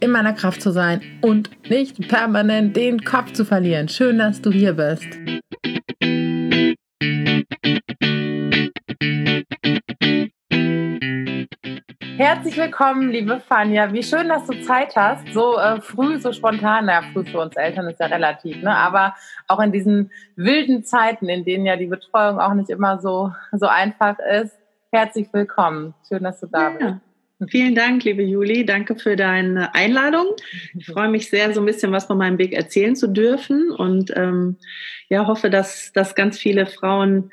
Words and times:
in 0.00 0.10
meiner 0.10 0.32
Kraft 0.32 0.62
zu 0.62 0.72
sein 0.72 1.02
und 1.20 1.50
nicht 1.70 2.08
permanent 2.08 2.74
den 2.74 3.04
Kopf 3.04 3.32
zu 3.32 3.44
verlieren. 3.44 3.88
Schön, 3.88 4.18
dass 4.18 4.40
du 4.40 4.50
hier 4.50 4.72
bist. 4.72 5.06
Herzlich 12.16 12.56
willkommen, 12.58 13.10
liebe 13.10 13.40
Fanja. 13.40 13.92
Wie 13.92 14.02
schön, 14.02 14.28
dass 14.28 14.46
du 14.46 14.60
Zeit 14.62 14.94
hast. 14.94 15.26
So 15.32 15.58
äh, 15.58 15.80
früh, 15.80 16.18
so 16.20 16.32
spontan. 16.32 16.86
Na, 16.86 17.00
früh 17.12 17.24
für 17.24 17.40
uns 17.40 17.56
Eltern 17.56 17.88
ist 17.88 17.98
ja 17.98 18.06
relativ, 18.06 18.62
ne? 18.62 18.76
Aber 18.76 19.14
auch 19.48 19.58
in 19.60 19.72
diesen 19.72 20.10
wilden 20.36 20.84
Zeiten, 20.84 21.30
in 21.30 21.44
denen 21.44 21.64
ja 21.64 21.76
die 21.76 21.86
Betreuung 21.86 22.38
auch 22.38 22.52
nicht 22.52 22.68
immer 22.68 23.00
so, 23.00 23.32
so 23.52 23.66
einfach 23.66 24.18
ist. 24.18 24.54
Herzlich 24.92 25.32
willkommen. 25.32 25.94
Schön, 26.06 26.22
dass 26.22 26.40
du 26.40 26.46
da 26.46 26.70
bist. 26.70 27.09
Vielen 27.48 27.74
Dank, 27.74 28.04
liebe 28.04 28.22
Juli. 28.22 28.66
Danke 28.66 28.96
für 28.96 29.16
deine 29.16 29.74
Einladung. 29.74 30.26
Ich 30.76 30.86
freue 30.86 31.08
mich 31.08 31.30
sehr, 31.30 31.54
so 31.54 31.60
ein 31.60 31.66
bisschen 31.66 31.90
was 31.90 32.04
von 32.04 32.18
meinem 32.18 32.38
Weg 32.38 32.52
erzählen 32.52 32.94
zu 32.94 33.08
dürfen 33.08 33.70
und 33.70 34.12
ähm, 34.14 34.56
ja, 35.08 35.26
hoffe, 35.26 35.48
dass, 35.48 35.92
dass 35.92 36.14
ganz 36.14 36.38
viele 36.38 36.66
Frauen 36.66 37.30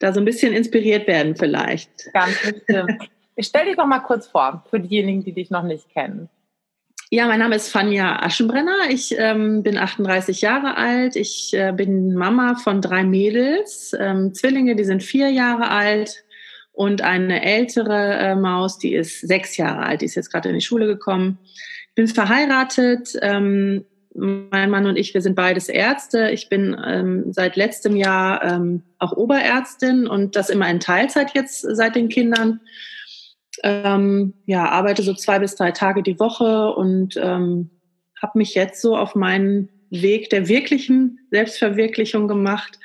da 0.00 0.12
so 0.12 0.20
ein 0.20 0.26
bisschen 0.26 0.52
inspiriert 0.52 1.06
werden 1.06 1.34
vielleicht. 1.34 1.90
Ganz 2.12 2.36
bestimmt. 2.42 3.08
Ich 3.36 3.46
stell 3.46 3.66
dich 3.66 3.76
doch 3.76 3.86
mal 3.86 4.00
kurz 4.00 4.26
vor, 4.26 4.64
für 4.68 4.80
diejenigen, 4.80 5.24
die 5.24 5.32
dich 5.32 5.50
noch 5.50 5.62
nicht 5.62 5.88
kennen. 5.90 6.28
Ja, 7.10 7.26
mein 7.26 7.38
Name 7.38 7.56
ist 7.56 7.70
Fanja 7.70 8.20
Aschenbrenner. 8.20 8.90
Ich 8.90 9.14
ähm, 9.16 9.62
bin 9.62 9.78
38 9.78 10.42
Jahre 10.42 10.76
alt. 10.76 11.16
Ich 11.16 11.54
äh, 11.54 11.72
bin 11.72 12.14
Mama 12.14 12.56
von 12.56 12.82
drei 12.82 13.02
Mädels, 13.02 13.96
ähm, 13.98 14.34
Zwillinge, 14.34 14.76
die 14.76 14.84
sind 14.84 15.02
vier 15.02 15.30
Jahre 15.30 15.70
alt 15.70 16.24
und 16.78 17.02
eine 17.02 17.42
ältere 17.42 18.14
äh, 18.18 18.34
Maus, 18.36 18.78
die 18.78 18.94
ist 18.94 19.22
sechs 19.22 19.56
Jahre 19.56 19.82
alt, 19.82 20.00
die 20.00 20.04
ist 20.04 20.14
jetzt 20.14 20.30
gerade 20.30 20.48
in 20.48 20.54
die 20.54 20.60
Schule 20.60 20.86
gekommen. 20.86 21.40
Ich 21.88 21.94
bin 21.96 22.06
verheiratet. 22.06 23.18
Ähm, 23.20 23.84
mein 24.14 24.70
Mann 24.70 24.86
und 24.86 24.96
ich, 24.96 25.12
wir 25.12 25.20
sind 25.20 25.34
beides 25.34 25.68
Ärzte. 25.68 26.30
Ich 26.30 26.48
bin 26.48 26.80
ähm, 26.86 27.32
seit 27.32 27.56
letztem 27.56 27.96
Jahr 27.96 28.44
ähm, 28.44 28.84
auch 29.00 29.10
Oberärztin 29.10 30.06
und 30.06 30.36
das 30.36 30.50
immer 30.50 30.70
in 30.70 30.78
Teilzeit 30.78 31.34
jetzt 31.34 31.62
seit 31.62 31.96
den 31.96 32.08
Kindern. 32.08 32.60
Ähm, 33.64 34.34
ja, 34.46 34.68
arbeite 34.68 35.02
so 35.02 35.14
zwei 35.14 35.40
bis 35.40 35.56
drei 35.56 35.72
Tage 35.72 36.04
die 36.04 36.20
Woche 36.20 36.70
und 36.74 37.16
ähm, 37.16 37.70
habe 38.22 38.38
mich 38.38 38.54
jetzt 38.54 38.80
so 38.80 38.96
auf 38.96 39.16
meinen 39.16 39.68
Weg 39.90 40.30
der 40.30 40.46
wirklichen 40.46 41.26
Selbstverwirklichung 41.32 42.28
gemacht 42.28 42.78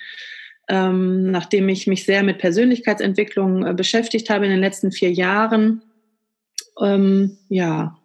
ähm, 0.69 1.31
nachdem 1.31 1.69
ich 1.69 1.87
mich 1.87 2.05
sehr 2.05 2.23
mit 2.23 2.39
Persönlichkeitsentwicklung 2.39 3.65
äh, 3.65 3.73
beschäftigt 3.73 4.29
habe 4.29 4.45
in 4.45 4.51
den 4.51 4.61
letzten 4.61 4.91
vier 4.91 5.11
Jahren. 5.11 5.81
Ähm, 6.81 7.37
ja, 7.49 7.97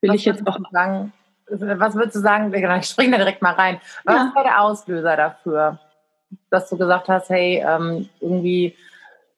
will 0.00 0.10
was 0.10 0.16
ich 0.16 0.24
jetzt 0.26 0.46
auch 0.46 0.58
sagen. 0.70 1.12
Was 1.48 1.94
würdest 1.94 2.16
du 2.16 2.20
sagen? 2.20 2.52
Ich 2.54 2.86
springe 2.90 3.12
da 3.12 3.18
direkt 3.18 3.42
mal 3.42 3.54
rein. 3.54 3.80
Was 4.04 4.16
ja. 4.16 4.32
war 4.34 4.42
der 4.42 4.60
Auslöser 4.62 5.16
dafür, 5.16 5.78
dass 6.50 6.68
du 6.68 6.76
gesagt 6.76 7.08
hast, 7.08 7.30
hey, 7.30 7.64
ähm, 7.66 8.08
irgendwie, 8.20 8.76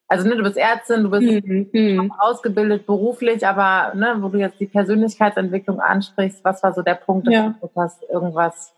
also 0.08 0.28
ne, 0.28 0.36
du 0.36 0.42
bist 0.42 0.56
Ärztin, 0.56 1.04
du 1.04 1.10
bist 1.10 1.46
mhm. 1.46 1.68
mhm. 1.72 2.12
ausgebildet 2.18 2.86
beruflich, 2.86 3.46
aber 3.46 3.94
ne, 3.94 4.16
wo 4.18 4.28
du 4.28 4.38
jetzt 4.38 4.60
die 4.60 4.66
Persönlichkeitsentwicklung 4.66 5.80
ansprichst, 5.80 6.44
was 6.44 6.62
war 6.62 6.72
so 6.72 6.82
der 6.82 6.94
Punkt, 6.94 7.26
dass 7.26 7.34
ja. 7.34 7.54
du 7.60 7.70
hast 7.76 8.02
irgendwas 8.10 8.72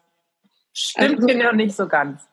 stimmt 0.73 1.17
also, 1.17 1.29
hier 1.29 1.45
noch 1.45 1.53
nicht 1.53 1.75
so 1.75 1.89
ganz? 1.89 2.27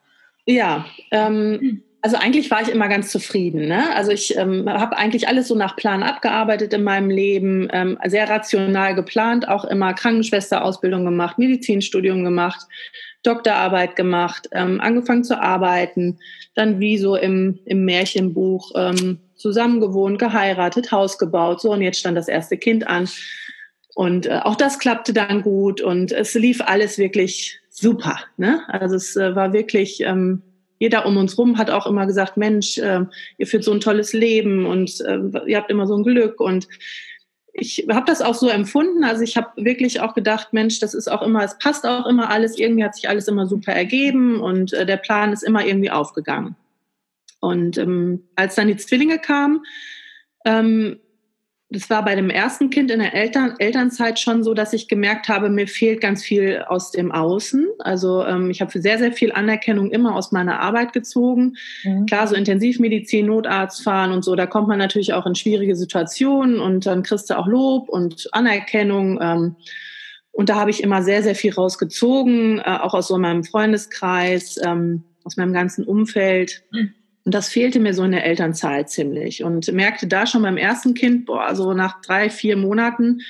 Ja, 0.45 0.85
ähm, 1.11 1.83
also 2.01 2.17
eigentlich 2.17 2.51
war 2.51 2.61
ich 2.61 2.67
immer 2.67 2.89
ganz 2.89 3.09
zufrieden. 3.11 3.69
Ne? 3.69 3.95
Also 3.95 4.11
ich 4.11 4.35
ähm, 4.35 4.67
habe 4.67 4.97
eigentlich 4.97 5.29
alles 5.29 5.47
so 5.47 5.55
nach 5.55 5.77
Plan 5.77 6.03
abgearbeitet 6.03 6.73
in 6.73 6.83
meinem 6.83 7.09
Leben, 7.09 7.69
ähm, 7.71 7.97
sehr 8.05 8.29
rational 8.29 8.93
geplant, 8.93 9.47
auch 9.47 9.63
immer 9.63 9.93
Krankenschwesterausbildung 9.93 11.05
gemacht, 11.05 11.39
Medizinstudium 11.39 12.25
gemacht, 12.25 12.67
Doktorarbeit 13.23 13.95
gemacht, 13.95 14.49
ähm, 14.51 14.81
angefangen 14.81 15.23
zu 15.23 15.41
arbeiten, 15.41 16.19
dann 16.55 16.81
wie 16.81 16.97
so 16.97 17.15
im, 17.15 17.59
im 17.63 17.85
Märchenbuch 17.85 18.71
ähm, 18.75 19.19
zusammengewohnt, 19.35 20.19
geheiratet, 20.19 20.91
Haus 20.91 21.17
gebaut, 21.17 21.61
so 21.61 21.71
und 21.71 21.81
jetzt 21.81 21.99
stand 21.99 22.17
das 22.17 22.27
erste 22.27 22.57
Kind 22.57 22.85
an. 22.85 23.07
Und 23.95 24.25
äh, 24.25 24.39
auch 24.43 24.55
das 24.55 24.77
klappte 24.77 25.13
dann 25.13 25.41
gut 25.41 25.79
und 25.79 26.11
es 26.11 26.33
lief 26.33 26.59
alles 26.59 26.97
wirklich 26.97 27.61
super. 27.83 28.19
Ne? 28.37 28.61
Also 28.67 28.95
es 28.95 29.15
äh, 29.15 29.35
war 29.35 29.53
wirklich, 29.53 30.01
ähm, 30.01 30.41
jeder 30.79 31.05
um 31.05 31.17
uns 31.17 31.37
rum 31.37 31.57
hat 31.57 31.69
auch 31.69 31.85
immer 31.85 32.07
gesagt, 32.07 32.37
Mensch, 32.37 32.77
äh, 32.79 33.01
ihr 33.37 33.47
führt 33.47 33.63
so 33.63 33.71
ein 33.71 33.79
tolles 33.79 34.13
Leben 34.13 34.65
und 34.65 34.99
äh, 35.01 35.19
ihr 35.45 35.57
habt 35.57 35.69
immer 35.69 35.85
so 35.85 35.95
ein 35.95 36.03
Glück 36.03 36.39
und 36.39 36.67
ich 37.53 37.85
habe 37.91 38.07
das 38.07 38.21
auch 38.21 38.33
so 38.33 38.49
empfunden. 38.49 39.03
Also 39.03 39.21
ich 39.21 39.37
habe 39.37 39.49
wirklich 39.63 40.01
auch 40.01 40.15
gedacht, 40.15 40.53
Mensch, 40.53 40.79
das 40.79 40.95
ist 40.95 41.07
auch 41.07 41.21
immer, 41.21 41.43
es 41.43 41.57
passt 41.59 41.85
auch 41.85 42.07
immer 42.07 42.31
alles. 42.31 42.57
Irgendwie 42.57 42.83
hat 42.83 42.95
sich 42.95 43.07
alles 43.07 43.27
immer 43.27 43.45
super 43.45 43.73
ergeben 43.73 44.39
und 44.39 44.73
äh, 44.73 44.87
der 44.87 44.97
Plan 44.97 45.31
ist 45.31 45.43
immer 45.43 45.63
irgendwie 45.63 45.91
aufgegangen. 45.91 46.55
Und 47.39 47.77
ähm, 47.77 48.23
als 48.35 48.55
dann 48.55 48.69
die 48.69 48.77
Zwillinge 48.77 49.19
kamen, 49.19 49.63
ähm, 50.45 50.99
das 51.73 51.89
war 51.89 52.05
bei 52.05 52.13
dem 52.13 52.29
ersten 52.29 52.69
Kind 52.69 52.91
in 52.91 52.99
der 52.99 53.15
Eltern, 53.15 53.55
Elternzeit 53.57 54.19
schon 54.19 54.43
so, 54.43 54.53
dass 54.53 54.73
ich 54.73 54.87
gemerkt 54.87 55.27
habe, 55.27 55.49
mir 55.49 55.67
fehlt 55.67 56.01
ganz 56.01 56.23
viel 56.23 56.63
aus 56.67 56.91
dem 56.91 57.11
Außen. 57.11 57.67
Also 57.79 58.23
ähm, 58.23 58.51
ich 58.51 58.61
habe 58.61 58.79
sehr, 58.79 58.99
sehr 58.99 59.11
viel 59.11 59.31
Anerkennung 59.31 59.89
immer 59.89 60.15
aus 60.15 60.31
meiner 60.31 60.59
Arbeit 60.59 60.93
gezogen. 60.93 61.55
Mhm. 61.83 62.05
Klar, 62.05 62.27
so 62.27 62.35
Intensivmedizin, 62.35 63.25
Notarzt 63.25 63.83
fahren 63.83 64.11
und 64.11 64.23
so, 64.23 64.35
da 64.35 64.45
kommt 64.45 64.67
man 64.67 64.77
natürlich 64.77 65.13
auch 65.13 65.25
in 65.25 65.33
schwierige 65.33 65.75
Situationen 65.75 66.59
und 66.59 66.85
dann 66.85 67.01
kriegst 67.01 67.31
du 67.31 67.37
auch 67.37 67.47
Lob 67.47 67.89
und 67.89 68.29
Anerkennung. 68.33 69.19
Ähm, 69.19 69.55
und 70.31 70.49
da 70.49 70.55
habe 70.55 70.69
ich 70.69 70.83
immer 70.83 71.01
sehr, 71.01 71.23
sehr 71.23 71.35
viel 71.35 71.53
rausgezogen, 71.53 72.59
äh, 72.59 72.77
auch 72.81 72.93
aus 72.93 73.07
so 73.07 73.17
meinem 73.17 73.43
Freundeskreis, 73.43 74.59
ähm, 74.63 75.05
aus 75.23 75.37
meinem 75.37 75.53
ganzen 75.53 75.85
Umfeld. 75.85 76.61
Mhm. 76.71 76.93
Und 77.25 77.33
das 77.33 77.49
fehlte 77.49 77.79
mir 77.79 77.93
so 77.93 78.03
in 78.03 78.11
der 78.11 78.25
Elternzeit 78.25 78.89
ziemlich 78.89 79.43
und 79.43 79.71
merkte 79.71 80.07
da 80.07 80.25
schon 80.25 80.41
beim 80.41 80.57
ersten 80.57 80.93
Kind, 80.93 81.25
boah, 81.25 81.55
so 81.55 81.73
nach 81.73 82.01
drei, 82.01 82.29
vier 82.29 82.57
Monaten, 82.57 83.21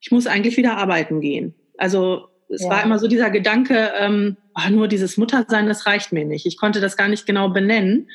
ich 0.00 0.12
muss 0.12 0.26
eigentlich 0.26 0.56
wieder 0.56 0.76
arbeiten 0.76 1.20
gehen. 1.20 1.54
Also 1.78 2.28
es 2.48 2.62
ja. 2.62 2.70
war 2.70 2.82
immer 2.84 2.98
so 2.98 3.08
dieser 3.08 3.30
Gedanke, 3.30 3.92
ähm, 3.98 4.36
oh, 4.54 4.70
nur 4.70 4.86
dieses 4.86 5.16
Muttersein, 5.16 5.66
das 5.66 5.86
reicht 5.86 6.12
mir 6.12 6.24
nicht. 6.24 6.46
Ich 6.46 6.58
konnte 6.58 6.80
das 6.80 6.96
gar 6.96 7.08
nicht 7.08 7.26
genau 7.26 7.48
benennen. 7.48 8.08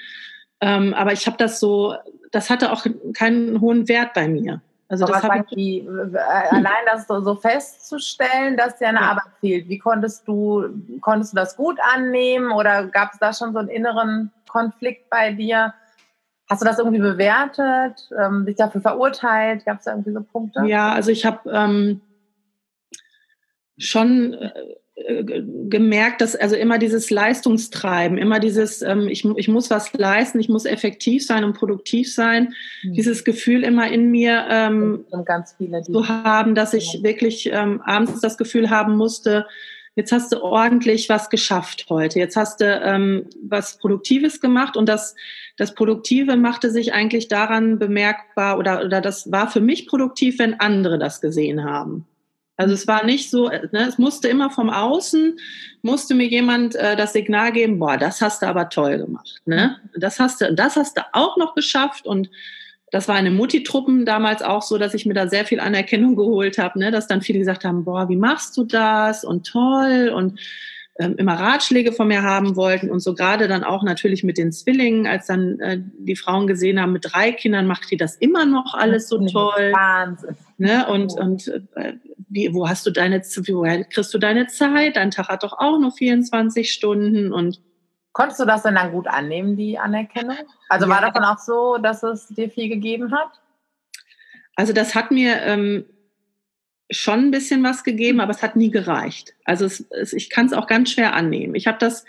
Ähm, 0.61 0.93
aber 0.93 1.13
ich 1.13 1.25
habe 1.25 1.37
das 1.37 1.59
so, 1.59 1.95
das 2.31 2.49
hatte 2.49 2.71
auch 2.71 2.85
keinen 3.13 3.59
hohen 3.59 3.87
Wert 3.87 4.13
bei 4.13 4.27
mir. 4.27 4.61
Also 4.89 5.05
Aber 5.05 5.21
das 5.21 5.45
ich 5.51 5.55
die, 5.55 5.77
äh, 5.79 6.17
allein 6.49 6.85
das 6.87 7.05
so, 7.07 7.21
so, 7.21 7.35
festzustellen, 7.35 8.57
dass 8.57 8.79
dir 8.79 8.87
eine 8.87 8.99
ja. 8.99 9.11
Arbeit 9.11 9.31
fehlt. 9.39 9.69
Wie 9.69 9.77
konntest 9.77 10.27
du 10.27 10.65
konntest 11.01 11.33
du 11.33 11.35
das 11.35 11.55
gut 11.55 11.77
annehmen 11.93 12.51
oder 12.51 12.87
gab 12.87 13.13
es 13.13 13.19
da 13.19 13.31
schon 13.31 13.53
so 13.53 13.59
einen 13.59 13.69
inneren 13.69 14.31
Konflikt 14.49 15.09
bei 15.09 15.31
dir? 15.31 15.73
Hast 16.49 16.61
du 16.61 16.65
das 16.65 16.79
irgendwie 16.79 16.99
bewertet, 16.99 18.09
ähm, 18.19 18.45
dich 18.45 18.55
dafür 18.55 18.81
verurteilt? 18.81 19.65
Gab 19.65 19.79
es 19.79 19.85
da 19.85 19.91
irgendwie 19.91 20.13
so 20.13 20.21
Punkte? 20.21 20.65
Ja, 20.65 20.91
also 20.91 21.11
ich 21.11 21.25
habe 21.25 21.49
ähm, 21.51 22.01
schon 23.77 24.33
äh, 24.33 24.51
äh, 24.95 25.43
gemerkt, 25.69 26.21
dass 26.21 26.35
also 26.35 26.55
immer 26.55 26.77
dieses 26.77 27.09
Leistungstreiben, 27.09 28.17
immer 28.17 28.39
dieses, 28.39 28.81
ähm, 28.81 29.07
ich, 29.07 29.23
ich 29.23 29.47
muss 29.47 29.69
was 29.69 29.93
leisten, 29.93 30.39
ich 30.39 30.49
muss 30.49 30.65
effektiv 30.65 31.25
sein 31.25 31.43
und 31.43 31.53
produktiv 31.53 32.13
sein, 32.13 32.53
mhm. 32.83 32.93
dieses 32.93 33.23
Gefühl 33.23 33.63
immer 33.63 33.89
in 33.89 34.11
mir 34.11 34.45
ähm, 34.49 35.05
ganz 35.25 35.55
viele, 35.57 35.83
zu 35.83 36.09
haben, 36.09 36.53
dass 36.53 36.73
ich 36.73 36.99
wirklich 37.01 37.49
ähm, 37.51 37.81
abends 37.85 38.19
das 38.19 38.37
Gefühl 38.37 38.69
haben 38.69 38.97
musste, 38.97 39.45
jetzt 39.99 40.13
hast 40.13 40.31
du 40.31 40.41
ordentlich 40.41 41.09
was 41.09 41.29
geschafft 41.29 41.87
heute, 41.89 42.19
jetzt 42.19 42.37
hast 42.37 42.61
du 42.61 42.65
ähm, 42.65 43.25
was 43.43 43.77
Produktives 43.77 44.39
gemacht 44.39 44.77
und 44.77 44.87
das, 44.87 45.13
das 45.57 45.75
Produktive 45.75 46.37
machte 46.37 46.71
sich 46.71 46.93
eigentlich 46.93 47.27
daran 47.27 47.79
bemerkbar 47.79 48.57
oder, 48.57 48.85
oder 48.85 49.01
das 49.01 49.29
war 49.29 49.51
für 49.51 49.59
mich 49.59 49.87
produktiv, 49.87 50.39
wenn 50.39 50.57
andere 50.61 50.97
das 50.99 51.19
gesehen 51.19 51.65
haben. 51.65 52.05
Also 52.55 52.73
es 52.73 52.87
war 52.87 53.05
nicht 53.05 53.29
so, 53.29 53.49
ne, 53.49 53.87
es 53.89 53.97
musste 53.97 54.29
immer 54.29 54.49
vom 54.49 54.69
Außen, 54.69 55.37
musste 55.81 56.15
mir 56.15 56.27
jemand 56.27 56.75
äh, 56.75 56.95
das 56.95 57.11
Signal 57.11 57.51
geben, 57.51 57.77
boah, 57.77 57.97
das 57.97 58.21
hast 58.21 58.41
du 58.41 58.47
aber 58.47 58.69
toll 58.69 58.99
gemacht. 58.99 59.41
Ne? 59.45 59.77
Das 59.97 60.17
hast 60.19 60.39
du, 60.39 60.53
das 60.53 60.77
hast 60.77 60.97
du 60.97 61.01
auch 61.11 61.35
noch 61.35 61.55
geschafft 61.55 62.05
und 62.05 62.29
das 62.91 63.07
war 63.07 63.19
in 63.19 63.25
den 63.25 63.35
Mutti-Truppen 63.35 64.05
damals 64.05 64.41
auch 64.41 64.61
so, 64.61 64.77
dass 64.77 64.93
ich 64.93 65.05
mir 65.05 65.13
da 65.13 65.27
sehr 65.27 65.45
viel 65.45 65.59
Anerkennung 65.59 66.15
geholt 66.15 66.57
habe, 66.57 66.79
ne? 66.79 66.91
dass 66.91 67.07
dann 67.07 67.21
viele 67.21 67.39
gesagt 67.39 67.63
haben, 67.65 67.85
boah, 67.85 68.09
wie 68.09 68.15
machst 68.15 68.57
du 68.57 68.63
das 68.63 69.23
und 69.23 69.45
toll 69.47 70.11
und 70.15 70.39
ähm, 70.99 71.15
immer 71.17 71.35
Ratschläge 71.35 71.93
von 71.93 72.09
mir 72.09 72.23
haben 72.23 72.57
wollten 72.57 72.89
und 72.89 72.99
so 72.99 73.13
gerade 73.15 73.47
dann 73.47 73.63
auch 73.63 73.83
natürlich 73.83 74.23
mit 74.23 74.37
den 74.37 74.51
Zwillingen, 74.51 75.07
als 75.07 75.27
dann 75.27 75.59
äh, 75.59 75.79
die 75.97 76.17
Frauen 76.17 76.45
gesehen 76.45 76.81
haben, 76.81 76.91
mit 76.91 77.05
drei 77.09 77.31
Kindern 77.31 77.67
macht 77.67 77.89
die 77.89 77.97
das 77.97 78.17
immer 78.17 78.45
noch 78.45 78.73
alles 78.73 79.07
so 79.07 79.17
toll. 79.25 79.71
Wahnsinn. 79.71 80.35
Ne? 80.57 80.85
Und, 80.89 81.13
und 81.17 81.47
äh, 81.75 81.93
wie, 82.27 82.53
wo 82.53 82.67
hast 82.67 82.85
du 82.85 82.91
deine, 82.91 83.21
woher 83.21 83.85
kriegst 83.85 84.13
du 84.13 84.17
deine 84.17 84.47
Zeit? 84.47 84.97
Dein 84.97 85.11
Tag 85.11 85.29
hat 85.29 85.43
doch 85.43 85.53
auch 85.57 85.79
nur 85.79 85.91
24 85.91 86.69
Stunden 86.69 87.31
und 87.31 87.61
Konntest 88.11 88.39
du 88.39 88.45
das 88.45 88.63
denn 88.63 88.75
dann 88.75 88.91
gut 88.91 89.07
annehmen, 89.07 89.55
die 89.55 89.77
Anerkennung? 89.77 90.37
Also 90.67 90.87
ja. 90.87 90.91
war 90.91 91.01
das 91.01 91.13
dann 91.13 91.23
auch 91.23 91.37
so, 91.37 91.77
dass 91.77 92.03
es 92.03 92.27
dir 92.27 92.49
viel 92.49 92.69
gegeben 92.69 93.11
hat? 93.11 93.29
Also 94.55 94.73
das 94.73 94.95
hat 94.95 95.11
mir 95.11 95.41
ähm, 95.43 95.85
schon 96.91 97.19
ein 97.19 97.31
bisschen 97.31 97.63
was 97.63 97.83
gegeben, 97.83 98.19
aber 98.19 98.31
es 98.31 98.41
hat 98.41 98.55
nie 98.55 98.71
gereicht. 98.71 99.35
Also 99.45 99.65
es, 99.65 99.85
es, 99.91 100.13
ich 100.13 100.29
kann 100.29 100.47
es 100.47 100.53
auch 100.53 100.67
ganz 100.67 100.91
schwer 100.91 101.13
annehmen. 101.13 101.55
Ich 101.55 101.67
habe 101.67 101.77
das 101.79 102.03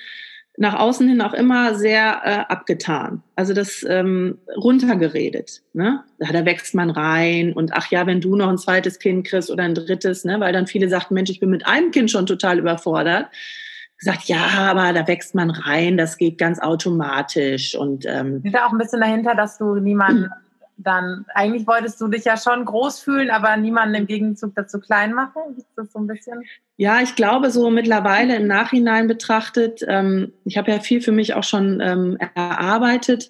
nach 0.56 0.74
außen 0.74 1.08
hin 1.08 1.22
auch 1.22 1.32
immer 1.32 1.74
sehr 1.74 2.20
äh, 2.24 2.52
abgetan. 2.52 3.22
Also 3.36 3.54
das 3.54 3.84
ähm, 3.88 4.38
runtergeredet. 4.56 5.62
Ne? 5.72 6.04
Ja, 6.18 6.32
da 6.32 6.44
wächst 6.44 6.74
man 6.74 6.90
rein 6.90 7.52
und 7.52 7.72
ach 7.72 7.90
ja, 7.90 8.06
wenn 8.06 8.20
du 8.20 8.36
noch 8.36 8.48
ein 8.48 8.58
zweites 8.58 8.98
Kind 8.98 9.26
kriegst 9.26 9.50
oder 9.50 9.64
ein 9.64 9.74
drittes, 9.74 10.24
ne? 10.24 10.40
weil 10.40 10.52
dann 10.52 10.66
viele 10.66 10.88
sagten, 10.88 11.14
Mensch, 11.14 11.30
ich 11.30 11.40
bin 11.40 11.50
mit 11.50 11.66
einem 11.66 11.92
Kind 11.92 12.10
schon 12.10 12.26
total 12.26 12.58
überfordert. 12.58 13.28
Gesagt, 14.00 14.24
ja, 14.24 14.46
aber 14.70 14.92
da 14.92 15.06
wächst 15.06 15.34
man 15.34 15.50
rein, 15.50 15.96
das 15.96 16.16
geht 16.16 16.38
ganz 16.38 16.58
automatisch. 16.58 17.76
Und 17.76 18.06
ähm, 18.06 18.40
ist 18.42 18.54
da 18.54 18.66
auch 18.66 18.72
ein 18.72 18.78
bisschen 18.78 19.00
dahinter, 19.00 19.34
dass 19.34 19.58
du 19.58 19.76
niemanden 19.76 20.30
dann, 20.82 21.26
eigentlich 21.34 21.66
wolltest 21.66 22.00
du 22.00 22.08
dich 22.08 22.24
ja 22.24 22.36
schon 22.36 22.64
groß 22.64 23.00
fühlen, 23.00 23.30
aber 23.30 23.56
niemanden 23.56 23.94
im 23.94 24.06
Gegenzug 24.06 24.54
dazu 24.54 24.80
klein 24.80 25.12
machen? 25.12 25.42
Ist 25.56 25.66
das 25.76 25.92
so 25.92 25.98
ein 25.98 26.06
bisschen? 26.06 26.42
Ja, 26.76 27.00
ich 27.00 27.14
glaube, 27.14 27.50
so 27.50 27.70
mittlerweile 27.70 28.36
im 28.36 28.46
Nachhinein 28.46 29.06
betrachtet, 29.06 29.84
ähm, 29.86 30.32
ich 30.44 30.56
habe 30.56 30.70
ja 30.70 30.80
viel 30.80 31.00
für 31.00 31.12
mich 31.12 31.34
auch 31.34 31.44
schon 31.44 31.80
ähm, 31.80 32.16
erarbeitet, 32.34 33.28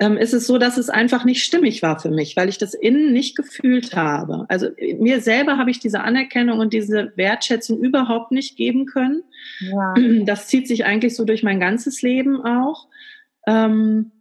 ähm, 0.00 0.16
ist 0.16 0.32
es 0.32 0.46
so, 0.46 0.58
dass 0.58 0.78
es 0.78 0.90
einfach 0.90 1.24
nicht 1.24 1.42
stimmig 1.42 1.82
war 1.82 1.98
für 1.98 2.10
mich, 2.10 2.36
weil 2.36 2.48
ich 2.48 2.58
das 2.58 2.72
innen 2.72 3.12
nicht 3.12 3.36
gefühlt 3.36 3.96
habe. 3.96 4.46
Also 4.48 4.68
mir 4.98 5.20
selber 5.20 5.58
habe 5.58 5.70
ich 5.70 5.80
diese 5.80 6.00
Anerkennung 6.00 6.60
und 6.60 6.72
diese 6.72 7.12
Wertschätzung 7.16 7.80
überhaupt 7.80 8.30
nicht 8.30 8.56
geben 8.56 8.86
können. 8.86 9.22
Ja. 9.60 9.94
Das 10.24 10.46
zieht 10.46 10.68
sich 10.68 10.84
eigentlich 10.84 11.16
so 11.16 11.24
durch 11.24 11.42
mein 11.42 11.58
ganzes 11.58 12.02
Leben 12.02 12.42
auch. 12.42 12.88
Ähm, 13.46 14.12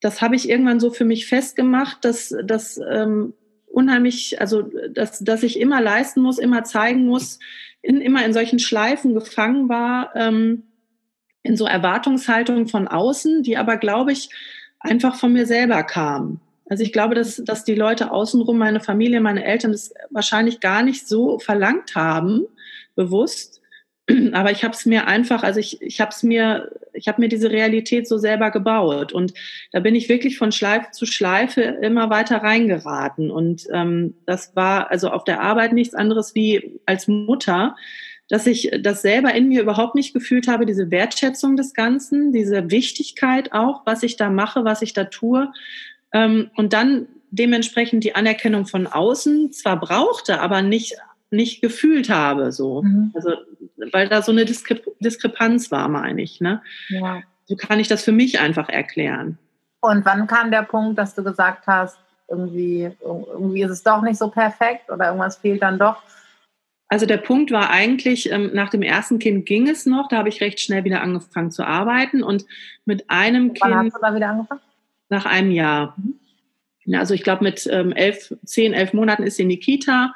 das 0.00 0.22
habe 0.22 0.36
ich 0.36 0.48
irgendwann 0.48 0.78
so 0.78 0.90
für 0.90 1.04
mich 1.04 1.26
festgemacht, 1.26 2.04
dass 2.04 2.34
das 2.44 2.78
ähm, 2.90 3.34
unheimlich, 3.66 4.40
also 4.40 4.62
dass, 4.90 5.18
dass 5.18 5.42
ich 5.42 5.58
immer 5.58 5.80
leisten 5.80 6.20
muss, 6.20 6.38
immer 6.38 6.64
zeigen 6.64 7.06
muss, 7.06 7.38
in, 7.82 8.00
immer 8.00 8.24
in 8.24 8.32
solchen 8.32 8.58
Schleifen 8.58 9.14
gefangen 9.14 9.68
war, 9.68 10.14
ähm, 10.14 10.64
in 11.42 11.56
so 11.56 11.66
Erwartungshaltungen 11.66 12.66
von 12.66 12.88
außen, 12.88 13.42
die 13.42 13.56
aber, 13.56 13.76
glaube 13.76 14.12
ich, 14.12 14.30
einfach 14.80 15.16
von 15.16 15.32
mir 15.32 15.46
selber 15.46 15.82
kamen. 15.82 16.40
Also 16.68 16.82
ich 16.82 16.92
glaube, 16.92 17.14
dass, 17.14 17.36
dass 17.36 17.64
die 17.64 17.74
Leute 17.74 18.10
außenrum, 18.10 18.58
meine 18.58 18.80
Familie, 18.80 19.20
meine 19.20 19.44
Eltern, 19.44 19.72
das 19.72 19.94
wahrscheinlich 20.10 20.60
gar 20.60 20.82
nicht 20.82 21.06
so 21.06 21.38
verlangt 21.38 21.94
haben, 21.94 22.46
bewusst, 22.96 23.60
aber 24.32 24.50
ich 24.52 24.62
habe 24.62 24.74
es 24.74 24.86
mir 24.86 25.06
einfach, 25.06 25.42
also 25.42 25.58
ich, 25.58 25.82
ich 25.82 26.00
habe 26.00 26.10
es 26.10 26.22
mir, 26.22 26.70
ich 26.92 27.08
habe 27.08 27.20
mir 27.20 27.28
diese 27.28 27.50
Realität 27.50 28.06
so 28.06 28.18
selber 28.18 28.50
gebaut. 28.50 29.12
Und 29.12 29.34
da 29.72 29.80
bin 29.80 29.94
ich 29.94 30.08
wirklich 30.08 30.38
von 30.38 30.52
Schleife 30.52 30.90
zu 30.92 31.06
Schleife 31.06 31.62
immer 31.62 32.08
weiter 32.10 32.38
reingeraten. 32.38 33.30
Und 33.30 33.66
ähm, 33.72 34.14
das 34.24 34.54
war 34.54 34.90
also 34.90 35.10
auf 35.10 35.24
der 35.24 35.40
Arbeit 35.40 35.72
nichts 35.72 35.94
anderes 35.94 36.34
wie 36.34 36.80
als 36.86 37.08
Mutter, 37.08 37.74
dass 38.28 38.46
ich 38.46 38.70
das 38.80 39.02
selber 39.02 39.34
in 39.34 39.48
mir 39.48 39.62
überhaupt 39.62 39.94
nicht 39.94 40.12
gefühlt 40.12 40.48
habe, 40.48 40.66
diese 40.66 40.90
Wertschätzung 40.90 41.56
des 41.56 41.74
Ganzen, 41.74 42.32
diese 42.32 42.70
Wichtigkeit 42.70 43.52
auch, 43.52 43.82
was 43.86 44.02
ich 44.02 44.16
da 44.16 44.30
mache, 44.30 44.64
was 44.64 44.82
ich 44.82 44.92
da 44.92 45.04
tue 45.04 45.52
ähm, 46.12 46.50
und 46.56 46.72
dann 46.72 47.06
dementsprechend 47.30 48.04
die 48.04 48.14
Anerkennung 48.14 48.66
von 48.66 48.86
außen 48.86 49.52
zwar 49.52 49.78
brauchte, 49.78 50.40
aber 50.40 50.62
nicht 50.62 50.96
nicht 51.30 51.60
gefühlt 51.60 52.08
habe, 52.08 52.52
so. 52.52 52.82
Mhm. 52.82 53.12
Also, 53.14 53.32
weil 53.92 54.08
da 54.08 54.22
so 54.22 54.32
eine 54.32 54.44
Diskrep 54.44 54.84
Diskrepanz 55.00 55.70
war, 55.70 55.88
meine 55.88 56.22
ich, 56.22 56.40
ne? 56.40 56.62
Ja. 56.88 57.22
So 57.46 57.56
kann 57.56 57.78
ich 57.78 57.88
das 57.88 58.04
für 58.04 58.12
mich 58.12 58.40
einfach 58.40 58.68
erklären. 58.68 59.38
Und 59.80 60.04
wann 60.04 60.26
kam 60.26 60.50
der 60.50 60.62
Punkt, 60.62 60.98
dass 60.98 61.14
du 61.14 61.22
gesagt 61.22 61.66
hast, 61.66 61.98
irgendwie, 62.28 62.90
irgendwie 63.00 63.62
ist 63.62 63.70
es 63.70 63.82
doch 63.82 64.02
nicht 64.02 64.18
so 64.18 64.28
perfekt 64.28 64.90
oder 64.90 65.06
irgendwas 65.06 65.36
fehlt 65.36 65.62
dann 65.62 65.78
doch? 65.78 66.02
Also 66.88 67.04
der 67.04 67.16
Punkt 67.16 67.50
war 67.50 67.70
eigentlich, 67.70 68.30
ähm, 68.30 68.50
nach 68.54 68.70
dem 68.70 68.82
ersten 68.82 69.18
Kind 69.18 69.44
ging 69.46 69.68
es 69.68 69.86
noch, 69.86 70.08
da 70.08 70.18
habe 70.18 70.28
ich 70.28 70.40
recht 70.40 70.60
schnell 70.60 70.84
wieder 70.84 71.02
angefangen 71.02 71.50
zu 71.50 71.64
arbeiten 71.64 72.22
und 72.22 72.44
mit 72.84 73.10
einem 73.10 73.48
Wann 73.48 73.54
Kind. 73.54 73.74
Wann 73.74 73.86
hast 73.86 73.96
du 73.96 74.00
da 74.00 74.14
wieder 74.14 74.28
angefangen? 74.28 74.60
Nach 75.08 75.26
einem 75.26 75.50
Jahr. 75.50 75.96
Mhm. 75.96 76.94
Also 76.94 77.14
ich 77.14 77.24
glaube 77.24 77.42
mit 77.42 77.68
ähm, 77.70 77.92
elf, 77.92 78.32
zehn, 78.44 78.72
elf 78.72 78.92
Monaten 78.92 79.24
ist 79.24 79.36
sie 79.36 79.42
in 79.42 79.48
die 79.48 79.58
Kita 79.58 80.14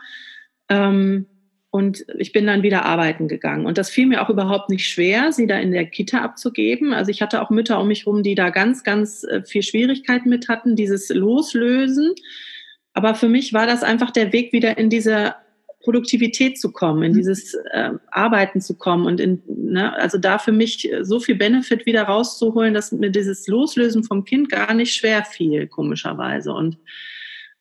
ähm, 0.68 1.26
und 1.70 2.04
ich 2.18 2.32
bin 2.32 2.46
dann 2.46 2.62
wieder 2.62 2.84
arbeiten 2.84 3.26
gegangen. 3.26 3.66
Und 3.66 3.76
das 3.76 3.90
fiel 3.90 4.06
mir 4.06 4.22
auch 4.22 4.30
überhaupt 4.30 4.70
nicht 4.70 4.88
schwer, 4.88 5.32
sie 5.32 5.48
da 5.48 5.58
in 5.58 5.72
der 5.72 5.86
Kita 5.86 6.20
abzugeben. 6.20 6.92
Also 6.92 7.10
ich 7.10 7.22
hatte 7.22 7.42
auch 7.42 7.50
Mütter 7.50 7.80
um 7.80 7.88
mich 7.88 8.06
herum, 8.06 8.22
die 8.22 8.36
da 8.36 8.50
ganz, 8.50 8.84
ganz 8.84 9.24
äh, 9.24 9.42
viel 9.42 9.62
Schwierigkeiten 9.62 10.28
mit 10.28 10.48
hatten, 10.48 10.76
dieses 10.76 11.08
Loslösen. 11.08 12.14
Aber 12.92 13.14
für 13.14 13.28
mich 13.28 13.52
war 13.52 13.66
das 13.66 13.82
einfach 13.82 14.10
der 14.10 14.32
Weg, 14.32 14.52
wieder 14.52 14.78
in 14.78 14.90
diese 14.90 15.34
Produktivität 15.82 16.60
zu 16.60 16.72
kommen, 16.72 17.02
in 17.02 17.12
mhm. 17.12 17.16
dieses 17.16 17.54
äh, 17.72 17.92
Arbeiten 18.10 18.60
zu 18.60 18.76
kommen 18.76 19.06
und 19.06 19.20
in, 19.20 19.42
ne, 19.46 19.94
also 19.96 20.18
da 20.18 20.38
für 20.38 20.52
mich 20.52 20.90
so 21.02 21.20
viel 21.20 21.36
Benefit 21.36 21.86
wieder 21.86 22.02
rauszuholen, 22.02 22.74
dass 22.74 22.92
mir 22.92 23.10
dieses 23.10 23.46
Loslösen 23.46 24.04
vom 24.04 24.24
Kind 24.24 24.50
gar 24.50 24.74
nicht 24.74 24.94
schwer 24.94 25.24
fiel, 25.24 25.66
komischerweise. 25.66 26.52
Und 26.52 26.78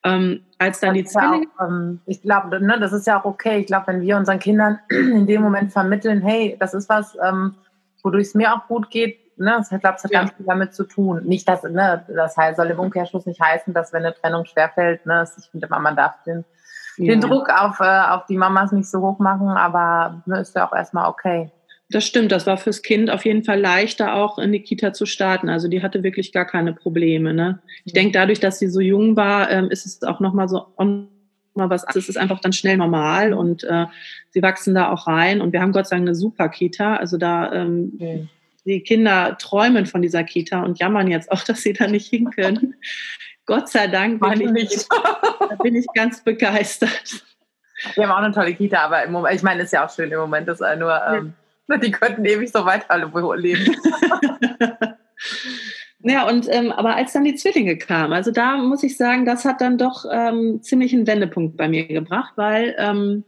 ähm, 0.04 0.42
als 0.58 0.80
dann 0.80 0.94
die 0.94 1.04
Zwillinge. 1.04 1.48
Auch, 1.58 1.68
ähm, 1.68 2.02
ich 2.06 2.22
glaube, 2.22 2.60
ne, 2.62 2.78
das 2.80 2.94
ist 2.94 3.08
ja 3.08 3.20
auch 3.20 3.26
okay. 3.26 3.60
Ich 3.60 3.68
glaube, 3.68 3.88
wenn 3.88 4.02
wir 4.02 4.18
unseren 4.18 4.40
Kindern 4.40 4.80
in 4.90 5.26
dem 5.26 5.42
Moment 5.42 5.72
vermitteln, 5.72 6.22
hey, 6.22 6.58
das 6.60 6.74
ist 6.74 6.90
was, 6.90 7.18
ähm, 7.24 7.56
wodurch 8.04 8.28
es 8.28 8.36
mir 8.36 8.54
auch 8.54 8.68
gut 8.68 8.90
geht, 8.90 9.20
ne, 9.38 9.56
das, 9.58 9.72
ich 9.72 9.80
glaube, 9.80 9.98
es 9.98 10.04
hat 10.04 10.12
ja. 10.12 10.22
ganz 10.22 10.34
viel 10.34 10.46
damit 10.46 10.74
zu 10.74 10.84
tun. 10.86 11.24
Nicht, 11.26 11.48
dass, 11.48 11.64
ne, 11.64 12.06
das 12.08 12.38
heißt, 12.38 12.58
soll 12.58 12.68
im 12.68 12.80
Umkehrschluss 12.80 13.26
nicht 13.26 13.42
heißen, 13.42 13.74
dass 13.74 13.92
wenn 13.94 14.04
eine 14.04 14.14
Trennung 14.14 14.46
schwerfällt, 14.46 15.06
ne, 15.06 15.28
ich 15.38 15.50
finde 15.50 15.68
immer, 15.68 15.80
man 15.80 15.96
darf 15.96 16.22
den, 16.24 16.46
ja. 17.00 17.14
den 17.14 17.22
Druck 17.22 17.50
auf, 17.50 17.80
äh, 17.80 18.02
auf 18.10 18.26
die 18.26 18.38
Mamas 18.38 18.72
nicht 18.72 18.90
so 18.90 19.02
hoch 19.02 19.20
machen, 19.20 19.48
aber 19.50 20.22
ne, 20.26 20.40
ist 20.40 20.56
ja 20.56 20.68
auch 20.68 20.74
erstmal 20.74 21.10
okay. 21.10 21.52
Das 21.92 22.06
stimmt, 22.06 22.32
das 22.32 22.46
war 22.46 22.58
fürs 22.58 22.84
Kind 22.84 23.10
auf 23.10 23.26
jeden 23.26 23.44
Fall 23.44 23.60
leichter, 23.60 24.14
auch 24.14 24.38
in 24.38 24.52
die 24.52 24.62
Kita 24.62 24.94
zu 24.94 25.08
starten. 25.08 25.50
Also 25.50 25.68
die 25.68 25.82
hatte 25.82 26.04
wirklich 26.04 26.32
gar 26.32 26.46
keine 26.46 26.72
Probleme. 26.72 27.34
Ne? 27.34 27.60
Ich 27.84 27.94
denke, 27.94 28.12
dadurch, 28.12 28.40
dass 28.40 28.60
sie 28.60 28.68
so 28.68 28.80
jung 28.80 29.16
war, 29.16 29.50
ähm, 29.50 29.72
ist 29.72 29.88
es 29.88 30.04
auch 30.04 30.20
nochmal 30.20 30.48
so 30.48 30.68
mal 31.56 31.70
was. 31.70 31.84
Es 31.96 32.08
ist 32.08 32.18
einfach 32.18 32.40
dann 32.40 32.54
schnell 32.54 32.78
normal 32.78 33.34
und 33.34 33.64
äh, 33.64 33.88
sie 34.30 34.42
wachsen 34.44 34.76
da 34.76 34.92
auch 34.92 35.08
rein. 35.08 35.42
Und 35.42 35.52
wir 35.52 35.62
haben 35.62 35.72
Gott 35.72 35.88
sei 35.88 35.96
Dank 35.96 36.08
eine 36.08 36.16
super 36.16 36.50
Kita. 36.50 36.96
Also 36.98 37.18
da 37.18 37.52
ähm, 37.54 37.94
mhm. 37.98 38.30
die 38.66 38.82
Kinder 38.82 39.38
träumen 39.40 39.88
von 39.88 40.04
dieser 40.04 40.24
Kita 40.24 40.62
und 40.62 40.80
jammern 40.80 41.10
jetzt 41.10 41.32
auch, 41.32 41.44
dass 41.48 41.64
sie 41.64 41.74
da 41.74 41.88
nicht 41.88 42.08
hin 42.08 42.30
können. 42.30 42.76
Gott 43.50 43.68
sei 43.68 43.88
Dank 43.88 44.22
bin 44.22 44.56
ich, 44.56 44.88
da 44.88 45.56
bin 45.64 45.76
ich 45.76 45.88
ganz 45.96 46.24
begeistert. 46.24 47.24
Wir 47.96 48.08
haben 48.08 48.12
auch 48.12 48.24
eine 48.24 48.32
tolle 48.32 48.54
Kita, 48.54 48.78
aber 48.78 49.04
im 49.04 49.12
Moment, 49.12 49.36
ich 49.36 49.42
meine, 49.42 49.64
ist 49.64 49.74
ja 49.74 49.84
auch 49.84 49.90
schön 49.90 50.12
im 50.12 50.20
Moment, 50.20 50.48
dass 50.48 50.60
nur 50.60 51.02
ähm, 51.08 51.34
Die 51.82 51.90
könnten 51.90 52.24
ewig 52.26 52.52
so 52.52 52.64
weiter 52.64 52.96
leben. 53.38 53.76
ja, 56.02 56.28
und 56.30 56.48
ähm, 56.48 56.72
aber 56.72 56.96
als 56.96 57.14
dann 57.14 57.24
die 57.24 57.34
Zwillinge 57.34 57.80
kamen, 57.80 58.14
also 58.14 58.30
da 58.30 58.56
muss 58.58 58.84
ich 58.84 58.96
sagen, 58.98 59.26
das 59.26 59.46
hat 59.46 59.62
dann 59.62 59.80
doch 59.80 60.06
ähm, 60.12 60.62
ziemlich 60.62 60.94
einen 60.94 61.08
Wendepunkt 61.08 61.58
bei 61.58 61.68
mir 61.68 61.88
gebracht, 61.88 62.34
weil 62.36 62.76
ähm, 62.78 63.24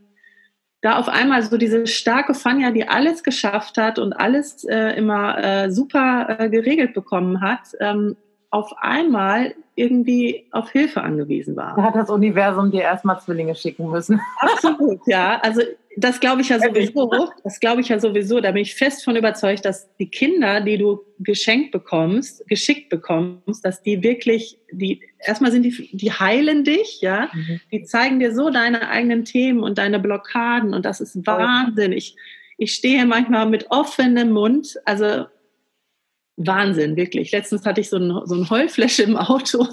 da 0.81 0.99
auf 0.99 1.09
einmal 1.09 1.41
so 1.41 1.57
diese 1.57 1.87
starke 1.87 2.35
Fanja, 2.35 2.69
die 2.69 2.87
alles 2.87 3.23
geschafft 3.23 3.79
hat 3.79 3.97
und 3.97 4.13
alles 4.13 4.65
äh, 4.65 4.95
immer 4.95 5.43
äh, 5.43 5.71
super 5.71 6.37
äh, 6.37 6.49
geregelt 6.51 6.93
bekommen 6.93 7.41
hat, 7.41 7.69
ähm, 7.79 8.15
auf 8.51 8.71
einmal 8.77 9.55
irgendwie 9.81 10.45
auf 10.51 10.69
Hilfe 10.69 11.01
angewiesen 11.01 11.55
war. 11.55 11.75
Da 11.75 11.83
hat 11.83 11.95
das 11.95 12.09
Universum 12.09 12.71
dir 12.71 12.81
erstmal 12.81 13.19
Zwillinge 13.19 13.55
schicken 13.55 13.89
müssen. 13.89 14.21
Absolut, 14.39 14.99
ja. 15.07 15.39
Also 15.41 15.61
das 15.97 16.19
glaube 16.19 16.41
ich 16.41 16.49
ja 16.49 16.59
sowieso. 16.59 17.29
Das 17.43 17.59
glaube 17.59 17.81
ich 17.81 17.89
ja 17.89 17.99
sowieso. 17.99 18.39
Da 18.39 18.51
bin 18.51 18.61
ich 18.61 18.75
fest 18.75 19.03
von 19.03 19.15
überzeugt, 19.15 19.65
dass 19.65 19.89
die 19.97 20.07
Kinder, 20.07 20.61
die 20.61 20.77
du 20.77 21.01
geschenkt 21.19 21.71
bekommst, 21.71 22.47
geschickt 22.47 22.89
bekommst, 22.89 23.65
dass 23.65 23.81
die 23.81 24.01
wirklich, 24.03 24.59
die 24.71 25.01
erstmal 25.19 25.51
sind 25.51 25.63
die, 25.63 25.89
die 25.91 26.11
heilen 26.11 26.63
dich, 26.63 27.01
ja. 27.01 27.29
Mhm. 27.33 27.59
Die 27.71 27.83
zeigen 27.83 28.19
dir 28.19 28.33
so 28.33 28.49
deine 28.51 28.89
eigenen 28.89 29.25
Themen 29.25 29.63
und 29.63 29.79
deine 29.79 29.99
Blockaden 29.99 30.73
und 30.73 30.85
das 30.85 31.01
ist 31.01 31.25
Wahnsinn. 31.25 31.91
Ich, 31.91 32.15
ich 32.57 32.73
stehe 32.73 33.05
manchmal 33.05 33.49
mit 33.49 33.71
offenem 33.71 34.31
Mund, 34.31 34.79
also 34.85 35.25
Wahnsinn, 36.45 36.95
wirklich. 36.95 37.31
Letztens 37.31 37.65
hatte 37.65 37.81
ich 37.81 37.89
so, 37.89 37.97
ein, 37.97 38.25
so 38.25 38.35
eine 38.35 38.49
Heulfläche 38.49 39.03
im 39.03 39.17
Auto 39.17 39.67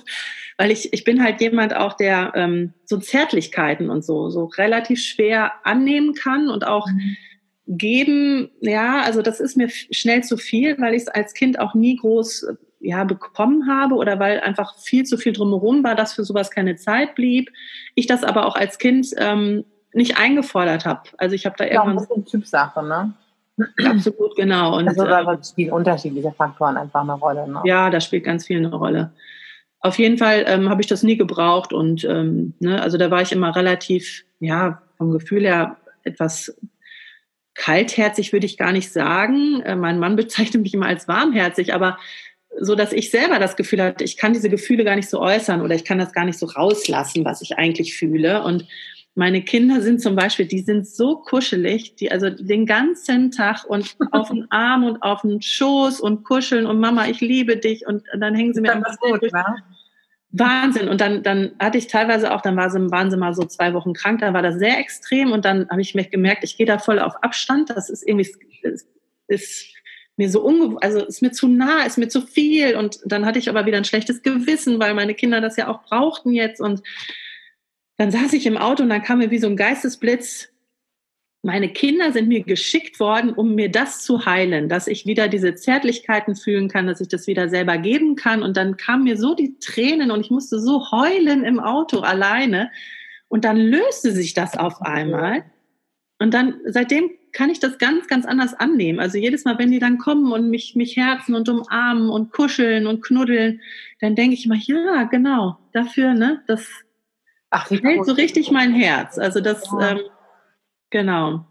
weil 0.59 0.73
ich, 0.73 0.93
ich 0.93 1.05
bin 1.05 1.23
halt 1.23 1.41
jemand 1.41 1.75
auch, 1.75 1.95
der 1.95 2.33
ähm, 2.35 2.75
so 2.85 2.99
Zärtlichkeiten 2.99 3.89
und 3.89 4.05
so, 4.05 4.29
so 4.29 4.47
relativ 4.47 5.01
schwer 5.01 5.53
annehmen 5.63 6.15
kann 6.15 6.51
und 6.51 6.67
auch 6.67 6.89
mhm. 6.89 7.17
geben, 7.69 8.51
ja, 8.61 9.01
also 9.03 9.23
das 9.23 9.39
ist 9.39 9.57
mir 9.57 9.71
schnell 9.71 10.25
zu 10.25 10.37
viel, 10.37 10.77
weil 10.81 10.95
ich 10.95 11.03
es 11.03 11.09
als 11.09 11.33
Kind 11.33 11.61
auch 11.61 11.75
nie 11.75 11.97
groß 11.97 12.49
ja, 12.81 13.05
bekommen 13.05 13.69
habe 13.69 13.95
oder 13.95 14.19
weil 14.19 14.41
einfach 14.41 14.77
viel 14.79 15.05
zu 15.05 15.17
viel 15.17 15.33
drumherum 15.33 15.85
war, 15.85 15.95
dass 15.95 16.13
für 16.13 16.25
sowas 16.25 16.51
keine 16.51 16.75
Zeit 16.75 17.15
blieb. 17.15 17.51
Ich 17.95 18.09
das 18.09 18.25
aber 18.25 18.45
auch 18.45 18.57
als 18.57 18.79
Kind 18.79 19.09
ähm, 19.17 19.65
nicht 19.93 20.19
eingefordert 20.19 20.85
habe. 20.85 21.03
Also 21.19 21.37
ich 21.37 21.47
habe 21.47 21.55
da 21.57 21.65
irgendwann... 21.65 21.89
Ja, 21.89 21.95
das 21.95 22.03
ist 22.05 22.13
eine 22.13 22.25
Typsache, 22.25 22.83
ne? 22.85 23.15
Absolut, 23.85 24.37
genau. 24.37 24.77
Und, 24.77 24.89
also 24.89 25.05
da 25.05 25.33
äh, 25.33 25.45
spielen 25.45 25.73
unterschiedliche 25.73 26.33
Faktoren 26.33 26.77
einfach 26.77 27.03
eine 27.03 27.15
Rolle. 27.15 27.49
Ne? 27.49 27.61
Ja, 27.65 27.91
da 27.91 28.01
spielt 28.01 28.25
ganz 28.25 28.47
viel 28.47 28.59
eine 28.59 28.75
Rolle. 28.75 29.13
Auf 29.81 29.99
jeden 29.99 30.19
Fall 30.19 30.45
ähm, 30.47 30.69
habe 30.69 30.81
ich 30.81 30.87
das 30.87 31.03
nie 31.03 31.17
gebraucht 31.17 31.73
und 31.73 32.05
ähm, 32.05 32.55
ne, 32.59 32.83
also 32.83 32.99
da 32.99 33.11
war 33.11 33.23
ich 33.23 33.33
immer 33.33 33.55
relativ, 33.55 34.25
ja, 34.41 34.83
vom 34.97 35.13
Gefühl 35.13 35.43
her 35.43 35.77
etwas 36.03 36.57
kaltherzig 37.55 38.33
würde 38.33 38.47
ich 38.47 38.57
gar 38.57 38.73
nicht 38.73 38.93
sagen. 38.93 39.61
Äh, 39.63 39.77
mein 39.77 39.99
Mann 39.99 40.17
bezeichnet 40.17 40.63
mich 40.63 40.75
immer 40.75 40.87
als 40.87 41.07
warmherzig, 41.07 41.75
aber 41.75 41.99
so 42.61 42.75
dass 42.75 42.93
ich 42.93 43.11
selber 43.11 43.39
das 43.39 43.57
Gefühl 43.57 43.83
hatte, 43.83 44.03
ich 44.03 44.17
kann 44.17 44.33
diese 44.33 44.49
Gefühle 44.49 44.85
gar 44.85 44.97
nicht 44.97 45.09
so 45.09 45.21
äußern 45.21 45.61
oder 45.61 45.75
ich 45.75 45.85
kann 45.85 45.99
das 45.99 46.13
gar 46.13 46.25
nicht 46.25 46.39
so 46.39 46.47
rauslassen, 46.47 47.25
was 47.25 47.43
ich 47.43 47.57
eigentlich 47.59 47.97
fühle. 47.97 48.43
Und 48.43 48.67
meine 49.19 49.43
Kinder 49.43 49.83
sind 49.83 50.01
zum 50.01 50.15
Beispiel, 50.15 50.47
die 50.47 50.61
sind 50.61 50.87
so 50.87 51.17
kuschelig, 51.17 51.97
die 51.97 52.13
also 52.13 52.31
den 52.31 52.67
ganzen 52.67 53.33
Tag 53.33 53.65
und 53.65 53.97
auf 54.13 54.29
den 54.29 54.49
Arm 54.53 54.85
und 54.85 55.03
auf 55.03 55.23
den 55.23 55.43
Schoß 55.43 56.01
und 56.01 56.23
kuscheln 56.23 56.67
und 56.67 56.79
Mama, 56.79 57.09
ich 57.09 57.21
liebe 57.21 57.57
dich 57.57 57.85
und 57.85 58.05
dann 58.17 58.37
hängen 58.37 58.55
sie 58.55 58.61
mir 58.61 58.73
am 58.73 58.85
durch. 59.03 59.33
Wahnsinn. 60.31 60.89
Und 60.89 61.01
dann, 61.01 61.25
dann 61.25 61.51
hatte 61.59 61.79
ich 61.79 61.89
teilweise 61.89 62.33
auch, 62.33 62.43
dann 62.43 62.57
war 62.57 62.71
sie, 62.71 62.79
waren 62.93 63.11
sie 63.11 63.17
mal 63.17 63.35
so 63.35 63.45
zwei 63.45 63.75
Wochen 63.75 63.93
krank, 63.93 64.21
dann 64.21 64.35
war 64.35 64.43
das 64.43 64.57
sehr 64.61 64.79
extrem 64.79 65.33
und 65.33 65.45
dann 65.45 65.69
habe 65.69 65.81
ich 65.81 65.97
mir 65.97 66.05
gemerkt, 66.05 66.45
ich 66.45 66.57
gehe 66.57 66.67
da 66.67 66.79
voll 66.79 67.01
auf 67.01 67.17
Abstand. 67.25 67.71
Das 67.71 67.91
ist 67.91 68.07
irgendwie, 68.07 68.31
ist, 68.63 68.87
ist 69.27 69.67
mir 70.17 70.31
so 70.31 70.43
ungewohnt, 70.43 70.85
also 70.85 71.05
ist 71.05 71.23
mir 71.23 71.33
zu 71.33 71.49
nah, 71.49 71.83
ist 71.85 71.99
mir 71.99 72.09
zu 72.09 72.21
viel. 72.21 72.77
Und 72.77 73.01
dann 73.05 73.27
hatte 73.27 73.41
ich 73.41 73.49
aber 73.49 73.67
wieder 73.67 73.79
ein 73.79 73.85
schlechtes 73.85 74.23
Gewissen, 74.23 74.79
weil 74.79 74.95
meine 74.95 75.15
Kinder 75.15 75.41
das 75.41 75.57
ja 75.57 75.67
auch 75.67 75.83
brauchten 75.83 76.33
jetzt. 76.35 76.61
Und 76.61 76.83
dann 77.99 78.11
saß 78.11 78.33
ich 78.33 78.47
im 78.47 78.57
Auto 78.57 78.85
und 78.85 78.89
dann 78.89 79.03
kam 79.03 79.19
mir 79.19 79.31
wie 79.31 79.39
so 79.39 79.49
ein 79.49 79.57
Geistesblitz, 79.57 80.49
meine 81.43 81.69
Kinder 81.69 82.13
sind 82.13 82.29
mir 82.29 82.43
geschickt 82.43 82.99
worden, 82.99 83.33
um 83.33 83.55
mir 83.55 83.71
das 83.71 84.03
zu 84.03 84.27
heilen, 84.27 84.69
dass 84.69 84.89
ich 84.89 85.07
wieder 85.07 85.29
diese 85.29 85.55
Zärtlichkeiten 85.55 86.35
fühlen 86.35 86.69
kann, 86.69 86.87
dass 86.87 87.01
ich 87.01 87.09
das 87.09 87.27
wieder 87.29 87.49
selber 87.49 87.79
geben 87.79 88.17
kann. 88.17 88.43
Und 88.43 88.57
dann 88.57 88.77
kamen 88.77 89.05
mir 89.05 89.17
so 89.17 89.35
die 89.35 89.57
Tränen 89.61 90.11
und 90.11 90.21
ich 90.21 90.31
musste 90.31 90.59
so 90.59 90.91
heulen 90.91 91.45
im 91.45 91.61
Auto 91.61 92.01
alleine. 92.01 92.71
Und 93.29 93.45
dann 93.45 93.57
löste 93.57 94.11
sich 94.11 94.35
das 94.35 94.57
auf 94.57 94.83
einmal. 94.83 95.45
Und 96.19 96.35
dann, 96.35 96.61
seitdem 96.67 97.11
kann 97.33 97.51
ich 97.51 97.61
das 97.61 97.79
ganz, 97.79 98.09
ganz 98.09 98.27
anders 98.27 98.55
annehmen. 98.55 98.99
Also 98.99 99.17
jedes 99.19 99.45
Mal, 99.45 99.59
wenn 99.59 99.71
die 99.71 99.79
dann 99.79 99.99
kommen 99.99 100.33
und 100.33 100.51
mich, 100.51 100.75
mich 100.75 100.97
herzen 100.97 101.37
und 101.37 101.49
umarmen 101.49 102.09
und 102.09 102.33
kuscheln 102.33 102.89
und 102.89 103.01
knuddeln, 103.03 103.61
dann 104.01 104.17
denke 104.17 104.35
ich 104.35 104.47
immer, 104.47 104.57
ja, 104.57 105.05
genau, 105.05 105.59
dafür, 105.73 106.15
ne, 106.15 106.43
das 106.49 106.69
Ach, 107.51 107.71
hält 107.71 108.05
so 108.05 108.13
richtig 108.13 108.51
mein 108.51 108.73
Herz. 108.73 109.19
Also 109.19 109.41
das, 109.41 109.65
ja. 109.81 109.93
ähm, 109.93 110.01
genau. 110.91 111.45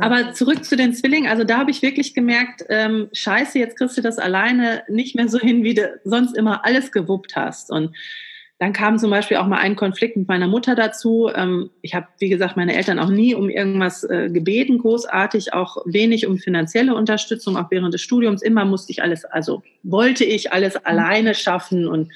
Aber 0.00 0.32
zurück 0.32 0.64
zu 0.64 0.76
den 0.76 0.94
Zwillingen. 0.94 1.30
Also 1.30 1.44
da 1.44 1.58
habe 1.58 1.70
ich 1.70 1.82
wirklich 1.82 2.14
gemerkt, 2.14 2.64
ähm, 2.68 3.08
scheiße, 3.12 3.58
jetzt 3.58 3.76
kriegst 3.76 3.96
du 3.96 4.02
das 4.02 4.18
alleine 4.18 4.82
nicht 4.88 5.14
mehr 5.14 5.28
so 5.28 5.38
hin, 5.38 5.62
wie 5.62 5.74
du 5.74 6.00
sonst 6.04 6.36
immer 6.36 6.64
alles 6.64 6.90
gewuppt 6.90 7.36
hast. 7.36 7.70
Und 7.70 7.94
dann 8.58 8.72
kam 8.72 8.98
zum 8.98 9.10
Beispiel 9.10 9.36
auch 9.36 9.46
mal 9.46 9.58
ein 9.58 9.76
Konflikt 9.76 10.16
mit 10.16 10.26
meiner 10.26 10.48
Mutter 10.48 10.74
dazu. 10.74 11.30
Ähm, 11.32 11.70
ich 11.82 11.94
habe, 11.94 12.08
wie 12.18 12.28
gesagt, 12.28 12.56
meine 12.56 12.74
Eltern 12.74 12.98
auch 12.98 13.10
nie 13.10 13.34
um 13.34 13.48
irgendwas 13.48 14.02
äh, 14.04 14.28
gebeten, 14.30 14.78
großartig, 14.78 15.52
auch 15.52 15.76
wenig 15.84 16.26
um 16.26 16.38
finanzielle 16.38 16.94
Unterstützung, 16.94 17.56
auch 17.56 17.70
während 17.70 17.94
des 17.94 18.02
Studiums. 18.02 18.42
Immer 18.42 18.64
musste 18.64 18.90
ich 18.90 19.02
alles, 19.02 19.24
also 19.24 19.62
wollte 19.82 20.24
ich 20.24 20.52
alles 20.52 20.74
mhm. 20.74 20.80
alleine 20.84 21.34
schaffen 21.34 21.86
und 21.86 22.10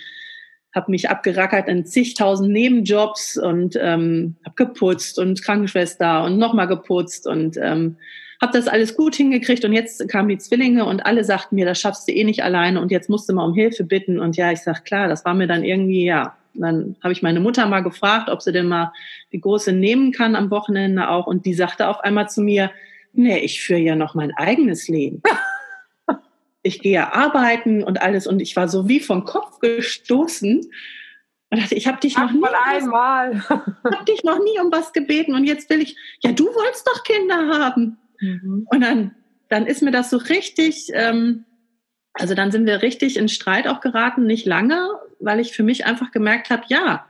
habe 0.75 0.91
mich 0.91 1.09
abgerackert 1.09 1.69
in 1.69 1.87
zigtausend 1.87 2.51
Nebenjobs 2.51 3.39
und 3.39 3.77
ähm, 3.81 4.37
habe 4.45 4.55
geputzt 4.55 5.19
und 5.19 5.43
Krankenschwester 5.43 6.25
und 6.25 6.39
nochmal 6.39 6.69
geputzt 6.69 7.27
und 7.27 7.57
ähm, 7.57 7.97
habe 8.41 8.53
das 8.53 8.69
alles 8.69 8.97
gut 8.97 9.17
hingekriegt. 9.17 9.65
Und 9.65 9.73
jetzt 9.73 10.07
kamen 10.09 10.29
die 10.29 10.39
Zwillinge 10.39 10.85
und 10.85 11.05
alle 11.05 11.25
sagten 11.25 11.57
mir, 11.57 11.67
das 11.67 11.81
schaffst 11.81 12.09
du 12.09 12.13
eh 12.13 12.25
nicht 12.25 12.45
alleine 12.45 12.81
und 12.81 12.91
jetzt 12.91 13.09
musst 13.11 13.29
du 13.29 13.35
mal 13.35 13.45
um 13.45 13.55
Hilfe 13.55 13.85
bitten. 13.85 14.21
Und 14.21 14.37
ja, 14.37 14.53
ich 14.53 14.61
sag 14.61 14.85
klar, 14.85 15.09
das 15.09 15.25
war 15.25 15.35
mir 15.35 15.47
dann 15.47 15.65
irgendwie, 15.65 16.05
ja, 16.05 16.37
dann 16.55 16.97
habe 17.03 17.13
ich 17.13 17.23
meine 17.23 17.41
Mutter 17.41 17.67
mal 17.67 17.83
gefragt, 17.83 18.29
ob 18.29 18.43
sie 18.43 18.53
denn 18.53 18.67
mal 18.67 18.93
die 19.33 19.41
Große 19.41 19.73
nehmen 19.73 20.13
kann 20.13 20.37
am 20.37 20.51
Wochenende 20.51 21.09
auch. 21.09 21.27
Und 21.27 21.47
die 21.47 21.55
sagte 21.55 21.89
auf 21.89 22.01
einmal 22.01 22.29
zu 22.29 22.43
mir, 22.43 22.71
nee, 23.13 23.39
ich 23.39 23.63
führe 23.63 23.81
ja 23.81 23.97
noch 23.97 24.15
mein 24.15 24.33
eigenes 24.37 24.89
Leben. 24.89 25.23
ich 26.69 26.81
gehe 26.81 26.93
ja 26.93 27.13
arbeiten 27.13 27.83
und 27.83 28.01
alles 28.01 28.27
und 28.27 28.41
ich 28.41 28.55
war 28.57 28.69
so 28.69 28.89
wie 28.89 29.01
vom 29.01 29.25
Kopf 29.25 29.59
gestoßen 29.59 30.71
und 31.51 31.63
dachte, 31.63 31.75
ich 31.75 31.87
habe 31.87 31.99
dich 31.99 32.17
noch 32.17 32.31
nie 32.31 32.45
einmal. 32.67 33.43
hab 33.49 34.07
dich 34.07 34.23
noch 34.23 34.39
nie 34.39 34.61
um 34.61 34.71
was 34.71 34.93
gebeten 34.93 35.35
und 35.35 35.45
jetzt 35.45 35.71
will 35.71 35.81
ich, 35.81 35.97
ja, 36.21 36.33
du 36.33 36.45
wolltest 36.45 36.87
doch 36.87 37.03
Kinder 37.05 37.59
haben. 37.59 37.99
Mhm. 38.21 38.67
Und 38.71 38.81
dann, 38.81 39.15
dann 39.49 39.67
ist 39.67 39.83
mir 39.83 39.91
das 39.91 40.11
so 40.11 40.19
richtig, 40.19 40.91
ähm, 40.93 41.45
also 42.13 42.35
dann 42.35 42.53
sind 42.53 42.67
wir 42.67 42.83
richtig 42.83 43.17
in 43.17 43.29
Streit 43.29 43.67
auch 43.67 43.81
geraten, 43.81 44.27
nicht 44.27 44.47
lange, 44.47 44.89
weil 45.21 45.41
ich 45.41 45.53
für 45.53 45.63
mich 45.63 45.87
einfach 45.87 46.11
gemerkt 46.11 46.51
habe, 46.51 46.65
ja, 46.69 47.07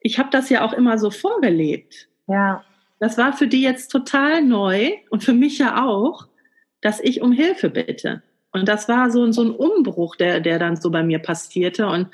ich 0.00 0.18
habe 0.18 0.30
das 0.30 0.50
ja 0.50 0.64
auch 0.64 0.72
immer 0.72 0.98
so 0.98 1.10
vorgelebt. 1.10 2.08
Ja. 2.26 2.64
Das 2.98 3.18
war 3.18 3.32
für 3.32 3.46
die 3.46 3.62
jetzt 3.62 3.88
total 3.88 4.42
neu 4.42 4.92
und 5.10 5.22
für 5.22 5.32
mich 5.32 5.58
ja 5.58 5.84
auch, 5.84 6.26
dass 6.80 7.00
ich 7.00 7.22
um 7.22 7.32
Hilfe 7.32 7.70
bitte. 7.70 8.22
Und 8.52 8.68
das 8.68 8.88
war 8.88 9.10
so, 9.10 9.30
so 9.32 9.42
ein 9.42 9.50
Umbruch, 9.50 10.16
der, 10.16 10.40
der 10.40 10.58
dann 10.58 10.76
so 10.76 10.90
bei 10.90 11.02
mir 11.02 11.18
passierte. 11.18 11.86
Und 11.86 12.08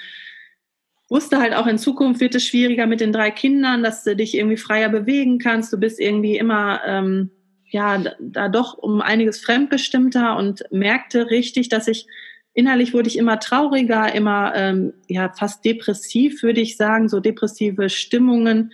wusste 1.08 1.38
halt 1.38 1.54
auch 1.54 1.66
in 1.66 1.78
Zukunft 1.78 2.20
wird 2.20 2.34
es 2.34 2.44
schwieriger 2.44 2.86
mit 2.86 3.00
den 3.00 3.12
drei 3.12 3.30
Kindern, 3.30 3.82
dass 3.82 4.04
du 4.04 4.16
dich 4.16 4.36
irgendwie 4.36 4.56
freier 4.56 4.88
bewegen 4.88 5.38
kannst. 5.38 5.72
Du 5.72 5.78
bist 5.78 6.00
irgendwie 6.00 6.36
immer 6.36 6.80
ähm, 6.86 7.30
ja 7.66 8.02
da 8.20 8.48
doch 8.48 8.78
um 8.78 9.00
einiges 9.00 9.40
fremdbestimmter 9.40 10.36
und 10.36 10.64
merkte 10.70 11.30
richtig, 11.30 11.68
dass 11.68 11.88
ich 11.88 12.06
innerlich 12.54 12.94
wurde 12.94 13.08
ich 13.08 13.18
immer 13.18 13.38
trauriger, 13.40 14.14
immer 14.14 14.54
ähm, 14.54 14.94
ja 15.08 15.32
fast 15.32 15.64
depressiv, 15.64 16.42
würde 16.42 16.60
ich 16.60 16.76
sagen, 16.76 17.08
so 17.08 17.20
depressive 17.20 17.90
Stimmungen. 17.90 18.72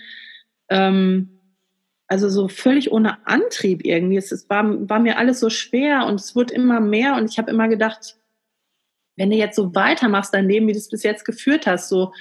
Ähm, 0.69 1.39
also 2.11 2.29
so 2.29 2.49
völlig 2.49 2.90
ohne 2.90 3.25
Antrieb 3.25 3.85
irgendwie. 3.85 4.17
Es, 4.17 4.33
es 4.33 4.50
war, 4.50 4.64
war 4.88 4.99
mir 4.99 5.17
alles 5.17 5.38
so 5.38 5.49
schwer 5.49 6.07
und 6.07 6.17
es 6.17 6.35
wurde 6.35 6.52
immer 6.52 6.81
mehr 6.81 7.14
und 7.14 7.31
ich 7.31 7.38
habe 7.38 7.52
immer 7.52 7.69
gedacht, 7.69 8.17
wenn 9.17 9.31
du 9.31 9.37
jetzt 9.37 9.55
so 9.55 9.75
weitermachst 9.76 10.35
dein 10.35 10.49
Leben, 10.49 10.67
wie 10.67 10.73
du 10.73 10.79
es 10.79 10.88
bis 10.88 11.05
jetzt 11.05 11.25
geführt 11.25 11.69
hast, 11.69 11.88
so 11.88 12.12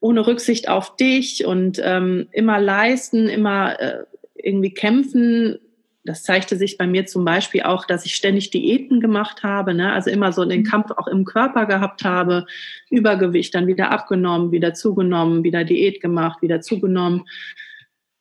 ohne 0.00 0.26
Rücksicht 0.26 0.68
auf 0.68 0.96
dich 0.96 1.46
und 1.46 1.80
ähm, 1.82 2.26
immer 2.32 2.60
leisten, 2.60 3.28
immer 3.28 3.80
äh, 3.80 4.02
irgendwie 4.34 4.74
kämpfen, 4.74 5.58
das 6.04 6.24
zeigte 6.24 6.56
sich 6.56 6.76
bei 6.76 6.88
mir 6.88 7.06
zum 7.06 7.24
Beispiel 7.24 7.62
auch, 7.62 7.84
dass 7.84 8.04
ich 8.04 8.16
ständig 8.16 8.50
Diäten 8.50 9.00
gemacht 9.00 9.44
habe, 9.44 9.74
ne? 9.74 9.92
also 9.92 10.10
immer 10.10 10.32
so 10.32 10.44
den 10.44 10.60
mhm. 10.60 10.66
Kampf 10.66 10.90
auch 10.90 11.06
im 11.06 11.24
Körper 11.24 11.66
gehabt 11.66 12.04
habe, 12.04 12.46
Übergewicht, 12.90 13.54
dann 13.54 13.68
wieder 13.68 13.92
abgenommen, 13.92 14.50
wieder 14.50 14.74
zugenommen, 14.74 15.44
wieder 15.44 15.62
Diät 15.62 16.00
gemacht, 16.00 16.42
wieder 16.42 16.60
zugenommen. 16.60 17.26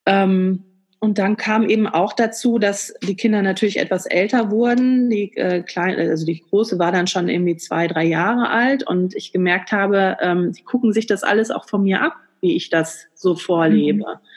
Ähm, 0.05 0.63
und 1.05 1.19
dann 1.19 1.38
kam 1.38 1.69
eben 1.69 1.85
auch 1.85 2.13
dazu, 2.13 2.57
dass 2.57 2.91
die 3.03 3.15
Kinder 3.15 3.43
natürlich 3.43 3.77
etwas 3.77 4.07
älter 4.07 4.50
wurden. 4.50 5.12
Die 5.12 5.38
äh, 5.38 5.62
kleine, 5.62 6.09
also 6.09 6.25
die 6.25 6.41
große 6.41 6.79
war 6.79 6.91
dann 6.91 7.05
schon 7.05 7.29
irgendwie 7.29 7.57
zwei, 7.57 7.88
drei 7.88 8.03
Jahre 8.05 8.50
alt 8.50 8.88
und 8.88 9.15
ich 9.15 9.31
gemerkt 9.31 9.71
habe, 9.71 10.17
ähm, 10.19 10.51
die 10.51 10.63
gucken 10.63 10.93
sich 10.93 11.05
das 11.05 11.21
alles 11.21 11.51
auch 11.51 11.69
von 11.69 11.83
mir 11.83 12.01
ab, 12.01 12.15
wie 12.41 12.55
ich 12.55 12.71
das 12.71 13.05
so 13.13 13.35
vorlebe. 13.35 14.00
Mhm. 14.00 14.27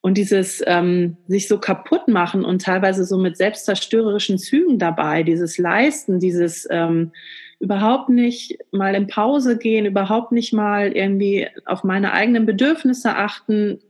Und 0.00 0.18
dieses 0.18 0.62
ähm, 0.68 1.16
sich 1.26 1.48
so 1.48 1.58
kaputt 1.58 2.06
machen 2.06 2.44
und 2.44 2.62
teilweise 2.62 3.04
so 3.04 3.18
mit 3.18 3.36
selbstzerstörerischen 3.36 4.38
Zügen 4.38 4.78
dabei, 4.78 5.24
dieses 5.24 5.58
Leisten, 5.58 6.20
dieses 6.20 6.68
ähm, 6.70 7.10
überhaupt 7.58 8.08
nicht 8.08 8.56
mal 8.70 8.94
in 8.94 9.08
Pause 9.08 9.58
gehen, 9.58 9.84
überhaupt 9.84 10.30
nicht 10.30 10.52
mal 10.52 10.92
irgendwie 10.92 11.48
auf 11.64 11.82
meine 11.82 12.12
eigenen 12.12 12.46
Bedürfnisse 12.46 13.16
achten. 13.16 13.80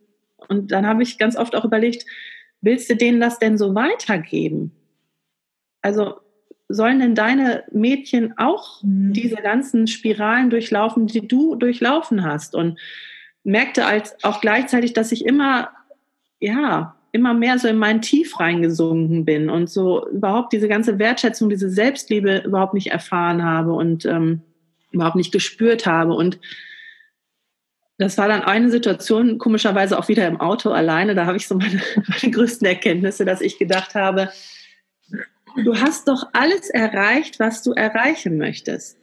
Und 0.48 0.72
dann 0.72 0.86
habe 0.86 1.02
ich 1.02 1.18
ganz 1.18 1.36
oft 1.36 1.54
auch 1.54 1.64
überlegt, 1.64 2.04
willst 2.60 2.90
du 2.90 2.96
denen 2.96 3.20
das 3.20 3.38
denn 3.38 3.58
so 3.58 3.74
weitergeben? 3.74 4.72
Also 5.82 6.14
sollen 6.68 7.00
denn 7.00 7.14
deine 7.14 7.64
Mädchen 7.70 8.36
auch 8.36 8.82
mhm. 8.82 9.12
diese 9.12 9.36
ganzen 9.36 9.86
Spiralen 9.86 10.50
durchlaufen, 10.50 11.06
die 11.06 11.26
du 11.26 11.54
durchlaufen 11.54 12.24
hast? 12.24 12.54
Und 12.54 12.78
merkte 13.44 13.86
als 13.86 14.22
auch 14.24 14.40
gleichzeitig, 14.40 14.92
dass 14.92 15.12
ich 15.12 15.24
immer 15.24 15.70
ja, 16.40 16.94
immer 17.12 17.34
mehr 17.34 17.58
so 17.58 17.68
in 17.68 17.78
mein 17.78 18.02
Tief 18.02 18.38
reingesunken 18.38 19.24
bin 19.24 19.50
und 19.50 19.70
so 19.70 20.08
überhaupt 20.08 20.52
diese 20.52 20.68
ganze 20.68 20.98
Wertschätzung, 20.98 21.48
diese 21.48 21.70
Selbstliebe 21.70 22.42
überhaupt 22.44 22.74
nicht 22.74 22.88
erfahren 22.88 23.42
habe 23.42 23.72
und 23.72 24.04
ähm, 24.04 24.42
überhaupt 24.90 25.16
nicht 25.16 25.32
gespürt 25.32 25.86
habe. 25.86 26.14
Und 26.14 26.38
das 27.98 28.16
war 28.16 28.28
dann 28.28 28.42
eine 28.42 28.70
Situation, 28.70 29.38
komischerweise 29.38 29.98
auch 29.98 30.06
wieder 30.06 30.26
im 30.28 30.40
Auto 30.40 30.70
alleine. 30.70 31.16
Da 31.16 31.26
habe 31.26 31.36
ich 31.36 31.48
so 31.48 31.56
meine, 31.56 31.82
meine 32.08 32.32
größten 32.32 32.66
Erkenntnisse, 32.66 33.24
dass 33.24 33.40
ich 33.40 33.58
gedacht 33.58 33.94
habe, 33.96 34.30
du 35.56 35.76
hast 35.76 36.06
doch 36.06 36.28
alles 36.32 36.70
erreicht, 36.70 37.40
was 37.40 37.62
du 37.62 37.72
erreichen 37.72 38.38
möchtest. 38.38 38.98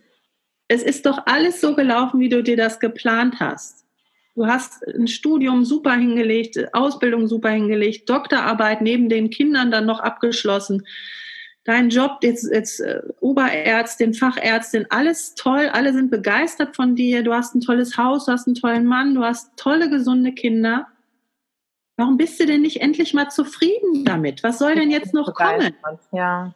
Es 0.67 0.81
ist 0.81 1.05
doch 1.05 1.27
alles 1.27 1.61
so 1.61 1.75
gelaufen, 1.75 2.19
wie 2.21 2.29
du 2.29 2.41
dir 2.41 2.57
das 2.57 2.79
geplant 2.79 3.35
hast. 3.39 3.85
Du 4.33 4.47
hast 4.47 4.85
ein 4.87 5.07
Studium 5.07 5.63
super 5.63 5.95
hingelegt, 5.95 6.57
Ausbildung 6.73 7.27
super 7.27 7.49
hingelegt, 7.49 8.09
Doktorarbeit 8.09 8.81
neben 8.81 9.09
den 9.09 9.29
Kindern 9.29 9.71
dann 9.71 9.85
noch 9.85 9.99
abgeschlossen 9.99 10.85
dein 11.65 11.89
Job, 11.89 12.19
jetzt, 12.21 12.49
jetzt 12.51 12.79
äh, 12.79 13.01
Oberärztin, 13.19 14.13
Fachärztin, 14.13 14.85
alles 14.89 15.35
toll, 15.35 15.69
alle 15.73 15.91
sind 15.93 16.09
begeistert 16.09 16.75
von 16.75 16.95
dir, 16.95 17.23
du 17.23 17.33
hast 17.33 17.53
ein 17.55 17.61
tolles 17.61 17.97
Haus, 17.97 18.25
du 18.25 18.31
hast 18.31 18.47
einen 18.47 18.55
tollen 18.55 18.85
Mann, 18.85 19.15
du 19.15 19.23
hast 19.23 19.57
tolle, 19.57 19.89
gesunde 19.89 20.31
Kinder. 20.31 20.87
Warum 21.97 22.17
bist 22.17 22.39
du 22.39 22.45
denn 22.45 22.61
nicht 22.61 22.81
endlich 22.81 23.13
mal 23.13 23.29
zufrieden 23.29 24.05
damit? 24.05 24.43
Was 24.43 24.59
soll 24.59 24.75
denn 24.75 24.91
jetzt 24.91 25.13
noch 25.13 25.33
kommen? 25.33 25.73
Ja. 26.11 26.53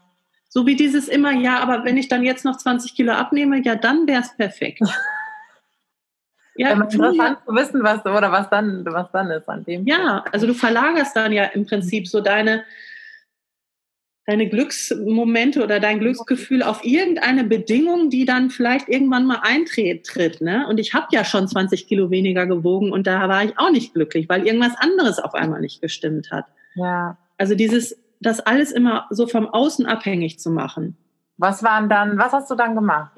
So 0.48 0.66
wie 0.66 0.76
dieses 0.76 1.08
immer, 1.08 1.32
ja, 1.32 1.60
aber 1.60 1.86
wenn 1.86 1.98
ich 1.98 2.08
dann 2.08 2.24
jetzt 2.24 2.46
noch 2.46 2.58
20 2.58 2.96
Kilo 2.96 3.14
abnehme, 3.14 3.62
ja, 3.64 3.76
dann 3.76 4.08
wäre 4.08 4.22
es 4.22 4.36
perfekt. 4.36 4.82
ja, 6.56 6.72
interessant 6.72 7.40
zu 7.46 7.56
wissen, 7.56 7.84
was 7.84 8.06
oder 8.06 8.32
was 8.32 8.50
dann, 8.50 8.86
was 8.86 9.12
dann 9.12 9.32
ist 9.32 9.48
an 9.48 9.64
dem. 9.64 9.88
Ja, 9.88 10.24
also 10.32 10.46
du 10.46 10.54
verlagerst 10.54 11.16
dann 11.16 11.32
ja 11.32 11.46
im 11.46 11.66
Prinzip 11.66 12.08
so 12.08 12.20
deine, 12.20 12.64
deine 14.30 14.48
Glücksmomente 14.48 15.64
oder 15.64 15.80
dein 15.80 15.98
Glücksgefühl 15.98 16.62
auf 16.62 16.86
irgendeine 16.86 17.44
Bedingung, 17.44 18.12
die 18.12 18.26
dann 18.26 18.52
vielleicht 18.52 18.88
irgendwann 18.88 19.26
mal 19.26 19.40
eintritt. 19.42 20.40
Ne? 20.40 20.68
Und 20.70 20.80
ich 20.80 20.94
habe 20.94 21.08
ja 21.10 21.26
schon 21.26 21.48
20 21.48 21.88
Kilo 21.88 22.12
weniger 22.12 22.46
gewogen 22.46 22.92
und 22.92 23.08
da 23.08 23.28
war 23.28 23.44
ich 23.44 23.58
auch 23.58 23.72
nicht 23.72 23.96
glücklich, 23.96 24.30
weil 24.30 24.46
irgendwas 24.46 24.76
anderes 24.78 25.18
auf 25.18 25.34
einmal 25.34 25.62
nicht 25.62 25.82
gestimmt 25.82 26.30
hat. 26.30 26.46
Ja. 26.76 27.18
Also 27.40 27.56
dieses, 27.56 27.98
das 28.20 28.40
alles 28.40 28.72
immer 28.72 29.08
so 29.10 29.26
vom 29.26 29.48
Außen 29.48 29.88
abhängig 29.88 30.38
zu 30.38 30.52
machen. 30.52 30.96
Was 31.38 31.64
waren 31.64 31.90
dann, 31.90 32.20
was 32.20 32.32
hast 32.32 32.52
du 32.52 32.56
dann 32.56 32.76
gemacht? 32.76 33.14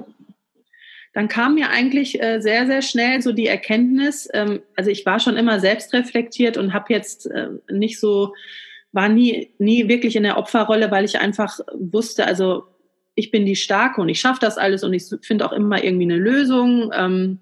Dann 1.13 1.27
kam 1.27 1.55
mir 1.55 1.71
eigentlich 1.71 2.23
äh, 2.23 2.39
sehr, 2.39 2.67
sehr 2.67 2.81
schnell 2.81 3.21
so 3.21 3.33
die 3.33 3.47
Erkenntnis, 3.47 4.29
ähm, 4.33 4.61
also 4.77 4.89
ich 4.89 5.05
war 5.05 5.19
schon 5.19 5.35
immer 5.35 5.59
selbstreflektiert 5.59 6.55
und 6.55 6.73
habe 6.73 6.93
jetzt 6.93 7.25
äh, 7.25 7.49
nicht 7.69 7.99
so 7.99 8.33
war 8.91 9.10
nie, 9.10 9.53
nie 9.57 9.88
wirklich 9.88 10.15
in 10.15 10.24
der 10.24 10.38
Opferrolle, 10.38 10.91
weil 10.91 11.05
ich 11.05 11.19
einfach 11.19 11.60
wusste, 11.74 12.25
also 12.25 12.65
ich 13.15 13.31
bin 13.31 13.45
die 13.45 13.55
Starke 13.55 14.01
und 14.01 14.10
ich 14.10 14.19
schaffe 14.19 14.39
das 14.41 14.57
alles 14.57 14.83
und 14.83 14.93
ich 14.93 15.05
finde 15.21 15.45
auch 15.45 15.53
immer 15.53 15.83
irgendwie 15.83 16.05
eine 16.05 16.17
Lösung. 16.17 16.91
Ähm, 16.93 17.39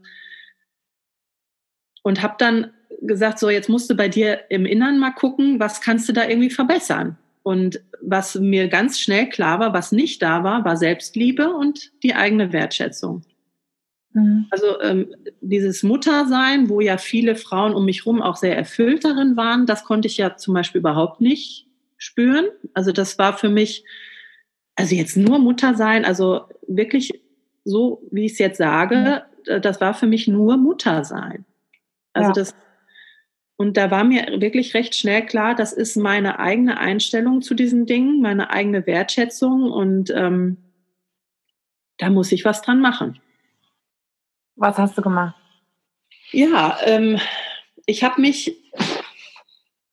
und 2.03 2.21
habe 2.21 2.35
dann 2.37 2.71
gesagt, 3.01 3.39
so 3.39 3.49
jetzt 3.49 3.69
musst 3.69 3.89
du 3.89 3.95
bei 3.95 4.09
dir 4.09 4.41
im 4.49 4.65
Innern 4.65 4.99
mal 4.99 5.11
gucken, 5.11 5.59
was 5.59 5.81
kannst 5.81 6.07
du 6.09 6.13
da 6.13 6.27
irgendwie 6.27 6.49
verbessern. 6.49 7.17
Und 7.43 7.81
was 8.01 8.35
mir 8.35 8.67
ganz 8.67 8.99
schnell 8.99 9.29
klar 9.29 9.59
war, 9.59 9.73
was 9.73 9.91
nicht 9.91 10.21
da 10.21 10.43
war, 10.43 10.65
war 10.65 10.77
Selbstliebe 10.77 11.53
und 11.53 11.91
die 12.03 12.13
eigene 12.13 12.53
Wertschätzung. 12.53 13.21
Mhm. 14.13 14.47
Also 14.49 14.81
ähm, 14.81 15.13
dieses 15.41 15.83
Muttersein, 15.83 16.69
wo 16.69 16.81
ja 16.81 16.97
viele 16.97 17.35
Frauen 17.35 17.73
um 17.73 17.85
mich 17.85 18.05
herum 18.05 18.21
auch 18.21 18.35
sehr 18.35 18.57
erfüllt 18.57 19.05
darin 19.05 19.37
waren, 19.37 19.65
das 19.65 19.83
konnte 19.83 20.07
ich 20.07 20.17
ja 20.17 20.35
zum 20.35 20.53
Beispiel 20.53 20.79
überhaupt 20.79 21.21
nicht 21.21 21.67
spüren. 21.97 22.47
Also 22.73 22.91
das 22.91 23.19
war 23.19 23.37
für 23.37 23.49
mich, 23.49 23.83
also 24.75 24.95
jetzt 24.95 25.17
nur 25.17 25.39
Mutter 25.39 25.75
sein, 25.75 26.05
also 26.05 26.43
wirklich 26.67 27.11
so, 27.65 28.01
wie 28.11 28.25
ich 28.25 28.33
es 28.33 28.39
jetzt 28.39 28.57
sage, 28.57 29.23
mhm. 29.45 29.61
das 29.61 29.81
war 29.81 29.93
für 29.93 30.07
mich 30.07 30.27
nur 30.27 30.57
Mutter 30.57 31.03
sein. 31.03 31.45
Also 32.13 32.29
ja. 32.29 32.33
das 32.33 32.55
und 33.57 33.75
da 33.75 33.91
war 33.91 34.05
mir 34.05 34.39
wirklich 34.39 34.73
recht 34.73 34.95
schnell 34.95 35.25
klar, 35.25 35.53
das 35.53 35.73
ist 35.73 35.97
meine 35.97 36.39
eigene 36.39 36.77
Einstellung 36.79 37.41
zu 37.41 37.53
diesen 37.53 37.85
Dingen, 37.85 38.21
meine 38.21 38.51
eigene 38.51 38.87
Wertschätzung 38.87 39.69
und 39.69 40.11
ähm, 40.15 40.55
da 41.97 42.09
muss 42.09 42.31
ich 42.31 42.45
was 42.45 42.61
dran 42.61 42.79
machen. 42.79 43.19
Was 44.59 44.77
hast 44.77 44.97
du 44.97 45.01
gemacht? 45.01 45.35
Ja, 46.31 46.77
ähm, 46.83 47.17
ich 47.85 48.03
habe 48.03 48.21
mich, 48.21 48.55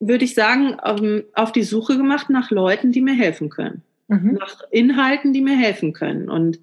würde 0.01 0.25
ich 0.25 0.35
sagen, 0.35 0.77
ähm, 0.85 1.25
auf 1.35 1.53
die 1.53 1.63
Suche 1.63 1.97
gemacht 1.97 2.31
nach 2.31 2.51
Leuten, 2.51 2.91
die 2.91 3.01
mir 3.01 3.15
helfen 3.15 3.49
können. 3.49 3.83
Mhm. 4.09 4.39
Nach 4.41 4.61
Inhalten, 4.71 5.33
die 5.33 5.41
mir 5.41 5.57
helfen 5.57 5.93
können. 5.93 6.29
Und 6.29 6.59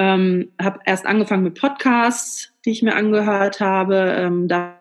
ähm, 0.00 0.50
habe 0.60 0.80
erst 0.84 1.06
angefangen 1.06 1.44
mit 1.44 1.60
Podcasts, 1.60 2.52
die 2.64 2.70
ich 2.70 2.82
mir 2.82 2.96
angehört 2.96 3.60
habe. 3.60 4.14
Ähm, 4.18 4.48
da 4.48 4.80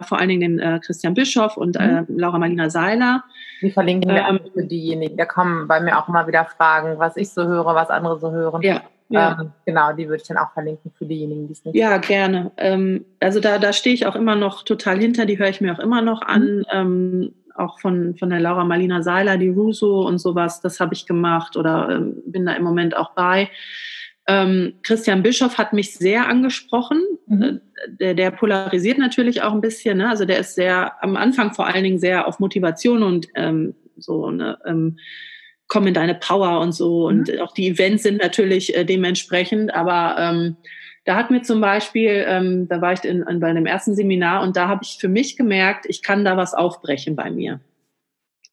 vor 0.00 0.18
allen 0.18 0.28
Dingen 0.28 0.40
den 0.40 0.58
äh, 0.60 0.78
Christian 0.84 1.14
Bischoff 1.14 1.56
und 1.56 1.76
äh. 1.76 2.04
Laura 2.08 2.38
Marlina 2.38 2.70
Seiler. 2.70 3.24
Die 3.60 3.70
verlinken 3.70 4.14
wir 4.14 4.28
ähm, 4.28 4.40
für 4.52 4.64
diejenigen. 4.64 5.16
Da 5.16 5.24
kommen 5.24 5.66
bei 5.66 5.80
mir 5.80 5.98
auch 5.98 6.08
immer 6.08 6.28
wieder 6.28 6.44
Fragen, 6.44 6.98
was 6.98 7.16
ich 7.16 7.30
so 7.30 7.44
höre, 7.44 7.74
was 7.74 7.90
andere 7.90 8.20
so 8.20 8.30
hören. 8.30 8.62
Ja. 8.62 8.82
Ja. 9.08 9.38
Ähm, 9.40 9.52
genau, 9.64 9.92
die 9.92 10.08
würde 10.08 10.22
ich 10.22 10.28
dann 10.28 10.38
auch 10.38 10.52
verlinken 10.52 10.90
für 10.96 11.06
diejenigen, 11.06 11.46
die 11.46 11.52
es 11.52 11.64
nicht 11.64 11.76
Ja, 11.76 11.98
gerne. 11.98 12.50
Ähm, 12.56 13.04
also 13.20 13.40
da, 13.40 13.58
da 13.58 13.72
stehe 13.72 13.94
ich 13.94 14.06
auch 14.06 14.16
immer 14.16 14.34
noch 14.34 14.64
total 14.64 14.98
hinter, 14.98 15.26
die 15.26 15.38
höre 15.38 15.48
ich 15.48 15.60
mir 15.60 15.72
auch 15.72 15.78
immer 15.78 16.02
noch 16.02 16.22
an. 16.22 16.58
Mhm. 16.58 16.64
Ähm, 16.72 17.34
auch 17.54 17.80
von, 17.80 18.16
von 18.16 18.30
der 18.30 18.40
Laura 18.40 18.64
Marlina 18.64 19.02
Seiler, 19.02 19.38
die 19.38 19.48
Russo 19.48 20.06
und 20.06 20.18
sowas, 20.18 20.60
das 20.60 20.78
habe 20.80 20.94
ich 20.94 21.06
gemacht 21.06 21.56
oder 21.56 21.88
ähm, 21.90 22.22
bin 22.26 22.44
da 22.44 22.52
im 22.52 22.62
Moment 22.62 22.96
auch 22.96 23.12
bei. 23.12 23.48
Ähm, 24.28 24.74
Christian 24.82 25.22
Bischoff 25.22 25.56
hat 25.56 25.72
mich 25.72 25.94
sehr 25.94 26.28
angesprochen. 26.28 27.02
Mhm. 27.26 27.42
Äh, 27.42 27.60
der, 27.88 28.14
der, 28.14 28.30
polarisiert 28.32 28.98
natürlich 28.98 29.42
auch 29.42 29.52
ein 29.52 29.60
bisschen. 29.60 29.98
Ne? 29.98 30.08
Also 30.08 30.24
der 30.24 30.38
ist 30.38 30.54
sehr 30.54 31.02
am 31.02 31.16
Anfang 31.16 31.54
vor 31.54 31.66
allen 31.66 31.84
Dingen 31.84 31.98
sehr 31.98 32.26
auf 32.26 32.40
Motivation 32.40 33.02
und 33.02 33.28
ähm, 33.36 33.74
so 33.96 34.26
eine 34.26 34.58
ähm, 34.66 34.98
komm 35.68 35.86
in 35.86 35.94
deine 35.94 36.14
Power 36.14 36.60
und 36.60 36.72
so. 36.72 37.10
Mhm. 37.10 37.20
Und 37.20 37.40
auch 37.40 37.52
die 37.52 37.68
Events 37.68 38.02
sind 38.02 38.22
natürlich 38.22 38.76
äh, 38.76 38.84
dementsprechend. 38.84 39.74
Aber 39.74 40.16
ähm, 40.18 40.56
da 41.04 41.16
hat 41.16 41.30
mir 41.30 41.42
zum 41.42 41.60
Beispiel, 41.60 42.24
ähm, 42.26 42.68
da 42.68 42.80
war 42.80 42.92
ich 42.92 43.04
in, 43.04 43.22
in, 43.22 43.40
bei 43.40 43.48
einem 43.48 43.66
ersten 43.66 43.94
Seminar 43.94 44.42
und 44.42 44.56
da 44.56 44.68
habe 44.68 44.82
ich 44.82 44.98
für 45.00 45.08
mich 45.08 45.36
gemerkt, 45.36 45.86
ich 45.88 46.02
kann 46.02 46.24
da 46.24 46.36
was 46.36 46.54
aufbrechen 46.54 47.16
bei 47.16 47.30
mir. 47.30 47.60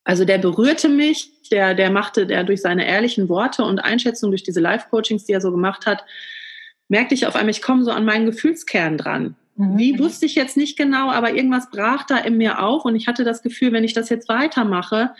Also 0.03 0.25
der 0.25 0.37
berührte 0.37 0.89
mich, 0.89 1.31
der, 1.49 1.73
der 1.73 1.89
machte, 1.89 2.27
der 2.27 2.43
durch 2.43 2.61
seine 2.61 2.85
ehrlichen 2.85 3.29
Worte 3.29 3.63
und 3.63 3.79
Einschätzung, 3.79 4.31
durch 4.31 4.43
diese 4.43 4.59
Live-Coachings, 4.59 5.25
die 5.25 5.31
er 5.31 5.41
so 5.41 5.51
gemacht 5.51 5.85
hat, 5.85 6.03
merkte 6.89 7.15
ich 7.15 7.25
auf 7.25 7.35
einmal, 7.35 7.51
ich 7.51 7.61
komme 7.61 7.83
so 7.83 7.91
an 7.91 8.05
meinen 8.05 8.25
Gefühlskern 8.25 8.97
dran. 8.97 9.35
Mhm. 9.55 9.77
Wie 9.77 9.99
wusste 9.99 10.25
ich 10.25 10.35
jetzt 10.35 10.57
nicht 10.57 10.77
genau, 10.77 11.09
aber 11.09 11.33
irgendwas 11.33 11.69
brach 11.69 12.03
da 12.03 12.17
in 12.17 12.37
mir 12.37 12.61
auf 12.61 12.85
und 12.85 12.95
ich 12.95 13.07
hatte 13.07 13.23
das 13.23 13.41
Gefühl, 13.41 13.71
wenn 13.71 13.83
ich 13.83 13.93
das 13.93 14.09
jetzt 14.09 14.27
weitermache, 14.29 15.11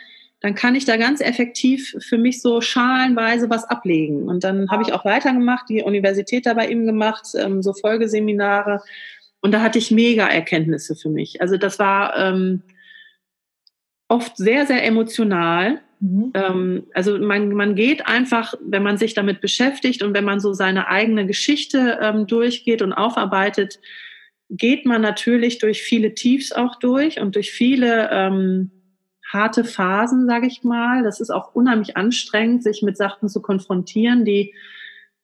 dann 0.43 0.55
kann 0.55 0.75
ich 0.75 0.83
da 0.83 0.97
ganz 0.97 1.21
effektiv 1.21 1.95
für 1.99 2.17
mich 2.17 2.41
so 2.41 2.59
schalenweise 2.59 3.49
was 3.49 3.63
ablegen. 3.63 4.27
Und 4.27 4.43
dann 4.43 4.69
habe 4.69 4.83
ich 4.83 4.91
auch 4.91 5.05
weitergemacht, 5.05 5.69
die 5.69 5.83
Universität 5.83 6.45
da 6.45 6.53
bei 6.53 6.67
ihm 6.67 6.85
gemacht, 6.85 7.27
ähm, 7.39 7.63
so 7.63 7.71
Folgeseminare. 7.71 8.81
Und 9.39 9.53
da 9.53 9.61
hatte 9.61 9.79
ich 9.79 9.89
mega 9.89 10.27
Erkenntnisse 10.27 10.97
für 10.97 11.07
mich. 11.07 11.39
Also 11.41 11.55
das 11.55 11.79
war 11.79 12.17
ähm, 12.17 12.61
oft 14.09 14.35
sehr, 14.35 14.65
sehr 14.65 14.85
emotional. 14.85 15.79
Mhm. 16.01 16.31
Ähm, 16.33 16.87
also 16.93 17.17
man, 17.19 17.53
man 17.53 17.75
geht 17.75 18.05
einfach, 18.05 18.53
wenn 18.61 18.83
man 18.83 18.97
sich 18.97 19.13
damit 19.13 19.39
beschäftigt 19.39 20.03
und 20.03 20.13
wenn 20.13 20.25
man 20.25 20.41
so 20.41 20.51
seine 20.51 20.89
eigene 20.89 21.25
Geschichte 21.25 21.99
ähm, 22.01 22.27
durchgeht 22.27 22.81
und 22.81 22.91
aufarbeitet, 22.91 23.79
geht 24.49 24.85
man 24.85 25.01
natürlich 25.01 25.59
durch 25.59 25.83
viele 25.83 26.13
Tiefs 26.15 26.51
auch 26.51 26.75
durch 26.79 27.21
und 27.21 27.35
durch 27.35 27.49
viele 27.53 28.09
ähm, 28.11 28.71
harte 29.33 29.63
Phasen, 29.63 30.27
sage 30.27 30.47
ich 30.47 30.63
mal. 30.63 31.03
Das 31.03 31.19
ist 31.19 31.31
auch 31.31 31.55
unheimlich 31.55 31.97
anstrengend, 31.97 32.63
sich 32.63 32.81
mit 32.81 32.97
Sachen 32.97 33.29
zu 33.29 33.41
konfrontieren, 33.41 34.25
die 34.25 34.53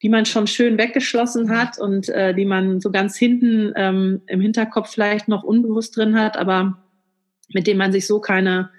die 0.01 0.09
man 0.09 0.25
schon 0.25 0.47
schön 0.47 0.77
weggeschlossen 0.77 1.49
hat 1.49 1.77
und 1.77 2.09
äh, 2.09 2.33
die 2.33 2.45
man 2.45 2.79
so 2.79 2.91
ganz 2.91 3.17
hinten 3.17 3.73
ähm, 3.75 4.21
im 4.27 4.39
Hinterkopf 4.39 4.89
vielleicht 4.89 5.27
noch 5.27 5.43
unbewusst 5.43 5.97
drin 5.97 6.17
hat, 6.17 6.37
aber 6.37 6.77
mit 7.49 7.67
denen 7.67 7.79
man 7.79 7.91
sich 7.91 8.07
so 8.07 8.21
keine, 8.21 8.69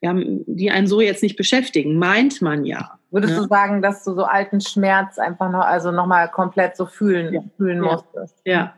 ja, 0.00 0.14
die 0.16 0.70
einen 0.70 0.86
so 0.86 1.00
jetzt 1.00 1.22
nicht 1.22 1.36
beschäftigen, 1.36 1.98
meint 1.98 2.40
man 2.40 2.64
ja. 2.64 2.98
Würdest 3.10 3.34
ne? 3.34 3.40
du 3.40 3.48
sagen, 3.48 3.82
dass 3.82 4.04
du 4.04 4.14
so 4.14 4.24
alten 4.24 4.60
Schmerz 4.62 5.18
einfach 5.18 5.50
noch, 5.50 5.64
also 5.66 5.90
nochmal 5.90 6.30
komplett 6.30 6.76
so 6.76 6.86
fühlen, 6.86 7.34
ja. 7.34 7.42
fühlen 7.58 7.84
ja. 7.84 7.92
musstest? 7.92 8.40
Ja. 8.46 8.74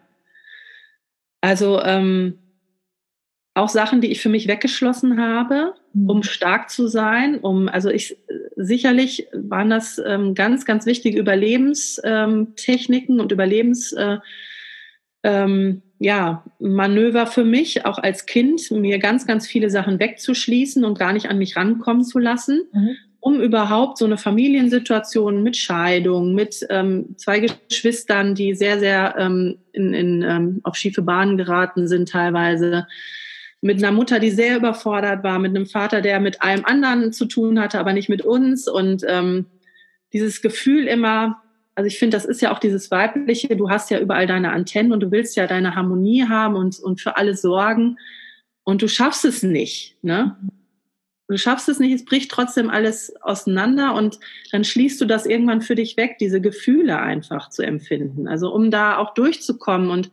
Also 1.40 1.80
ähm, 1.82 2.38
auch 3.54 3.68
Sachen, 3.68 4.00
die 4.00 4.10
ich 4.10 4.20
für 4.20 4.28
mich 4.28 4.48
weggeschlossen 4.48 5.20
habe, 5.20 5.74
mhm. 5.92 6.10
um 6.10 6.24
stark 6.24 6.70
zu 6.70 6.88
sein, 6.88 7.38
um, 7.38 7.68
also 7.68 7.88
ich, 7.88 8.16
sicherlich 8.56 9.28
waren 9.32 9.70
das 9.70 10.02
ähm, 10.04 10.34
ganz, 10.34 10.64
ganz 10.64 10.86
wichtige 10.86 11.20
Überlebenstechniken 11.20 13.20
und 13.20 13.30
Überlebens, 13.30 13.92
äh, 13.92 14.18
ähm, 15.22 15.82
ja, 16.00 16.44
Manöver 16.58 17.26
für 17.26 17.44
mich, 17.44 17.86
auch 17.86 17.98
als 17.98 18.26
Kind, 18.26 18.72
mir 18.72 18.98
ganz, 18.98 19.24
ganz 19.26 19.46
viele 19.46 19.70
Sachen 19.70 20.00
wegzuschließen 20.00 20.84
und 20.84 20.98
gar 20.98 21.12
nicht 21.12 21.30
an 21.30 21.38
mich 21.38 21.56
rankommen 21.56 22.02
zu 22.04 22.18
lassen. 22.18 22.62
Mhm. 22.72 22.96
um 23.20 23.40
überhaupt 23.40 23.96
so 23.96 24.04
eine 24.04 24.18
Familiensituation 24.18 25.42
mit 25.42 25.56
Scheidung, 25.56 26.34
mit 26.34 26.66
ähm, 26.68 27.14
zwei 27.16 27.40
Geschwistern, 27.40 28.34
die 28.34 28.54
sehr, 28.54 28.78
sehr 28.78 29.14
ähm, 29.16 29.56
in, 29.72 29.94
in, 29.94 30.20
ähm, 30.20 30.60
auf 30.62 30.76
schiefe 30.76 31.00
Bahnen 31.00 31.38
geraten 31.38 31.88
sind 31.88 32.10
teilweise, 32.10 32.86
mit 33.64 33.79
einer 33.79 33.92
Mutter, 33.92 34.20
die 34.20 34.31
sehr 34.31 34.59
überfordert 34.59 35.24
war, 35.24 35.38
mit 35.38 35.57
einem 35.57 35.64
Vater, 35.64 36.03
der 36.03 36.20
mit 36.20 36.42
allem 36.42 36.66
anderen 36.66 37.14
zu 37.14 37.24
tun 37.24 37.59
hatte, 37.59 37.81
aber 37.81 37.94
nicht 37.94 38.11
mit 38.11 38.20
uns. 38.20 38.68
Und 38.68 39.03
ähm, 39.09 39.46
dieses 40.12 40.42
Gefühl 40.42 40.87
immer, 40.87 41.42
also 41.74 41.87
ich 41.87 41.98
finde, 41.98 42.14
das 42.14 42.27
ist 42.27 42.42
ja 42.42 42.53
auch 42.53 42.59
dieses 42.59 42.90
Weibliche, 42.90 43.57
du 43.57 43.70
hast 43.70 43.90
ja 43.90 43.98
überall 43.98 44.27
deine 44.27 44.53
Antennen 44.53 44.92
und 44.92 45.00
du 45.00 45.11
willst 45.11 45.35
ja 45.35 45.46
deine 45.46 45.74
Harmonie 45.74 46.29
haben 46.29 46.57
und, 46.57 46.79
und 46.79 47.00
für 47.00 47.16
alle 47.16 47.35
sorgen 47.35 47.96
und 48.64 48.83
du 48.83 48.88
schaffst 48.88 49.24
es 49.24 49.42
nicht. 49.42 49.96
Ne? 50.03 50.37
Du 51.27 51.38
schaffst 51.38 51.70
es 51.70 51.79
nicht, 51.79 51.94
es 51.94 52.05
bricht 52.05 52.31
trotzdem 52.31 52.68
alles 52.68 53.16
auseinander 53.22 53.94
und 53.94 54.20
dann 54.53 54.64
schließt 54.64 55.00
du 55.00 55.07
das 55.07 55.24
irgendwann 55.24 55.62
für 55.62 55.74
dich 55.74 55.96
weg, 55.96 56.18
diese 56.20 56.42
Gefühle 56.42 56.98
einfach 56.98 57.48
zu 57.48 57.62
empfinden. 57.62 58.29
Also 58.29 58.53
um 58.53 58.70
da 58.70 58.98
auch 58.98 59.14
durchzukommen 59.14 59.88
und 59.88 60.11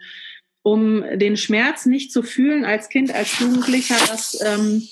um 0.64 1.04
den 1.14 1.38
Schmerz 1.38 1.86
nicht 1.86 2.12
zu 2.12 2.24
fühlen 2.24 2.66
als 2.66 2.90
Kind, 2.90 3.14
als 3.14 3.40
Jugendlicher, 3.40 3.96
dass, 4.10 4.40
ähm, 4.46 4.84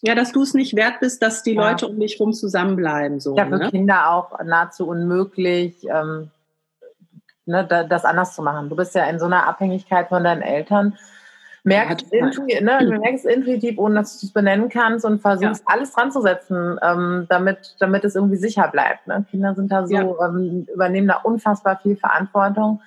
ja, 0.00 0.14
dass 0.14 0.32
du 0.32 0.42
es 0.42 0.54
nicht 0.54 0.76
wert 0.76 1.00
bist, 1.00 1.22
dass 1.22 1.42
die 1.42 1.54
ja. 1.54 1.70
Leute 1.70 1.88
um 1.88 1.98
dich 1.98 2.18
rum 2.20 2.32
zusammenbleiben. 2.32 3.20
So, 3.20 3.36
ja, 3.36 3.46
für 3.46 3.58
ne? 3.58 3.70
Kinder 3.70 4.10
auch 4.10 4.38
nahezu 4.44 4.86
unmöglich, 4.86 5.84
ähm, 5.84 6.30
ne, 7.46 7.66
das 7.66 8.04
anders 8.04 8.34
zu 8.34 8.42
machen. 8.42 8.68
Du 8.68 8.76
bist 8.76 8.94
ja 8.94 9.04
in 9.04 9.18
so 9.18 9.26
einer 9.26 9.46
Abhängigkeit 9.46 10.08
von 10.08 10.24
deinen 10.24 10.42
Eltern 10.42 10.96
merkst, 11.64 12.06
ja, 12.12 12.26
intuitiv, 12.26 12.60
ne, 12.60 12.78
du 12.80 12.98
merkst 12.98 13.26
intuitiv, 13.26 13.78
ohne 13.78 13.96
dass 13.96 14.20
du 14.20 14.26
es 14.26 14.32
benennen 14.32 14.68
kannst 14.68 15.04
und 15.04 15.20
versuchst 15.20 15.64
ja. 15.68 15.74
alles 15.74 15.92
dran 15.92 16.10
zu 16.10 16.22
setzen, 16.22 16.78
ähm, 16.82 17.26
damit, 17.28 17.76
damit 17.78 18.04
es 18.04 18.14
irgendwie 18.14 18.36
sicher 18.36 18.68
bleibt. 18.68 19.06
Ne? 19.06 19.24
Kinder 19.30 19.54
sind 19.54 19.70
da 19.70 19.86
so, 19.86 20.20
ähm, 20.22 20.66
übernehmen 20.72 21.08
da 21.08 21.16
unfassbar 21.16 21.78
viel 21.82 21.96
Verantwortung. 21.96 22.80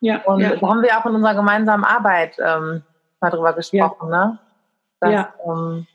Ja, 0.00 0.22
und 0.22 0.42
da 0.42 0.60
haben 0.60 0.82
wir 0.82 0.98
auch 0.98 1.06
in 1.06 1.14
unserer 1.14 1.34
gemeinsamen 1.34 1.84
Arbeit 1.84 2.36
ähm, 2.38 2.82
mal 3.20 3.30
drüber 3.30 3.52
gesprochen, 3.52 4.10
ne? 4.10 4.38
Das, 5.00 5.12
ja. 5.12 5.34
Ähm, 5.46 5.86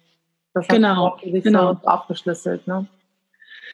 das 0.54 0.68
genau. 0.68 1.18
sich 1.24 1.44
genau. 1.44 1.74
so 1.74 1.88
aufgeschlüsselt, 1.88 2.68
ne? 2.68 2.88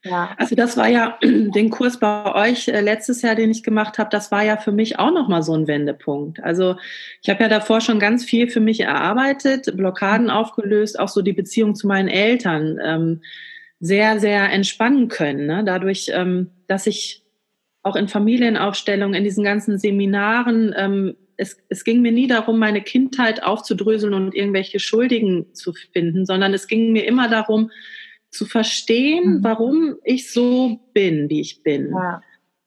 Ja. 0.04 0.30
Also 0.38 0.56
das 0.56 0.78
war 0.78 0.88
ja 0.88 1.18
den 1.24 1.70
Kurs 1.70 2.00
bei 2.00 2.34
euch 2.34 2.68
äh, 2.68 2.82
letztes 2.82 3.22
Jahr, 3.22 3.36
den 3.36 3.52
ich 3.52 3.64
gemacht 3.64 3.98
habe, 3.98 4.10
das 4.10 4.32
war 4.32 4.44
ja 4.44 4.58
für 4.58 4.72
mich 4.72 4.98
auch 4.98 5.12
nochmal 5.12 5.44
so 5.44 5.54
ein 5.54 5.68
Wendepunkt. 5.68 6.42
Also 6.42 6.78
ich 7.22 7.30
habe 7.30 7.44
ja 7.44 7.50
davor 7.50 7.82
schon 7.82 8.00
ganz 8.00 8.24
viel 8.24 8.50
für 8.50 8.62
mich 8.62 8.80
erarbeitet, 8.82 9.76
Blockaden 9.76 10.30
aufgelöst, 10.30 11.00
auch 11.00 11.10
so 11.10 11.22
die 11.22 11.34
Beziehung 11.34 11.76
zu 11.76 11.88
meinen 11.88 12.08
Eltern 12.08 12.80
ähm, 12.82 13.22
sehr, 13.80 14.20
sehr 14.20 14.52
entspannen 14.52 15.10
können. 15.10 15.46
Ne? 15.46 15.64
Dadurch, 15.66 16.12
ähm, 16.14 16.52
dass 16.68 16.88
ich 16.88 17.24
auch 17.90 17.96
in 17.96 18.08
Familienaufstellungen, 18.08 19.16
in 19.16 19.24
diesen 19.24 19.44
ganzen 19.44 19.78
Seminaren, 19.78 20.74
ähm, 20.78 21.16
es, 21.38 21.58
es 21.70 21.84
ging 21.84 22.02
mir 22.02 22.12
nie 22.12 22.28
darum, 22.28 22.60
meine 22.60 22.82
Kindheit 22.82 23.44
aufzudröseln 23.44 24.14
und 24.14 24.36
irgendwelche 24.36 24.80
Schuldigen 24.80 25.54
zu 25.54 25.74
finden, 25.94 26.26
sondern 26.26 26.54
es 26.54 26.68
ging 26.68 26.92
mir 26.92 27.06
immer 27.06 27.30
darum, 27.30 27.72
zu 28.30 28.46
verstehen, 28.46 29.38
mhm. 29.38 29.44
warum 29.44 29.96
ich 30.04 30.32
so 30.32 30.80
bin, 30.94 31.30
wie 31.30 31.42
ich 31.42 31.64
bin. 31.64 31.92
Ja. 31.92 32.22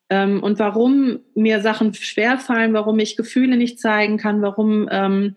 Ähm, 0.09 0.43
und 0.43 0.59
warum 0.59 1.21
mir 1.35 1.61
Sachen 1.61 1.95
schwerfallen, 1.95 2.73
warum 2.73 2.99
ich 2.99 3.17
Gefühle 3.17 3.57
nicht 3.57 3.79
zeigen 3.79 4.17
kann, 4.17 4.43
warum 4.43 4.89
ähm, 4.91 5.37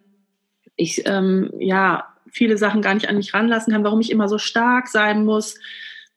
ich 0.76 1.04
ähm, 1.06 1.52
ja 1.60 2.06
viele 2.32 2.58
Sachen 2.58 2.82
gar 2.82 2.94
nicht 2.94 3.08
an 3.08 3.18
mich 3.18 3.34
ranlassen 3.34 3.74
kann, 3.74 3.84
warum 3.84 4.02
ich 4.02 4.12
immer 4.12 4.28
so 4.28 4.38
stark 4.38 4.88
sein 4.88 5.24
muss, 5.24 5.60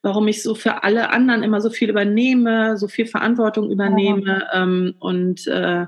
warum 0.03 0.29
ich 0.29 0.43
so 0.43 0.55
für 0.55 0.85
alle 0.85 1.11
anderen 1.11 1.43
immer 1.43 1.61
so 1.61 1.71
viel 1.71 1.91
übernehme, 1.91 2.77
so 2.77 2.89
viel 2.89 3.07
Verantwortung 3.07 3.71
übernehme 3.71 4.47
ja. 4.53 4.63
ähm, 4.63 4.95
und 4.99 5.47
äh, 5.47 5.87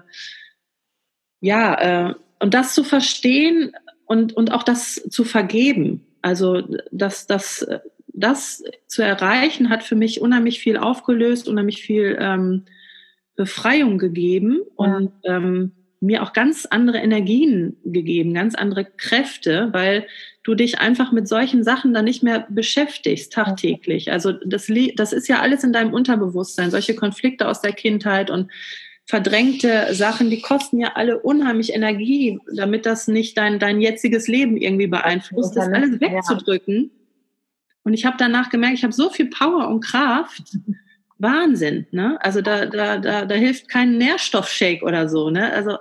ja, 1.40 2.08
äh, 2.08 2.14
und 2.40 2.54
das 2.54 2.74
zu 2.74 2.84
verstehen 2.84 3.72
und, 4.06 4.32
und 4.36 4.52
auch 4.52 4.62
das 4.62 4.94
zu 4.94 5.24
vergeben. 5.24 6.06
Also, 6.22 6.62
dass, 6.90 7.26
dass 7.26 7.66
das 8.08 8.62
zu 8.86 9.02
erreichen, 9.02 9.70
hat 9.70 9.82
für 9.82 9.94
mich 9.94 10.20
unheimlich 10.20 10.60
viel 10.60 10.76
aufgelöst, 10.76 11.48
unheimlich 11.48 11.82
viel 11.82 12.16
ähm, 12.20 12.64
Befreiung 13.36 13.98
gegeben 13.98 14.60
ja. 14.78 14.96
und 14.96 15.12
ähm, 15.24 15.72
mir 16.00 16.22
auch 16.22 16.32
ganz 16.32 16.66
andere 16.66 16.98
Energien 16.98 17.76
gegeben, 17.84 18.32
ganz 18.32 18.54
andere 18.54 18.86
Kräfte, 18.86 19.68
weil 19.72 20.06
du 20.42 20.54
dich 20.54 20.78
einfach 20.80 21.12
mit 21.12 21.28
solchen 21.28 21.62
Sachen 21.62 21.92
dann 21.92 22.06
nicht 22.06 22.22
mehr 22.22 22.46
beschäftigst 22.48 23.32
tagtäglich. 23.34 24.10
Also 24.10 24.32
das, 24.32 24.72
das 24.96 25.12
ist 25.12 25.28
ja 25.28 25.40
alles 25.40 25.62
in 25.62 25.74
deinem 25.74 25.92
Unterbewusstsein, 25.92 26.70
solche 26.70 26.94
Konflikte 26.94 27.46
aus 27.46 27.60
der 27.60 27.72
Kindheit 27.72 28.30
und 28.30 28.50
verdrängte 29.04 29.92
Sachen, 29.92 30.30
die 30.30 30.40
kosten 30.40 30.80
ja 30.80 30.92
alle 30.94 31.18
unheimlich 31.18 31.74
Energie, 31.74 32.38
damit 32.54 32.86
das 32.86 33.08
nicht 33.08 33.36
dein, 33.36 33.58
dein 33.58 33.80
jetziges 33.80 34.28
Leben 34.28 34.56
irgendwie 34.56 34.86
beeinflusst, 34.86 35.56
das 35.56 35.68
alles 35.68 36.00
wegzudrücken. 36.00 36.90
Und 37.82 37.92
ich 37.92 38.06
habe 38.06 38.16
danach 38.18 38.50
gemerkt, 38.50 38.78
ich 38.78 38.84
habe 38.84 38.92
so 38.92 39.10
viel 39.10 39.28
Power 39.28 39.68
und 39.68 39.84
Kraft. 39.84 40.56
Wahnsinn, 41.18 41.86
ne? 41.90 42.18
Also 42.22 42.40
da, 42.40 42.64
da, 42.64 42.96
da, 42.96 43.26
da 43.26 43.34
hilft 43.34 43.68
kein 43.68 43.98
Nährstoffshake 43.98 44.82
oder 44.82 45.08
so, 45.08 45.28
ne? 45.28 45.52
Also 45.52 45.76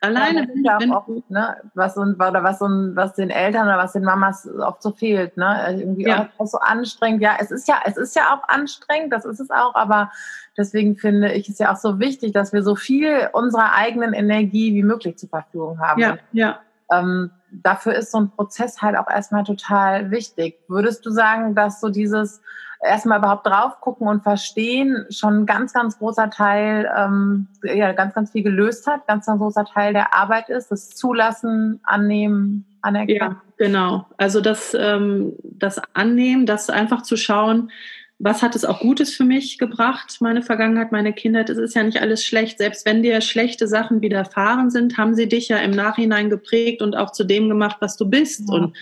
alleine 0.00 0.48
ja, 0.62 0.72
ja 0.72 0.80
wenn 0.80 0.92
oft, 0.92 1.08
ne, 1.30 1.56
was 1.74 1.96
und, 1.96 2.14
oder 2.14 2.42
was, 2.42 2.60
und, 2.60 2.96
was 2.96 3.14
den 3.14 3.30
Eltern 3.30 3.66
oder 3.66 3.78
was 3.78 3.92
den 3.92 4.04
Mamas 4.04 4.48
oft 4.58 4.82
so 4.82 4.92
fehlt, 4.92 5.36
ne? 5.36 5.46
Also 5.46 5.80
irgendwie 5.80 6.06
ja. 6.06 6.28
auch 6.38 6.46
so 6.46 6.58
anstrengend. 6.58 7.22
Ja, 7.22 7.36
es 7.40 7.50
ist 7.50 7.68
ja, 7.68 7.76
es 7.84 7.96
ist 7.96 8.14
ja 8.14 8.34
auch 8.34 8.48
anstrengend, 8.48 9.12
das 9.12 9.24
ist 9.24 9.40
es 9.40 9.50
auch, 9.50 9.74
aber 9.74 10.10
deswegen 10.56 10.96
finde 10.96 11.32
ich 11.32 11.48
es 11.48 11.58
ja 11.58 11.72
auch 11.72 11.76
so 11.76 11.98
wichtig, 11.98 12.32
dass 12.32 12.52
wir 12.52 12.62
so 12.62 12.76
viel 12.76 13.28
unserer 13.32 13.74
eigenen 13.74 14.12
Energie 14.12 14.74
wie 14.74 14.82
möglich 14.82 15.16
zur 15.18 15.28
Verfügung 15.28 15.80
haben. 15.80 16.00
Ja, 16.00 16.18
ja. 16.32 16.60
Ähm, 16.90 17.30
dafür 17.50 17.94
ist 17.94 18.12
so 18.12 18.20
ein 18.20 18.30
Prozess 18.30 18.80
halt 18.82 18.96
auch 18.96 19.08
erstmal 19.08 19.44
total 19.44 20.10
wichtig. 20.10 20.58
Würdest 20.68 21.04
du 21.04 21.10
sagen, 21.10 21.54
dass 21.54 21.80
so 21.80 21.88
dieses 21.88 22.42
erstmal 22.82 23.18
überhaupt 23.18 23.46
drauf 23.46 23.80
gucken 23.80 24.08
und 24.08 24.22
verstehen 24.22 25.06
schon 25.10 25.40
ein 25.40 25.46
ganz, 25.46 25.72
ganz 25.72 25.98
großer 25.98 26.30
Teil, 26.30 26.90
ähm, 26.96 27.48
ja, 27.62 27.92
ganz, 27.92 28.14
ganz 28.14 28.32
viel 28.32 28.42
gelöst 28.42 28.86
hat, 28.86 29.06
ganz, 29.06 29.26
ganz 29.26 29.40
großer 29.40 29.64
Teil 29.64 29.92
der 29.92 30.14
Arbeit 30.14 30.48
ist, 30.48 30.70
das 30.70 30.90
Zulassen, 30.90 31.80
Annehmen, 31.84 32.64
Anerkennen? 32.82 33.18
Ja, 33.18 33.42
genau. 33.56 34.06
Also 34.16 34.40
das, 34.40 34.76
ähm, 34.78 35.34
das 35.42 35.80
Annehmen, 35.94 36.46
das 36.46 36.70
einfach 36.70 37.02
zu 37.02 37.16
schauen, 37.16 37.70
was 38.18 38.42
hat 38.42 38.56
es 38.56 38.64
auch 38.64 38.80
Gutes 38.80 39.14
für 39.14 39.24
mich 39.24 39.58
gebracht, 39.58 40.16
meine 40.20 40.42
Vergangenheit, 40.42 40.90
meine 40.90 41.12
Kindheit. 41.12 41.50
Es 41.50 41.58
ist 41.58 41.74
ja 41.74 41.82
nicht 41.82 42.00
alles 42.00 42.24
schlecht. 42.24 42.56
Selbst 42.58 42.86
wenn 42.86 43.02
dir 43.02 43.20
schlechte 43.20 43.68
Sachen 43.68 44.00
widerfahren 44.00 44.70
sind, 44.70 44.96
haben 44.96 45.14
sie 45.14 45.28
dich 45.28 45.48
ja 45.48 45.58
im 45.58 45.72
Nachhinein 45.72 46.30
geprägt 46.30 46.80
und 46.80 46.96
auch 46.96 47.12
zu 47.12 47.24
dem 47.24 47.48
gemacht, 47.50 47.76
was 47.80 47.96
du 47.98 48.08
bist. 48.08 48.48
Ja. 48.48 48.54
Und 48.54 48.76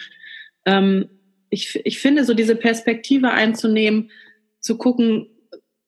ähm, 0.67 1.09
ich, 1.55 1.81
ich 1.85 2.01
finde, 2.01 2.25
so 2.25 2.35
diese 2.35 2.57
Perspektive 2.57 3.31
einzunehmen, 3.31 4.11
zu 4.61 4.77
gucken, 4.77 5.29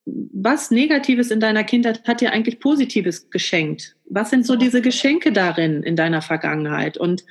was 0.04 0.70
Negatives 0.70 1.30
in 1.30 1.40
deiner 1.40 1.64
Kindheit 1.64 2.06
hat 2.06 2.20
dir 2.20 2.32
eigentlich 2.32 2.60
Positives 2.60 3.28
geschenkt? 3.30 3.96
Was 4.08 4.30
sind 4.30 4.46
so 4.46 4.54
diese 4.54 4.80
Geschenke 4.80 5.32
darin 5.32 5.82
in 5.82 5.96
deiner 5.96 6.22
Vergangenheit? 6.22 6.96
Und 6.96 7.24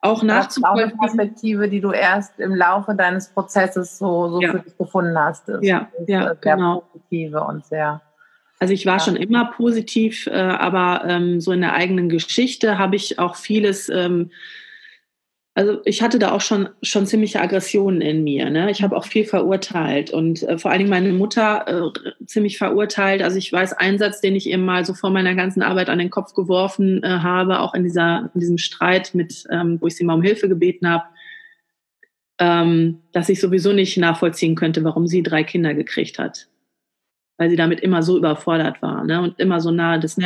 auch 0.00 0.22
nachzuvollziehen. 0.22 0.64
Auch 0.64 0.92
eine 0.92 0.96
Perspektive, 0.96 1.68
die 1.68 1.80
du 1.80 1.90
erst 1.90 2.38
im 2.38 2.54
Laufe 2.54 2.94
deines 2.94 3.30
Prozesses 3.30 3.98
so, 3.98 4.28
so 4.28 4.40
ja. 4.40 4.52
für 4.52 4.58
dich 4.60 4.76
gefunden 4.76 5.18
hast. 5.18 5.48
Ist, 5.48 5.64
ja, 5.64 5.88
ist 5.98 6.08
ja, 6.08 6.22
sehr 6.22 6.34
genau. 6.36 6.84
positive 6.92 7.40
und 7.42 7.64
sehr. 7.64 8.02
Also 8.60 8.74
ich 8.74 8.86
war 8.86 8.98
ja. 8.98 9.00
schon 9.00 9.16
immer 9.16 9.52
positiv, 9.52 10.26
äh, 10.26 10.32
aber 10.32 11.04
ähm, 11.06 11.40
so 11.40 11.52
in 11.52 11.62
der 11.62 11.72
eigenen 11.74 12.08
Geschichte 12.08 12.78
habe 12.78 12.96
ich 12.96 13.18
auch 13.18 13.36
vieles 13.36 13.88
ähm, 13.88 14.30
also 15.58 15.80
ich 15.84 16.02
hatte 16.02 16.20
da 16.20 16.30
auch 16.30 16.40
schon, 16.40 16.68
schon 16.84 17.04
ziemliche 17.04 17.40
Aggressionen 17.40 18.00
in 18.00 18.22
mir. 18.22 18.48
Ne? 18.48 18.70
Ich 18.70 18.80
habe 18.80 18.96
auch 18.96 19.04
viel 19.04 19.24
verurteilt 19.24 20.12
und 20.12 20.44
äh, 20.44 20.56
vor 20.56 20.70
allen 20.70 20.78
Dingen 20.78 20.90
meine 20.90 21.12
Mutter 21.12 21.66
äh, 21.66 22.26
ziemlich 22.26 22.58
verurteilt. 22.58 23.22
Also 23.22 23.38
ich 23.38 23.52
weiß 23.52 23.72
einen 23.72 23.98
Satz, 23.98 24.20
den 24.20 24.36
ich 24.36 24.48
ihr 24.48 24.56
mal 24.56 24.84
so 24.84 24.94
vor 24.94 25.10
meiner 25.10 25.34
ganzen 25.34 25.62
Arbeit 25.62 25.88
an 25.88 25.98
den 25.98 26.10
Kopf 26.10 26.32
geworfen 26.32 27.02
äh, 27.02 27.08
habe, 27.08 27.58
auch 27.58 27.74
in, 27.74 27.82
dieser, 27.82 28.30
in 28.34 28.40
diesem 28.40 28.56
Streit 28.56 29.16
mit, 29.16 29.46
ähm, 29.50 29.78
wo 29.80 29.88
ich 29.88 29.96
sie 29.96 30.04
mal 30.04 30.14
um 30.14 30.22
Hilfe 30.22 30.48
gebeten 30.48 30.88
habe, 30.88 31.06
ähm, 32.38 33.00
dass 33.10 33.28
ich 33.28 33.40
sowieso 33.40 33.72
nicht 33.72 33.96
nachvollziehen 33.96 34.54
könnte, 34.54 34.84
warum 34.84 35.08
sie 35.08 35.24
drei 35.24 35.42
Kinder 35.42 35.74
gekriegt 35.74 36.20
hat 36.20 36.46
weil 37.38 37.50
sie 37.50 37.56
damit 37.56 37.80
immer 37.80 38.02
so 38.02 38.18
überfordert 38.18 38.82
war 38.82 39.04
ne? 39.04 39.22
und 39.22 39.38
immer 39.38 39.60
so 39.60 39.70
nahe 39.70 40.00
des 40.00 40.16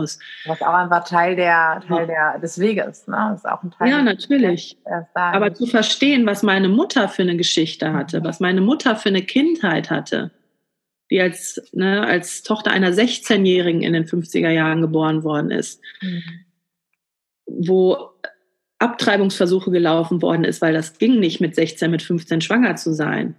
Nervenzusammenbruches. 0.00 0.18
Was 0.46 0.62
auch 0.62 0.74
einfach 0.74 1.04
Teil, 1.04 1.36
der, 1.36 1.82
Teil 1.86 2.06
der, 2.06 2.38
des 2.38 2.58
Weges, 2.58 3.06
ne? 3.06 3.28
Das 3.30 3.40
ist 3.40 3.46
auch 3.46 3.62
ein 3.62 3.70
Teil 3.70 3.90
ja, 3.90 4.02
natürlich. 4.02 4.76
Aber 5.14 5.54
zu 5.54 5.66
verstehen, 5.66 6.26
was 6.26 6.42
meine 6.42 6.68
Mutter 6.68 7.08
für 7.08 7.22
eine 7.22 7.36
Geschichte 7.36 7.92
hatte, 7.92 8.24
was 8.24 8.40
meine 8.40 8.60
Mutter 8.60 8.96
für 8.96 9.08
eine 9.08 9.22
Kindheit 9.22 9.90
hatte, 9.90 10.30
die 11.10 11.20
als, 11.20 11.60
ne, 11.72 12.06
als 12.06 12.42
Tochter 12.42 12.70
einer 12.70 12.92
16-Jährigen 12.92 13.82
in 13.82 13.92
den 13.92 14.06
50er 14.06 14.50
Jahren 14.50 14.80
geboren 14.80 15.24
worden 15.24 15.50
ist, 15.50 15.82
mhm. 16.00 16.22
wo 17.46 18.10
Abtreibungsversuche 18.78 19.70
gelaufen 19.70 20.22
worden 20.22 20.44
ist, 20.44 20.62
weil 20.62 20.72
das 20.72 20.98
ging 20.98 21.20
nicht 21.20 21.40
mit 21.40 21.54
16, 21.54 21.90
mit 21.90 22.02
15 22.02 22.40
schwanger 22.40 22.76
zu 22.76 22.94
sein 22.94 23.34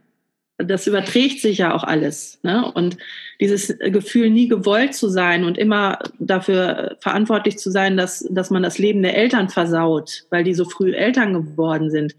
das 0.65 0.87
überträgt 0.87 1.41
sich 1.41 1.59
ja 1.59 1.73
auch 1.73 1.83
alles. 1.83 2.39
Ne? 2.43 2.71
Und 2.71 2.97
dieses 3.39 3.77
Gefühl, 3.79 4.29
nie 4.29 4.47
gewollt 4.47 4.93
zu 4.93 5.09
sein 5.09 5.43
und 5.43 5.57
immer 5.57 5.99
dafür 6.19 6.97
verantwortlich 6.99 7.57
zu 7.57 7.71
sein, 7.71 7.97
dass, 7.97 8.27
dass 8.29 8.49
man 8.49 8.63
das 8.63 8.77
Leben 8.77 9.01
der 9.01 9.17
Eltern 9.17 9.49
versaut, 9.49 10.25
weil 10.29 10.43
die 10.43 10.53
so 10.53 10.65
früh 10.65 10.93
Eltern 10.93 11.33
geworden 11.33 11.89
sind. 11.89 12.15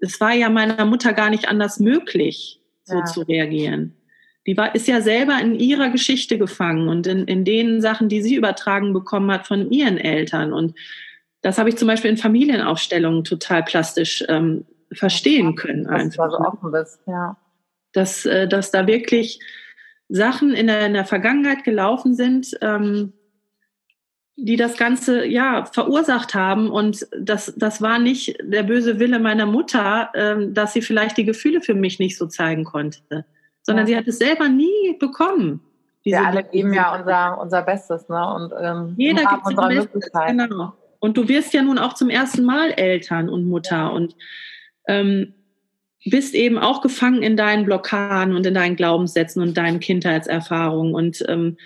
Es 0.00 0.20
war 0.20 0.32
ja 0.32 0.48
meiner 0.48 0.84
Mutter 0.84 1.12
gar 1.12 1.30
nicht 1.30 1.48
anders 1.48 1.80
möglich, 1.80 2.60
so 2.84 2.96
ja. 2.96 3.04
zu 3.04 3.22
reagieren. 3.22 3.94
Die 4.46 4.56
war, 4.56 4.74
ist 4.74 4.88
ja 4.88 5.00
selber 5.00 5.38
in 5.40 5.58
ihrer 5.58 5.90
Geschichte 5.90 6.38
gefangen 6.38 6.88
und 6.88 7.06
in, 7.06 7.24
in 7.24 7.44
den 7.44 7.80
Sachen, 7.80 8.08
die 8.08 8.22
sie 8.22 8.34
übertragen 8.34 8.92
bekommen 8.92 9.30
hat 9.30 9.46
von 9.46 9.70
ihren 9.70 9.98
Eltern. 9.98 10.52
Und 10.52 10.74
das 11.42 11.58
habe 11.58 11.68
ich 11.68 11.76
zum 11.76 11.88
Beispiel 11.88 12.10
in 12.10 12.16
Familienaufstellungen 12.16 13.24
total 13.24 13.62
plastisch 13.62 14.24
ähm, 14.28 14.64
verstehen 14.92 15.54
können. 15.54 15.86
Einfach. 15.86 16.24
Dass 16.24 16.38
du 16.38 16.42
so 16.42 16.48
offen 16.48 16.72
bist, 16.72 17.00
ja. 17.06 17.36
Dass, 17.92 18.26
äh, 18.26 18.48
dass 18.48 18.70
da 18.70 18.86
wirklich 18.86 19.40
Sachen 20.08 20.52
in 20.52 20.66
der, 20.66 20.86
in 20.86 20.94
der 20.94 21.04
Vergangenheit 21.04 21.64
gelaufen 21.64 22.14
sind, 22.14 22.56
ähm, 22.60 23.12
die 24.36 24.56
das 24.56 24.76
Ganze 24.76 25.26
ja 25.26 25.64
verursacht 25.64 26.34
haben. 26.34 26.70
Und 26.70 27.06
das, 27.18 27.52
das 27.56 27.82
war 27.82 27.98
nicht 27.98 28.38
der 28.42 28.62
böse 28.62 29.00
Wille 29.00 29.18
meiner 29.18 29.46
Mutter, 29.46 30.10
ähm, 30.14 30.54
dass 30.54 30.72
sie 30.72 30.82
vielleicht 30.82 31.16
die 31.16 31.24
Gefühle 31.24 31.60
für 31.60 31.74
mich 31.74 31.98
nicht 31.98 32.16
so 32.16 32.26
zeigen 32.26 32.64
konnte, 32.64 33.24
sondern 33.62 33.86
ja. 33.86 33.88
sie 33.88 33.96
hat 33.96 34.06
es 34.06 34.18
selber 34.18 34.48
nie 34.48 34.96
bekommen. 34.98 35.60
Wir 36.04 36.24
alle 36.24 36.44
geben 36.44 36.72
ja 36.72 36.96
unser, 36.96 37.40
unser 37.40 37.62
Bestes, 37.62 38.08
ne? 38.08 38.34
Und 38.34 38.52
ähm, 38.58 38.94
jeder 38.96 39.24
gibt 39.24 39.44
unsere 39.44 39.74
Möglichkeit. 39.74 40.38
Genau. 40.38 40.72
Und 41.00 41.16
du 41.16 41.28
wirst 41.28 41.52
ja 41.52 41.62
nun 41.62 41.78
auch 41.78 41.94
zum 41.94 42.08
ersten 42.08 42.44
Mal 42.44 42.70
Eltern 42.70 43.28
und 43.28 43.44
Mutter 43.46 43.76
ja. 43.76 43.88
und 43.88 44.16
ähm, 44.88 45.34
bist 46.04 46.34
eben 46.34 46.58
auch 46.58 46.80
gefangen 46.80 47.22
in 47.22 47.36
deinen 47.36 47.64
Blockaden 47.64 48.34
und 48.34 48.46
in 48.46 48.54
deinen 48.54 48.76
Glaubenssätzen 48.76 49.42
und 49.42 49.56
deinen 49.56 49.80
Kindheitserfahrungen. 49.80 50.94
Und 50.94 51.24
ähm, 51.28 51.56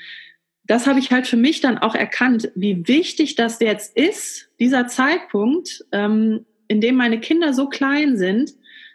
das 0.64 0.86
habe 0.86 0.98
ich 0.98 1.10
halt 1.10 1.26
für 1.26 1.36
mich 1.36 1.60
dann 1.60 1.78
auch 1.78 1.94
erkannt, 1.94 2.50
wie 2.54 2.86
wichtig 2.86 3.34
das 3.34 3.60
jetzt 3.60 3.96
ist, 3.96 4.48
dieser 4.60 4.86
Zeitpunkt, 4.86 5.84
ähm, 5.92 6.46
in 6.68 6.80
dem 6.80 6.96
meine 6.96 7.20
Kinder 7.20 7.52
so 7.52 7.68
klein 7.68 8.16
sind, 8.16 8.52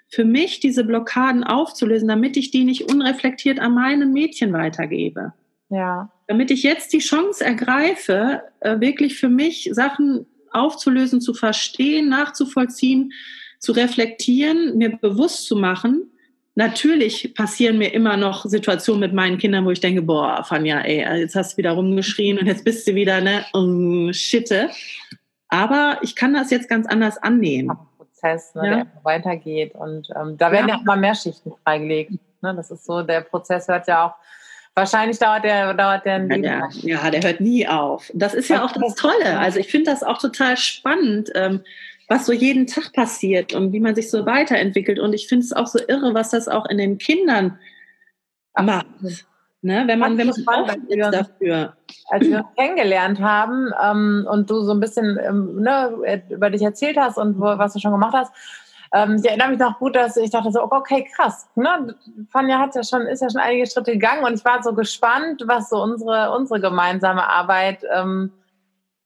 für 0.09 0.23
mich 0.23 0.59
diese 0.59 0.83
Blockaden 0.83 1.43
aufzulösen, 1.43 2.07
damit 2.07 2.37
ich 2.37 2.49
die 2.49 2.63
nicht 2.63 2.91
unreflektiert 2.91 3.59
an 3.59 3.73
meine 3.73 4.05
Mädchen 4.05 4.53
weitergebe. 4.53 5.33
Ja. 5.69 6.11
Damit 6.27 6.49
ich 6.49 6.63
jetzt 6.63 6.93
die 6.93 6.99
Chance 6.99 7.43
ergreife, 7.43 8.41
äh, 8.61 8.79
wirklich 8.79 9.19
für 9.19 9.29
mich 9.29 9.69
Sachen 9.73 10.25
aufzulösen, 10.51 11.19
zu 11.19 11.33
verstehen, 11.33 12.07
nachzuvollziehen, 12.07 13.11
zu 13.59 13.71
reflektieren, 13.71 14.77
mir 14.77 14.97
bewusst 14.97 15.45
zu 15.45 15.55
machen. 15.55 16.11
Natürlich 16.55 17.33
passieren 17.35 17.77
mir 17.77 17.93
immer 17.93 18.17
noch 18.17 18.45
Situationen 18.45 18.99
mit 18.99 19.13
meinen 19.13 19.37
Kindern, 19.37 19.65
wo 19.65 19.71
ich 19.71 19.79
denke, 19.79 20.01
boah, 20.01 20.43
Fanja, 20.43 20.79
ey, 20.81 21.19
jetzt 21.19 21.35
hast 21.35 21.53
du 21.53 21.57
wieder 21.57 21.71
rumgeschrien 21.71 22.39
und 22.39 22.47
jetzt 22.47 22.63
bist 22.63 22.87
du 22.87 22.95
wieder, 22.95 23.21
ne, 23.21 23.45
um, 23.53 24.11
Schitte. 24.13 24.69
Aber 25.49 25.99
ich 26.01 26.15
kann 26.15 26.33
das 26.33 26.49
jetzt 26.49 26.67
ganz 26.67 26.87
anders 26.87 27.17
annehmen. 27.17 27.77
Prozess, 27.97 28.55
ne, 28.55 28.67
ja. 28.67 28.75
der 28.77 28.87
weitergeht. 29.03 29.75
Und 29.75 30.09
ähm, 30.19 30.37
da 30.37 30.51
werden 30.51 30.67
ja. 30.67 30.75
ja 30.75 30.81
auch 30.81 30.85
mal 30.85 30.97
mehr 30.97 31.15
Schichten 31.15 31.51
freigelegt. 31.63 32.11
Ne? 32.41 32.55
Das 32.55 32.71
ist 32.71 32.85
so, 32.85 33.03
der 33.03 33.21
Prozess 33.21 33.67
hört 33.67 33.87
ja 33.87 34.07
auch 34.07 34.15
Wahrscheinlich 34.77 35.17
dauert 35.17 35.43
der, 35.43 35.73
dauert 35.73 36.05
der 36.05 36.17
ein 36.17 36.43
ja, 36.43 36.69
ja, 36.83 37.09
der 37.09 37.23
hört 37.23 37.41
nie 37.41 37.67
auf. 37.67 38.11
Das 38.13 38.35
ist 38.35 38.47
ja 38.47 38.63
auch 38.63 38.71
das 38.73 38.93
Tolle. 38.93 39.39
Also 39.39 39.57
ich 39.57 39.69
finde 39.69 39.89
das 39.89 40.03
auch 40.03 40.19
total 40.19 40.55
spannend. 40.55 41.31
Ähm, 41.33 41.61
was 42.07 42.25
so 42.25 42.33
jeden 42.33 42.67
Tag 42.67 42.93
passiert 42.93 43.53
und 43.53 43.73
wie 43.73 43.79
man 43.79 43.95
sich 43.95 44.09
so 44.09 44.25
weiterentwickelt. 44.25 44.99
Und 44.99 45.13
ich 45.13 45.27
finde 45.27 45.45
es 45.45 45.53
auch 45.53 45.67
so 45.67 45.79
irre, 45.87 46.13
was 46.13 46.29
das 46.29 46.47
auch 46.47 46.65
in 46.67 46.77
den 46.77 46.97
Kindern 46.97 47.59
macht. 48.61 48.87
Ne? 49.61 49.83
Wenn 49.85 49.99
man, 49.99 50.17
wenn 50.17 50.27
man 50.27 50.87
wir, 50.87 51.11
dafür. 51.11 51.73
Als 52.09 52.27
wir 52.27 52.39
uns 52.39 52.47
kennengelernt 52.55 53.19
haben 53.19 53.71
ähm, 53.83 54.27
und 54.29 54.49
du 54.49 54.61
so 54.61 54.71
ein 54.71 54.79
bisschen 54.79 55.19
ähm, 55.21 55.61
ne, 55.61 56.23
über 56.29 56.49
dich 56.49 56.61
erzählt 56.61 56.97
hast 56.97 57.17
und 57.17 57.39
was 57.39 57.73
du 57.73 57.79
schon 57.79 57.91
gemacht 57.91 58.13
hast, 58.13 58.31
ähm, 58.93 59.17
ich 59.21 59.27
erinnere 59.27 59.49
mich 59.49 59.59
noch 59.59 59.79
gut, 59.79 59.95
dass 59.95 60.15
ich 60.15 60.29
dachte 60.29 60.51
so, 60.51 60.63
okay, 60.63 61.05
krass. 61.15 61.49
Ne? 61.55 61.95
Fanja 62.29 62.59
hat 62.59 62.75
ja 62.75 62.83
schon, 62.83 63.01
ist 63.01 63.21
ja 63.21 63.29
schon 63.29 63.41
einige 63.41 63.65
Schritte 63.67 63.93
gegangen 63.93 64.23
und 64.23 64.35
ich 64.35 64.45
war 64.45 64.63
so 64.63 64.73
gespannt, 64.73 65.43
was 65.45 65.69
so 65.69 65.81
unsere, 65.81 66.35
unsere 66.35 66.61
gemeinsame 66.61 67.27
Arbeit 67.27 67.83
ähm, 67.93 68.31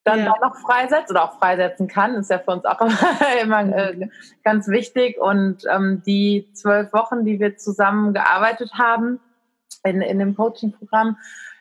dann 0.04 0.20
ja. 0.20 0.34
noch 0.42 0.56
freisetzt 0.56 1.12
oder 1.12 1.24
auch 1.24 1.38
freisetzen 1.38 1.88
kann, 1.88 2.16
ist 2.16 2.30
ja 2.30 2.40
für 2.40 2.52
uns 2.52 2.66
auch 2.66 2.82
immer 3.42 3.62
äh, 3.62 4.10
ganz 4.44 4.68
wichtig. 4.68 5.20
Und 5.20 5.64
ähm, 5.72 6.02
die 6.06 6.50
zwölf 6.54 6.92
Wochen, 6.94 7.24
die 7.24 7.40
wir 7.40 7.58
zusammen 7.58 8.14
gearbeitet 8.14 8.74
haben 8.74 9.20
in, 9.84 10.02
in 10.02 10.20
dem 10.20 10.36
Coaching-Programm, 10.36 11.18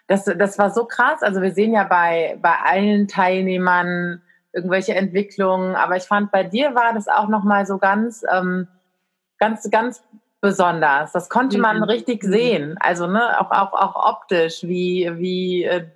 das, 0.06 0.24
das 0.24 0.58
war 0.58 0.70
so 0.70 0.86
krass. 0.86 1.22
Also 1.22 1.42
wir 1.42 1.52
sehen 1.52 1.72
ja 1.72 1.84
bei, 1.84 2.38
bei 2.40 2.54
allen 2.64 3.06
Teilnehmern 3.08 4.22
irgendwelche 4.52 4.94
Entwicklungen, 4.94 5.76
aber 5.76 5.96
ich 5.96 6.04
fand, 6.04 6.32
bei 6.32 6.42
dir 6.42 6.74
war 6.74 6.92
das 6.92 7.06
auch 7.06 7.28
nochmal 7.28 7.66
so 7.66 7.78
ganz, 7.78 8.24
ähm, 8.32 8.66
ganz, 9.38 9.70
ganz 9.70 10.02
besonders. 10.40 11.12
Das 11.12 11.28
konnte 11.28 11.58
man 11.58 11.76
mhm. 11.76 11.82
richtig 11.84 12.24
sehen. 12.24 12.76
Also 12.80 13.06
ne, 13.06 13.40
auch, 13.40 13.50
auch, 13.50 13.72
auch 13.72 14.12
optisch, 14.12 14.62
wie, 14.62 15.10
wie 15.18 15.64
äh, 15.64 15.86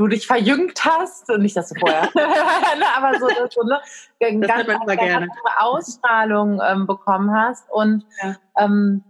du 0.00 0.08
dich 0.08 0.26
verjüngt 0.26 0.84
hast, 0.84 1.28
nicht, 1.28 1.56
dass 1.56 1.68
du 1.68 1.78
vorher, 1.78 2.02
ne, 2.14 2.84
aber 2.96 3.18
so, 3.18 3.28
du 3.28 3.66
ne, 3.66 3.80
eine 4.20 4.46
ganz, 4.46 4.66
ganz 4.66 4.86
gerne. 4.86 5.28
Ausstrahlung 5.58 6.60
ähm, 6.66 6.86
bekommen 6.86 7.32
hast. 7.32 7.70
Und 7.70 8.04
ja. 8.22 8.36
ähm, 8.58 9.04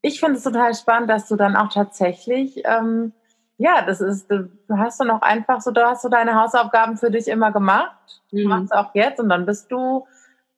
ich 0.00 0.20
finde 0.20 0.38
es 0.38 0.44
total 0.44 0.74
spannend, 0.74 1.10
dass 1.10 1.28
du 1.28 1.36
dann 1.36 1.56
auch 1.56 1.72
tatsächlich, 1.72 2.62
ähm, 2.64 3.12
ja, 3.58 3.82
das 3.82 4.00
ist, 4.00 4.30
du 4.30 4.48
hast 4.74 5.00
du 5.00 5.04
noch 5.04 5.22
einfach 5.22 5.60
so, 5.60 5.70
da 5.70 5.90
hast 5.90 6.04
du 6.04 6.08
deine 6.08 6.34
Hausaufgaben 6.34 6.96
für 6.96 7.10
dich 7.10 7.28
immer 7.28 7.52
gemacht, 7.52 8.22
mhm. 8.30 8.48
machst 8.48 8.74
auch 8.74 8.94
jetzt 8.94 9.20
und 9.20 9.28
dann 9.28 9.46
bist 9.46 9.70
du 9.70 10.06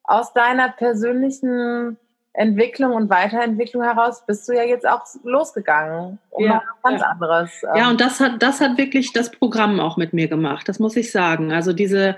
aus 0.04 0.32
deiner 0.32 0.70
persönlichen 0.70 1.98
Entwicklung 2.36 2.92
und 2.92 3.08
Weiterentwicklung 3.10 3.84
heraus 3.84 4.26
bist 4.26 4.48
du 4.48 4.52
ja 4.52 4.64
jetzt 4.64 4.86
auch 4.86 5.04
losgegangen 5.22 6.18
um 6.30 6.44
ja, 6.44 6.62
ganz 6.82 7.00
ja. 7.00 7.06
anderes. 7.06 7.62
Ja, 7.62 7.84
ähm, 7.84 7.90
und 7.90 8.00
das 8.00 8.18
hat, 8.18 8.42
das 8.42 8.60
hat 8.60 8.76
wirklich 8.76 9.12
das 9.12 9.30
Programm 9.30 9.78
auch 9.78 9.96
mit 9.96 10.12
mir 10.12 10.26
gemacht, 10.26 10.68
das 10.68 10.80
muss 10.80 10.96
ich 10.96 11.12
sagen. 11.12 11.52
Also 11.52 11.72
diese, 11.72 12.16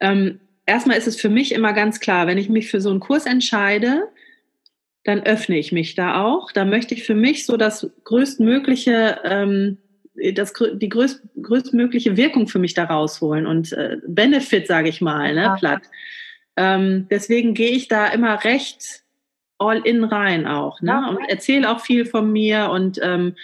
ähm, 0.00 0.40
erstmal 0.66 0.98
ist 0.98 1.08
es 1.08 1.18
für 1.18 1.30
mich 1.30 1.52
immer 1.52 1.72
ganz 1.72 1.98
klar, 1.98 2.26
wenn 2.26 2.36
ich 2.36 2.50
mich 2.50 2.70
für 2.70 2.82
so 2.82 2.90
einen 2.90 3.00
Kurs 3.00 3.24
entscheide, 3.24 4.08
dann 5.04 5.22
öffne 5.22 5.58
ich 5.58 5.72
mich 5.72 5.94
da 5.94 6.22
auch. 6.22 6.52
Da 6.52 6.66
möchte 6.66 6.94
ich 6.94 7.04
für 7.04 7.14
mich 7.14 7.46
so 7.46 7.56
das 7.56 7.90
größtmögliche, 8.04 9.20
ähm, 9.24 9.78
das, 10.34 10.52
die 10.74 10.88
größt, 10.90 11.22
größtmögliche 11.42 12.18
Wirkung 12.18 12.48
für 12.48 12.58
mich 12.58 12.74
da 12.74 12.84
rausholen 12.84 13.46
und 13.46 13.72
äh, 13.72 13.96
Benefit, 14.06 14.66
sage 14.66 14.90
ich 14.90 15.00
mal, 15.00 15.34
ne, 15.34 15.42
ja. 15.42 15.56
platt. 15.56 15.82
Ähm, 16.56 17.06
deswegen 17.10 17.54
gehe 17.54 17.70
ich 17.70 17.88
da 17.88 18.08
immer 18.08 18.44
recht 18.44 19.03
all 19.58 19.78
in 19.78 20.04
rein 20.04 20.46
auch. 20.46 20.80
Ne? 20.80 20.90
Ja, 20.90 21.08
und 21.08 21.18
erzähle 21.28 21.70
auch 21.70 21.80
viel 21.80 22.04
von 22.04 22.32
mir 22.32 22.70
und 22.70 22.98
ähm, 23.02 23.34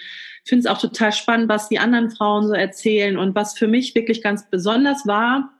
finde 0.43 0.61
es 0.61 0.65
auch 0.67 0.79
total 0.79 1.11
spannend, 1.11 1.49
was 1.49 1.69
die 1.69 1.79
anderen 1.79 2.09
Frauen 2.09 2.47
so 2.47 2.53
erzählen. 2.53 3.17
Und 3.17 3.35
was 3.35 3.57
für 3.57 3.67
mich 3.67 3.95
wirklich 3.95 4.21
ganz 4.21 4.49
besonders 4.49 5.07
war, 5.07 5.53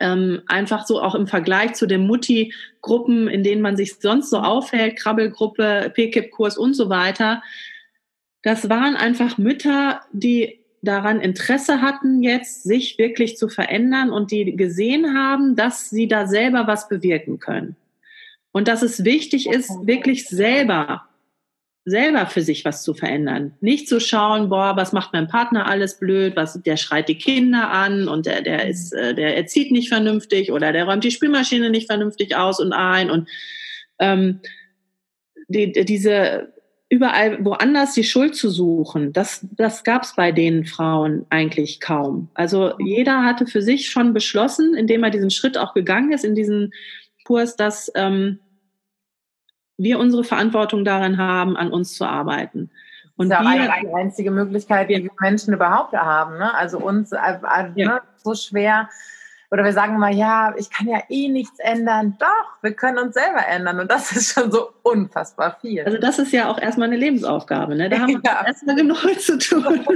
ähm, 0.00 0.42
einfach 0.46 0.86
so 0.86 1.00
auch 1.00 1.14
im 1.14 1.26
Vergleich 1.26 1.74
zu 1.74 1.86
den 1.86 2.06
Mutti-Gruppen, 2.06 3.28
in 3.28 3.42
denen 3.42 3.62
man 3.62 3.76
sich 3.76 3.94
sonst 4.00 4.30
so 4.30 4.38
aufhält, 4.38 4.96
Krabbelgruppe, 4.96 5.92
PKIP-Kurs 5.94 6.58
und 6.58 6.74
so 6.74 6.88
weiter. 6.88 7.42
Das 8.42 8.68
waren 8.68 8.96
einfach 8.96 9.38
Mütter, 9.38 10.00
die 10.12 10.60
daran 10.82 11.20
Interesse 11.20 11.80
hatten, 11.80 12.22
jetzt 12.22 12.62
sich 12.62 12.98
wirklich 12.98 13.38
zu 13.38 13.48
verändern 13.48 14.10
und 14.10 14.30
die 14.30 14.56
gesehen 14.56 15.16
haben, 15.16 15.56
dass 15.56 15.88
sie 15.88 16.08
da 16.08 16.26
selber 16.26 16.66
was 16.66 16.88
bewirken 16.88 17.38
können. 17.38 17.76
Und 18.54 18.68
dass 18.68 18.82
es 18.82 19.04
wichtig 19.04 19.48
ist, 19.48 19.68
wirklich 19.84 20.28
selber, 20.28 21.02
selber 21.84 22.26
für 22.26 22.40
sich 22.40 22.64
was 22.64 22.84
zu 22.84 22.94
verändern. 22.94 23.54
Nicht 23.60 23.88
zu 23.88 23.98
schauen, 23.98 24.48
boah, 24.48 24.76
was 24.76 24.92
macht 24.92 25.12
mein 25.12 25.26
Partner 25.26 25.66
alles 25.66 25.98
blöd, 25.98 26.36
was, 26.36 26.62
der 26.62 26.76
schreit 26.76 27.08
die 27.08 27.18
Kinder 27.18 27.72
an 27.72 28.06
und 28.06 28.26
der, 28.26 28.42
der 28.42 28.68
ist, 28.68 28.92
äh, 28.92 29.12
der 29.12 29.36
erzieht 29.36 29.72
nicht 29.72 29.88
vernünftig 29.88 30.52
oder 30.52 30.72
der 30.72 30.84
räumt 30.84 31.02
die 31.02 31.10
Spülmaschine 31.10 31.68
nicht 31.68 31.88
vernünftig 31.88 32.36
aus 32.36 32.60
und 32.60 32.72
ein 32.72 33.10
und 33.10 33.28
ähm, 33.98 34.38
die, 35.48 35.72
diese 35.72 36.54
überall 36.88 37.44
woanders 37.44 37.94
die 37.94 38.04
Schuld 38.04 38.36
zu 38.36 38.50
suchen, 38.50 39.12
das, 39.12 39.44
das 39.56 39.82
gab 39.82 40.04
es 40.04 40.14
bei 40.14 40.30
den 40.30 40.64
Frauen 40.64 41.26
eigentlich 41.28 41.80
kaum. 41.80 42.28
Also 42.34 42.74
jeder 42.78 43.24
hatte 43.24 43.48
für 43.48 43.62
sich 43.62 43.90
schon 43.90 44.14
beschlossen, 44.14 44.76
indem 44.76 45.02
er 45.02 45.10
diesen 45.10 45.30
Schritt 45.30 45.58
auch 45.58 45.74
gegangen 45.74 46.12
ist, 46.12 46.24
in 46.24 46.36
diesen 46.36 46.72
Kurs, 47.24 47.56
dass 47.56 47.90
ähm, 47.94 48.38
wir 49.76 49.98
unsere 49.98 50.24
Verantwortung 50.24 50.84
darin 50.84 51.18
haben, 51.18 51.56
an 51.56 51.72
uns 51.72 51.94
zu 51.94 52.04
arbeiten. 52.04 52.70
Und 53.16 53.28
das 53.28 53.40
ist 53.40 53.46
ja 53.46 53.54
wir, 53.54 53.88
die 53.88 53.94
einzige 53.94 54.30
Möglichkeit, 54.30 54.90
die 54.90 55.04
wir 55.04 55.10
Menschen 55.20 55.54
überhaupt 55.54 55.92
haben. 55.92 56.38
Ne? 56.38 56.52
Also 56.54 56.78
uns 56.78 57.12
äh, 57.12 57.16
äh, 57.16 57.70
ja. 57.74 57.88
ne, 57.88 58.00
so 58.16 58.34
schwer 58.34 58.88
oder 59.54 59.62
wir 59.62 59.72
sagen 59.72 59.94
immer, 59.94 60.10
ja, 60.10 60.52
ich 60.58 60.68
kann 60.68 60.88
ja 60.88 61.00
eh 61.08 61.28
nichts 61.28 61.60
ändern. 61.60 62.16
Doch, 62.18 62.60
wir 62.60 62.72
können 62.72 62.98
uns 62.98 63.14
selber 63.14 63.46
ändern 63.46 63.78
und 63.78 63.88
das 63.88 64.10
ist 64.16 64.32
schon 64.32 64.50
so 64.50 64.70
unfassbar 64.82 65.58
viel. 65.60 65.84
Also 65.84 65.96
das 65.98 66.18
ist 66.18 66.32
ja 66.32 66.50
auch 66.50 66.60
erstmal 66.60 66.88
eine 66.88 66.96
Lebensaufgabe, 66.96 67.76
ne? 67.76 67.88
Da 67.88 68.00
haben 68.00 68.14
wir 68.14 68.20
ja. 68.24 68.44
erstmal 68.44 68.74
genug 68.74 68.98
zu 69.20 69.38
tun. 69.38 69.86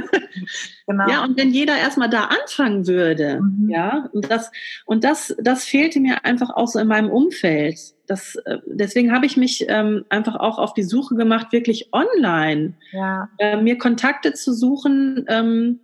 genau. 0.86 1.08
Ja, 1.08 1.24
und 1.24 1.36
wenn 1.36 1.50
jeder 1.50 1.76
erstmal 1.76 2.08
da 2.08 2.26
anfangen 2.26 2.86
würde, 2.86 3.40
mhm. 3.40 3.68
ja, 3.68 4.08
und 4.12 4.30
das, 4.30 4.52
und 4.86 5.02
das, 5.02 5.34
das 5.42 5.64
fehlte 5.64 5.98
mir 5.98 6.24
einfach 6.24 6.50
auch 6.50 6.68
so 6.68 6.78
in 6.78 6.86
meinem 6.86 7.10
Umfeld. 7.10 7.80
Das, 8.06 8.36
äh, 8.36 8.58
deswegen 8.66 9.12
habe 9.12 9.26
ich 9.26 9.36
mich 9.36 9.66
ähm, 9.68 10.04
einfach 10.08 10.36
auch 10.36 10.58
auf 10.58 10.72
die 10.72 10.84
Suche 10.84 11.16
gemacht, 11.16 11.50
wirklich 11.50 11.88
online, 11.92 12.74
ja. 12.92 13.28
äh, 13.38 13.60
mir 13.60 13.76
Kontakte 13.76 14.34
zu 14.34 14.52
suchen, 14.52 15.24
ähm, 15.26 15.80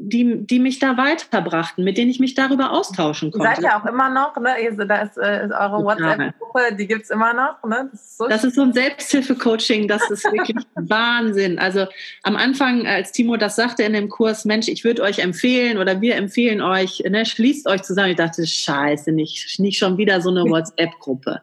die, 0.00 0.46
die 0.46 0.60
mich 0.60 0.78
da 0.78 0.96
weiterbrachten, 0.96 1.82
mit 1.82 1.98
denen 1.98 2.10
ich 2.10 2.20
mich 2.20 2.34
darüber 2.34 2.70
austauschen 2.70 3.32
konnte. 3.32 3.48
Ihr 3.48 3.54
seid 3.56 3.64
ja 3.64 3.80
auch 3.80 3.84
immer 3.84 4.08
noch, 4.08 4.36
ne? 4.36 4.54
Da 4.86 4.96
ist, 5.02 5.18
äh, 5.18 5.46
ist 5.46 5.52
eure 5.52 5.82
WhatsApp-Gruppe, 5.84 6.76
die 6.78 6.86
gibt's 6.86 7.10
immer 7.10 7.34
noch. 7.34 7.68
Ne? 7.68 7.88
Das, 7.90 8.00
ist 8.00 8.18
so, 8.18 8.28
das 8.28 8.44
ist 8.44 8.54
so 8.54 8.62
ein 8.62 8.72
Selbsthilfe-Coaching, 8.72 9.88
das 9.88 10.08
ist 10.08 10.24
wirklich 10.24 10.56
Wahnsinn. 10.76 11.58
Also 11.58 11.86
am 12.22 12.36
Anfang, 12.36 12.86
als 12.86 13.10
Timo 13.10 13.36
das 13.36 13.56
sagte 13.56 13.82
in 13.82 13.92
dem 13.92 14.08
Kurs, 14.08 14.44
Mensch, 14.44 14.68
ich 14.68 14.84
würde 14.84 15.02
euch 15.02 15.18
empfehlen 15.18 15.78
oder 15.78 16.00
wir 16.00 16.14
empfehlen 16.14 16.60
euch, 16.60 17.02
ne, 17.08 17.26
schließt 17.26 17.66
euch 17.66 17.82
zusammen. 17.82 18.10
Ich 18.10 18.16
dachte, 18.16 18.46
scheiße, 18.46 19.10
nicht, 19.10 19.58
nicht 19.58 19.78
schon 19.78 19.98
wieder 19.98 20.20
so 20.20 20.30
eine 20.30 20.44
WhatsApp-Gruppe. 20.44 21.42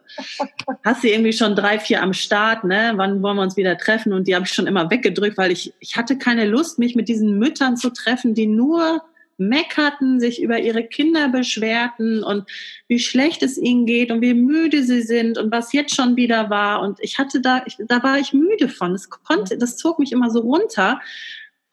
Hast 0.86 1.04
du 1.04 1.10
irgendwie 1.10 1.34
schon 1.34 1.58
drei, 1.58 1.78
vier 1.78 2.02
am 2.02 2.13
Start, 2.13 2.63
ne? 2.63 2.94
Wann 2.96 3.22
wollen 3.22 3.36
wir 3.36 3.44
uns 3.44 3.58
wieder 3.58 3.78
treffen? 3.78 4.13
Und 4.13 4.30
die 4.30 4.36
habe 4.36 4.46
ich 4.46 4.54
schon 4.54 4.68
immer 4.68 4.89
weggedrückt, 4.89 5.38
weil 5.38 5.52
ich, 5.52 5.74
ich 5.80 5.98
hatte 5.98 6.18
keine 6.18 6.46
Lust, 6.46 6.80
mich 6.80 6.96
mit 6.96 7.10
diesen 7.10 7.38
Müttern 7.38 7.76
zu 7.76 7.89
treffen, 7.89 8.34
die 8.34 8.45
die 8.46 8.52
nur 8.52 9.02
meckerten, 9.38 10.20
sich 10.20 10.42
über 10.42 10.60
ihre 10.60 10.84
Kinder 10.84 11.28
beschwerten 11.28 12.24
und 12.24 12.50
wie 12.88 13.00
schlecht 13.00 13.44
es 13.44 13.58
ihnen 13.58 13.86
geht 13.86 14.12
und 14.12 14.22
wie 14.22 14.34
müde 14.34 14.84
sie 14.84 15.02
sind 15.02 15.38
und 15.38 15.52
was 15.52 15.74
jetzt 15.74 15.94
schon 15.94 16.16
wieder 16.16 16.50
war. 16.50 16.82
Und 16.82 17.00
ich 17.02 17.20
hatte 17.20 17.42
da, 17.42 17.64
ich, 17.66 17.78
da 17.80 18.02
war 18.02 18.18
ich 18.18 18.32
müde 18.32 18.70
von. 18.70 18.94
Das 18.94 19.10
konnte, 19.10 19.58
das 19.58 19.76
zog 19.76 20.00
mich 20.00 20.14
immer 20.14 20.30
so 20.30 20.40
runter. 20.40 21.02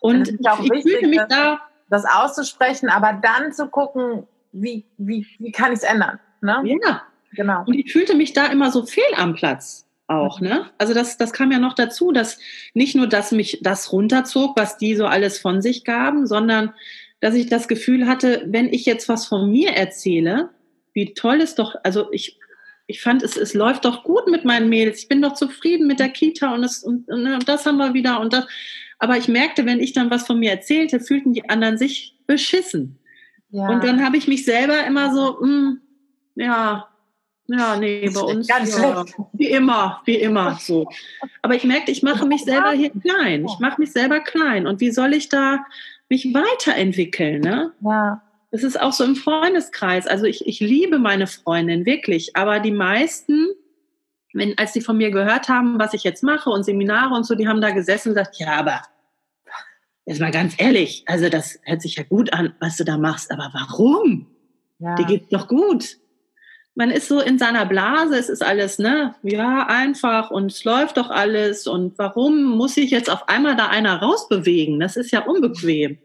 Und 0.00 0.28
ich, 0.28 0.40
ich 0.40 0.82
fühlte 0.82 1.06
mich 1.06 1.20
da. 1.28 1.60
Das 1.88 2.04
auszusprechen, 2.04 2.88
aber 2.88 3.20
dann 3.22 3.52
zu 3.52 3.68
gucken, 3.68 4.26
wie, 4.52 4.84
wie, 4.96 5.26
wie 5.38 5.52
kann 5.52 5.72
ich 5.72 5.78
es 5.78 5.84
ändern? 5.84 6.18
Ne? 6.40 6.62
Ja, 6.64 7.02
genau. 7.32 7.64
Und 7.66 7.74
ich 7.74 7.92
fühlte 7.92 8.16
mich 8.16 8.32
da 8.32 8.46
immer 8.46 8.70
so 8.72 8.86
fehl 8.86 9.04
am 9.16 9.34
Platz 9.34 9.86
auch, 10.14 10.40
ne? 10.40 10.70
Also 10.78 10.94
das, 10.94 11.16
das 11.16 11.32
kam 11.32 11.52
ja 11.52 11.58
noch 11.58 11.74
dazu, 11.74 12.12
dass 12.12 12.38
nicht 12.74 12.94
nur, 12.94 13.06
dass 13.06 13.32
mich 13.32 13.60
das 13.62 13.92
runterzog, 13.92 14.56
was 14.56 14.76
die 14.78 14.96
so 14.96 15.06
alles 15.06 15.38
von 15.38 15.62
sich 15.62 15.84
gaben, 15.84 16.26
sondern 16.26 16.72
dass 17.20 17.34
ich 17.34 17.48
das 17.48 17.68
Gefühl 17.68 18.06
hatte, 18.06 18.44
wenn 18.46 18.72
ich 18.72 18.84
jetzt 18.84 19.08
was 19.08 19.26
von 19.26 19.50
mir 19.50 19.70
erzähle, 19.70 20.50
wie 20.92 21.14
toll 21.14 21.40
es 21.40 21.54
doch, 21.54 21.76
also 21.84 22.10
ich, 22.12 22.38
ich 22.86 23.00
fand, 23.00 23.22
es, 23.22 23.36
es 23.36 23.54
läuft 23.54 23.84
doch 23.84 24.02
gut 24.02 24.28
mit 24.28 24.44
meinen 24.44 24.68
Mädels. 24.68 24.98
Ich 24.98 25.08
bin 25.08 25.22
doch 25.22 25.34
zufrieden 25.34 25.86
mit 25.86 26.00
der 26.00 26.08
Kita 26.08 26.54
und, 26.54 26.62
das, 26.62 26.82
und, 26.82 27.08
und 27.08 27.48
das 27.48 27.64
haben 27.64 27.78
wir 27.78 27.94
wieder 27.94 28.20
und 28.20 28.32
das. 28.32 28.46
Aber 28.98 29.16
ich 29.16 29.28
merkte, 29.28 29.66
wenn 29.66 29.80
ich 29.80 29.92
dann 29.92 30.10
was 30.10 30.26
von 30.26 30.38
mir 30.38 30.50
erzählte, 30.50 31.00
fühlten 31.00 31.32
die 31.32 31.48
anderen 31.48 31.78
sich 31.78 32.16
beschissen. 32.26 32.98
Ja. 33.50 33.68
Und 33.68 33.84
dann 33.84 34.04
habe 34.04 34.16
ich 34.16 34.28
mich 34.28 34.44
selber 34.44 34.84
immer 34.86 35.14
so, 35.14 35.38
mh, 35.40 35.46
hm, 35.46 35.80
ja, 36.36 36.88
ja, 37.46 37.76
nee, 37.76 38.08
bei 38.08 38.20
uns 38.20 38.46
ganz 38.46 38.78
ja, 38.78 39.04
wie 39.32 39.50
immer, 39.50 40.00
wie 40.04 40.16
immer 40.16 40.58
so. 40.60 40.88
Aber 41.42 41.54
ich 41.54 41.64
merkte, 41.64 41.90
ich 41.90 42.02
mache 42.02 42.24
mich 42.24 42.44
selber 42.44 42.70
hier 42.70 42.90
klein. 42.90 43.44
Ich 43.44 43.58
mache 43.58 43.80
mich 43.80 43.92
selber 43.92 44.20
klein. 44.20 44.66
Und 44.66 44.80
wie 44.80 44.90
soll 44.90 45.12
ich 45.12 45.28
da 45.28 45.64
mich 46.08 46.32
weiterentwickeln? 46.32 47.40
Ne? 47.40 47.72
Ja. 47.80 48.22
Das 48.52 48.62
ist 48.62 48.80
auch 48.80 48.92
so 48.92 49.04
im 49.04 49.16
Freundeskreis. 49.16 50.06
Also 50.06 50.24
ich, 50.24 50.46
ich 50.46 50.60
liebe 50.60 50.98
meine 50.98 51.26
Freundin 51.26 51.84
wirklich, 51.84 52.36
aber 52.36 52.60
die 52.60 52.70
meisten, 52.70 53.48
wenn, 54.32 54.56
als 54.56 54.72
sie 54.72 54.80
von 54.80 54.96
mir 54.96 55.10
gehört 55.10 55.48
haben, 55.48 55.78
was 55.78 55.94
ich 55.94 56.04
jetzt 56.04 56.22
mache 56.22 56.48
und 56.48 56.64
Seminare 56.64 57.14
und 57.14 57.24
so, 57.24 57.34
die 57.34 57.48
haben 57.48 57.60
da 57.60 57.70
gesessen 57.70 58.10
und 58.10 58.14
gesagt, 58.14 58.36
ja, 58.38 58.52
aber 58.52 58.82
jetzt 60.06 60.20
mal 60.20 60.30
ganz 60.30 60.54
ehrlich, 60.58 61.04
also 61.06 61.28
das 61.28 61.58
hört 61.64 61.82
sich 61.82 61.96
ja 61.96 62.04
gut 62.04 62.32
an, 62.32 62.54
was 62.60 62.76
du 62.76 62.84
da 62.84 62.98
machst, 62.98 63.32
aber 63.32 63.50
warum? 63.52 64.28
Ja. 64.78 64.94
Die 64.94 65.04
geht 65.04 65.32
doch 65.32 65.48
gut 65.48 65.96
man 66.74 66.90
ist 66.90 67.08
so 67.08 67.20
in 67.20 67.38
seiner 67.38 67.66
Blase, 67.66 68.16
es 68.16 68.28
ist 68.28 68.42
alles, 68.42 68.78
ne, 68.78 69.14
ja, 69.22 69.66
einfach 69.66 70.30
und 70.30 70.52
es 70.52 70.64
läuft 70.64 70.96
doch 70.96 71.10
alles 71.10 71.66
und 71.66 71.98
warum 71.98 72.44
muss 72.44 72.76
ich 72.76 72.90
jetzt 72.90 73.10
auf 73.10 73.28
einmal 73.28 73.56
da 73.56 73.68
einer 73.68 74.00
rausbewegen? 74.00 74.80
Das 74.80 74.96
ist 74.96 75.10
ja 75.10 75.20
unbequem. 75.20 75.98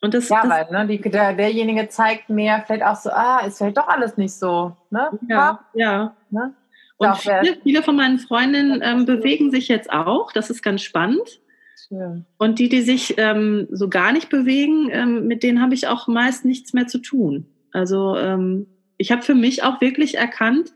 Und 0.00 0.14
das, 0.14 0.28
ja, 0.28 0.42
das, 0.42 0.50
weil 0.50 0.70
ne, 0.70 0.86
die, 0.86 1.10
der, 1.10 1.34
derjenige 1.34 1.88
zeigt 1.88 2.28
mir 2.28 2.62
vielleicht 2.66 2.84
auch 2.84 2.96
so, 2.96 3.10
ah, 3.10 3.40
ist 3.46 3.58
vielleicht 3.58 3.76
doch 3.76 3.88
alles 3.88 4.16
nicht 4.16 4.34
so. 4.34 4.76
Ne? 4.90 5.10
Ja, 5.28 5.60
ja. 5.74 6.16
Ne? 6.30 6.54
Und 6.96 7.16
viele, 7.16 7.56
viele, 7.62 7.82
von 7.82 7.96
meinen 7.96 8.18
Freundinnen 8.18 8.80
ähm, 8.82 9.06
bewegen 9.06 9.50
sich 9.50 9.66
jetzt 9.68 9.92
auch, 9.92 10.32
das 10.32 10.50
ist 10.50 10.62
ganz 10.62 10.82
spannend. 10.82 11.40
Schön. 11.88 12.26
Und 12.38 12.58
die, 12.58 12.68
die 12.68 12.82
sich 12.82 13.14
ähm, 13.18 13.66
so 13.70 13.88
gar 13.88 14.12
nicht 14.12 14.28
bewegen, 14.28 14.88
ähm, 14.90 15.26
mit 15.26 15.42
denen 15.42 15.60
habe 15.60 15.74
ich 15.74 15.88
auch 15.88 16.06
meist 16.06 16.44
nichts 16.44 16.72
mehr 16.72 16.86
zu 16.86 16.98
tun. 16.98 17.46
Also 17.72 18.16
ähm, 18.16 18.66
ich 19.02 19.10
habe 19.10 19.22
für 19.22 19.34
mich 19.34 19.64
auch 19.64 19.80
wirklich 19.80 20.16
erkannt, 20.16 20.72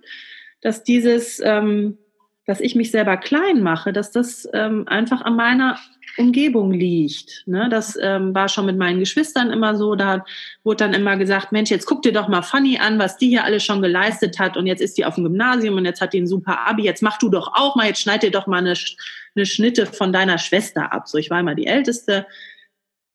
dass 0.60 0.82
dieses, 0.82 1.40
ähm, 1.42 1.96
dass 2.44 2.60
ich 2.60 2.74
mich 2.74 2.90
selber 2.90 3.16
klein 3.16 3.62
mache, 3.62 3.92
dass 3.92 4.10
das 4.10 4.48
ähm, 4.52 4.86
einfach 4.88 5.22
an 5.22 5.36
meiner 5.36 5.78
Umgebung 6.18 6.72
liegt. 6.72 7.44
Ne? 7.46 7.68
Das 7.70 7.96
ähm, 8.02 8.34
war 8.34 8.48
schon 8.48 8.66
mit 8.66 8.76
meinen 8.76 8.98
Geschwistern 8.98 9.50
immer 9.50 9.76
so. 9.76 9.94
Da 9.94 10.24
wurde 10.64 10.78
dann 10.78 10.94
immer 10.94 11.16
gesagt, 11.16 11.52
Mensch, 11.52 11.70
jetzt 11.70 11.86
guck 11.86 12.02
dir 12.02 12.12
doch 12.12 12.26
mal 12.26 12.42
Fanny 12.42 12.78
an, 12.78 12.98
was 12.98 13.16
die 13.16 13.28
hier 13.28 13.44
alles 13.44 13.64
schon 13.64 13.80
geleistet 13.80 14.40
hat. 14.40 14.56
Und 14.56 14.66
jetzt 14.66 14.80
ist 14.80 14.98
die 14.98 15.04
auf 15.04 15.14
dem 15.14 15.24
Gymnasium 15.24 15.76
und 15.76 15.84
jetzt 15.84 16.00
hat 16.00 16.12
die 16.12 16.20
ein 16.20 16.26
super 16.26 16.66
Abi. 16.66 16.82
Jetzt 16.82 17.02
mach 17.02 17.18
du 17.18 17.28
doch 17.28 17.52
auch 17.54 17.76
mal, 17.76 17.86
jetzt 17.86 18.00
schneid 18.00 18.24
dir 18.24 18.32
doch 18.32 18.48
mal 18.48 18.58
eine, 18.58 18.74
eine 19.36 19.46
Schnitte 19.46 19.86
von 19.86 20.12
deiner 20.12 20.38
Schwester 20.38 20.92
ab. 20.92 21.06
So, 21.06 21.16
ich 21.18 21.30
war 21.30 21.38
immer 21.38 21.54
die 21.54 21.66
Älteste. 21.68 22.26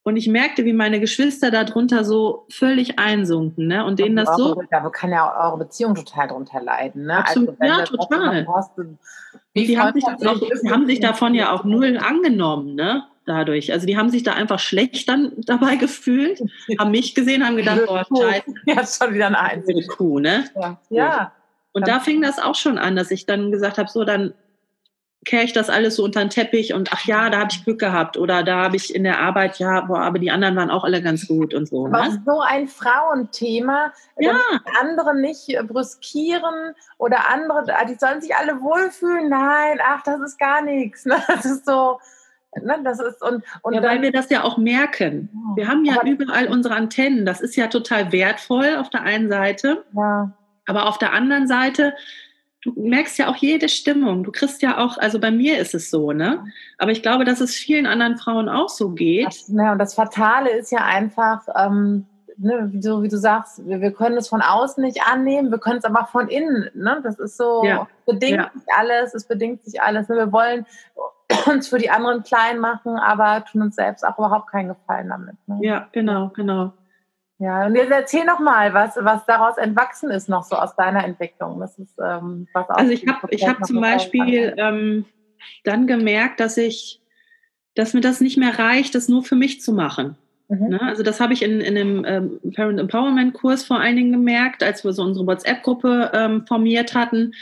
Und 0.04 0.18
ich 0.18 0.28
merkte, 0.28 0.66
wie 0.66 0.74
meine 0.74 1.00
Geschwister 1.00 1.52
darunter 1.52 2.04
so 2.04 2.48
völlig 2.50 2.98
einsunken, 2.98 3.68
ne? 3.68 3.86
Und 3.86 4.00
denen 4.00 4.16
das 4.16 4.36
so. 4.36 4.60
Da 4.72 4.90
kann 4.90 5.12
ja 5.12 5.30
auch 5.30 5.52
eure 5.52 5.60
Beziehung 5.60 5.94
total 5.94 6.28
drunter 6.28 6.62
leiden, 6.62 7.06
ne? 7.06 7.18
Absolut, 7.18 7.56
also, 7.60 7.80
ja, 7.80 7.86
total. 7.86 8.48
Hast, 8.48 8.72
die 9.56 9.80
haben 9.80 9.94
sich, 9.94 10.06
auch, 10.06 10.40
die 10.64 10.72
haben 10.72 10.88
sich 10.88 11.00
davon 11.00 11.36
ja 11.36 11.52
auch 11.52 11.64
null 11.64 11.98
angenommen, 11.98 12.74
ne? 12.74 13.04
Dadurch. 13.28 13.72
Also 13.72 13.86
die 13.86 13.96
haben 13.96 14.10
sich 14.10 14.24
da 14.24 14.34
einfach 14.34 14.58
schlecht 14.58 15.08
dann 15.08 15.34
dabei 15.46 15.76
gefühlt, 15.76 16.42
haben 16.80 16.90
mich 16.90 17.14
gesehen, 17.14 17.46
haben 17.46 17.56
gedacht, 17.56 17.86
boah, 17.86 18.04
scheiße. 18.06 18.54
Ja, 18.66 18.82
ist 18.82 19.04
schon 19.04 19.14
wieder 19.14 19.28
eine 19.28 19.40
einzige 19.40 19.86
Kuh, 19.86 20.20
ne? 20.20 20.46
Ja. 20.56 20.80
ja. 20.90 21.32
Und 21.74 21.88
da 21.88 22.00
fing 22.00 22.22
das 22.22 22.40
auch 22.40 22.56
schon 22.56 22.80
an, 22.80 22.96
dass 22.96 23.12
ich 23.12 23.28
dann 23.28 23.52
gesagt 23.52 23.78
habe, 23.78 23.90
so 23.90 24.04
dann 24.04 24.34
kehre 25.26 25.44
ich 25.44 25.54
das 25.54 25.70
alles 25.70 25.98
so 25.98 26.04
unter 26.04 26.20
den 26.22 26.30
Teppich 26.30 26.74
und 26.74 26.92
ach 26.92 27.06
ja, 27.06 27.30
da 27.30 27.40
habe 27.40 27.50
ich 27.52 27.64
Glück 27.64 27.80
gehabt 27.80 28.18
oder 28.18 28.44
da 28.44 28.64
habe 28.64 28.76
ich 28.76 28.94
in 28.94 29.04
der 29.04 29.20
Arbeit, 29.20 29.60
ja, 29.60 29.82
boah, 29.82 30.00
aber 30.00 30.18
die 30.18 30.32
anderen 30.32 30.56
waren 30.56 30.72
auch 30.72 30.84
alle 30.84 31.02
ganz 31.02 31.28
gut 31.28 31.54
und 31.54 31.68
so. 31.68 31.86
Aber 31.86 32.08
ne? 32.08 32.24
so 32.26 32.42
ein 32.42 32.68
Frauenthema, 32.68 33.94
ja. 34.18 34.36
andere 34.80 35.16
nicht 35.16 35.56
brüskieren 35.68 36.74
oder 36.98 37.30
andere, 37.30 37.66
die 37.88 37.96
sollen 37.96 38.22
sich 38.22 38.36
alle 38.36 38.62
wohlfühlen. 38.62 39.30
Nein, 39.30 39.80
ach, 39.84 40.02
das 40.04 40.20
ist 40.22 40.40
gar 40.40 40.62
nichts. 40.64 41.06
Ne? 41.06 41.18
Das 41.28 41.46
ist 41.46 41.66
so. 41.66 42.00
Ne, 42.62 42.82
das 42.84 43.00
ist 43.00 43.22
und, 43.22 43.46
und 43.62 43.74
ja, 43.74 43.82
weil 43.82 44.02
wir 44.02 44.12
das 44.12 44.30
ja 44.30 44.44
auch 44.44 44.58
merken. 44.58 45.30
Wir 45.56 45.70
haben 45.70 45.86
ja 45.86 46.04
überall 46.04 46.48
unsere 46.48 46.76
Antennen. 46.76 47.26
Das 47.26 47.40
ist 47.40 47.56
ja 47.56 47.68
total 47.68 48.12
wertvoll 48.12 48.76
auf 48.78 48.90
der 48.90 49.04
einen 49.04 49.30
Seite. 49.30 49.86
Ja. 49.96 50.34
Aber 50.66 50.88
auf 50.88 50.98
der 50.98 51.14
anderen 51.14 51.48
Seite 51.48 51.94
du 52.62 52.74
merkst 52.76 53.18
ja 53.18 53.28
auch 53.28 53.36
jede 53.36 53.70
Stimmung. 53.70 54.24
Du 54.24 54.32
kriegst 54.32 54.62
ja 54.62 54.78
auch, 54.78 54.98
also 54.98 55.20
bei 55.20 55.32
mir 55.32 55.58
ist 55.60 55.74
es 55.74 55.90
so, 55.90 56.12
ne? 56.12 56.46
Aber 56.78 56.92
ich 56.92 57.02
glaube, 57.02 57.26
dass 57.26 57.42
es 57.42 57.56
vielen 57.56 57.86
anderen 57.86 58.18
Frauen 58.18 58.50
auch 58.50 58.70
so 58.70 58.90
geht. 58.90 59.28
Das, 59.28 59.50
ne, 59.50 59.72
und 59.72 59.80
das 59.80 59.94
Fatale 59.94 60.52
ist 60.52 60.72
ja 60.72 60.86
einfach, 60.86 61.48
ähm, 61.58 62.06
ne, 62.38 62.72
so 62.80 63.02
wie 63.04 63.08
du 63.08 63.18
sagst, 63.18 63.68
wir, 63.68 63.82
wir, 63.82 63.92
können 63.92 64.18
es 64.18 64.28
von 64.28 64.42
außen 64.42 64.84
nicht 64.84 65.02
annehmen, 65.12 65.52
wir 65.52 65.58
können 65.58 65.80
es 65.80 65.86
aber 65.86 66.06
von 66.06 66.28
innen. 66.28 66.70
Ne? 66.76 67.00
Das 67.04 67.20
ist 67.20 67.38
so, 67.38 67.64
ja. 67.64 67.88
bedingt 68.06 68.38
ja. 68.38 68.52
sich 68.54 68.64
alles, 68.78 69.14
es 69.14 69.26
bedingt 69.26 69.64
sich 69.64 69.82
alles. 69.82 70.08
Ne? 70.08 70.16
Wir 70.18 70.32
wollen 70.32 70.66
uns 71.48 71.68
für 71.68 71.80
die 71.80 71.90
anderen 71.90 72.24
klein 72.24 72.60
machen, 72.60 72.96
aber 72.98 73.44
tun 73.46 73.64
uns 73.64 73.76
selbst 73.76 74.06
auch 74.06 74.18
überhaupt 74.18 74.52
keinen 74.52 74.70
Gefallen 74.70 75.10
damit. 75.10 75.36
Ne? 75.48 75.60
Ja, 75.62 75.88
genau, 75.92 76.30
genau. 76.36 76.74
Ja, 77.42 77.66
und 77.66 77.74
jetzt 77.74 77.90
erzähl 77.90 78.24
noch 78.24 78.40
mal, 78.40 78.72
was, 78.76 78.96
was 78.98 79.26
daraus 79.26 79.58
entwachsen 79.58 80.12
ist 80.12 80.30
noch 80.30 80.44
so 80.44 80.56
aus 80.56 80.76
deiner 80.76 81.04
Entwicklung. 81.04 81.60
Das 81.60 81.76
ist, 81.80 81.98
ähm, 81.98 82.48
was 82.54 82.70
also 82.70 82.92
ich 82.92 83.08
habe 83.08 83.28
ich 83.32 83.48
hab 83.48 83.66
zum 83.66 83.82
Beispiel 83.82 84.54
ähm, 84.58 85.06
dann 85.64 85.88
gemerkt, 85.88 86.40
dass 86.40 86.58
ich, 86.58 87.02
dass 87.74 87.96
mir 87.96 88.02
das 88.02 88.22
nicht 88.22 88.38
mehr 88.38 88.60
reicht, 88.60 88.94
das 88.94 89.10
nur 89.10 89.24
für 89.24 89.36
mich 89.36 89.60
zu 89.60 89.74
machen. 89.74 90.18
Mhm. 90.50 90.68
Ne? 90.68 90.82
Also 90.84 91.02
das 91.02 91.20
habe 91.20 91.34
ich 91.34 91.42
in, 91.42 91.62
in 91.62 91.76
einem 91.76 92.06
ähm, 92.06 92.54
Parent 92.56 92.80
Empowerment 92.80 93.34
Kurs 93.34 93.64
vor 93.64 93.80
allen 93.80 93.96
Dingen 93.96 94.12
gemerkt, 94.12 94.62
als 94.62 94.84
wir 94.84 94.94
so 94.94 95.02
unsere 95.02 95.26
WhatsApp-Gruppe 95.26 96.12
ähm, 96.14 96.46
formiert 96.46 96.94
hatten. 96.94 97.34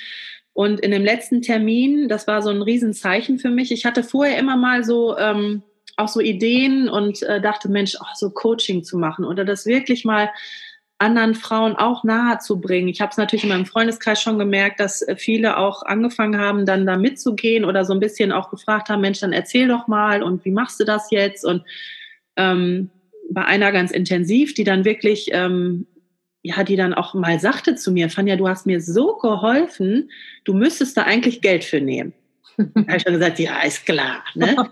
Und 0.53 0.80
in 0.80 0.91
dem 0.91 1.03
letzten 1.03 1.41
Termin, 1.41 2.07
das 2.07 2.26
war 2.26 2.41
so 2.41 2.51
ein 2.51 2.61
Riesenzeichen 2.61 3.38
für 3.38 3.49
mich. 3.49 3.74
Ich 3.74 3.86
hatte 3.86 4.03
vorher 4.03 4.39
immer 4.39 4.55
mal 4.55 4.86
so 4.86 5.17
ähm, 5.17 5.61
auch 6.00 6.08
so 6.08 6.20
Ideen 6.20 6.89
und 6.89 7.22
äh, 7.24 7.41
dachte, 7.41 7.70
Mensch, 7.70 7.95
oh, 8.00 8.14
so 8.16 8.30
Coaching 8.30 8.84
zu 8.84 8.97
machen 8.97 9.26
oder 9.26 9.45
das 9.45 9.66
wirklich 9.66 10.06
mal 10.06 10.30
anderen 11.00 11.34
Frauen 11.34 11.76
auch 11.76 12.04
nahe 12.04 12.39
zu 12.39 12.60
bringen. 12.60 12.89
Ich 12.89 13.00
habe 13.00 13.12
es 13.12 13.18
natürlich 13.18 13.43
in 13.43 13.50
meinem 13.50 13.66
Freundeskreis 13.66 14.22
schon 14.22 14.38
gemerkt, 14.38 14.82
dass 14.82 15.06
viele 15.16 15.58
auch 15.58 15.84
angefangen 15.84 16.39
haben, 16.39 16.66
dann 16.66 16.86
da 16.86 16.97
mitzugehen 16.97 17.64
oder 17.64 17.86
so 17.86 17.93
ein 17.93 18.02
bisschen 18.02 18.34
auch 18.34 18.50
gefragt 18.50 18.89
haben, 18.89 19.02
Mensch, 19.02 19.22
dann 19.22 19.32
erzähl 19.32 19.70
doch 19.70 19.88
mal 19.88 20.22
und 20.22 20.43
wie 20.43 20.52
machst 20.52 20.80
du 20.80 20.84
das 20.84 21.10
jetzt? 21.10 21.45
Und 21.45 21.64
ähm, 22.36 22.89
bei 23.32 23.45
einer 23.45 23.72
ganz 23.72 23.91
intensiv, 23.91 24.54
die 24.54 24.66
dann 24.66 24.84
wirklich, 24.84 25.30
ähm, 25.32 25.88
ja, 26.41 26.64
die 26.64 26.76
dann 26.76 26.93
auch 26.93 27.14
mal 27.14 27.39
sagte 27.39 27.76
zu 27.76 27.91
mir, 27.91 28.10
Fanja, 28.10 28.36
du 28.36 28.47
hast 28.47 28.66
mir 28.66 28.82
so 28.82 29.16
geholfen, 29.16 30.12
du 30.43 30.54
müsstest 30.54 30.97
da 30.97 31.04
eigentlich 31.04 31.41
Geld 31.41 31.64
für 31.64 31.80
nehmen. 31.80 32.14
Da 32.76 32.82
habe 32.82 32.97
ich 32.97 33.03
schon 33.03 33.14
gesagt, 33.14 33.39
ja, 33.39 33.62
ist 33.62 33.86
klar. 33.86 34.24
Ne? 34.36 34.55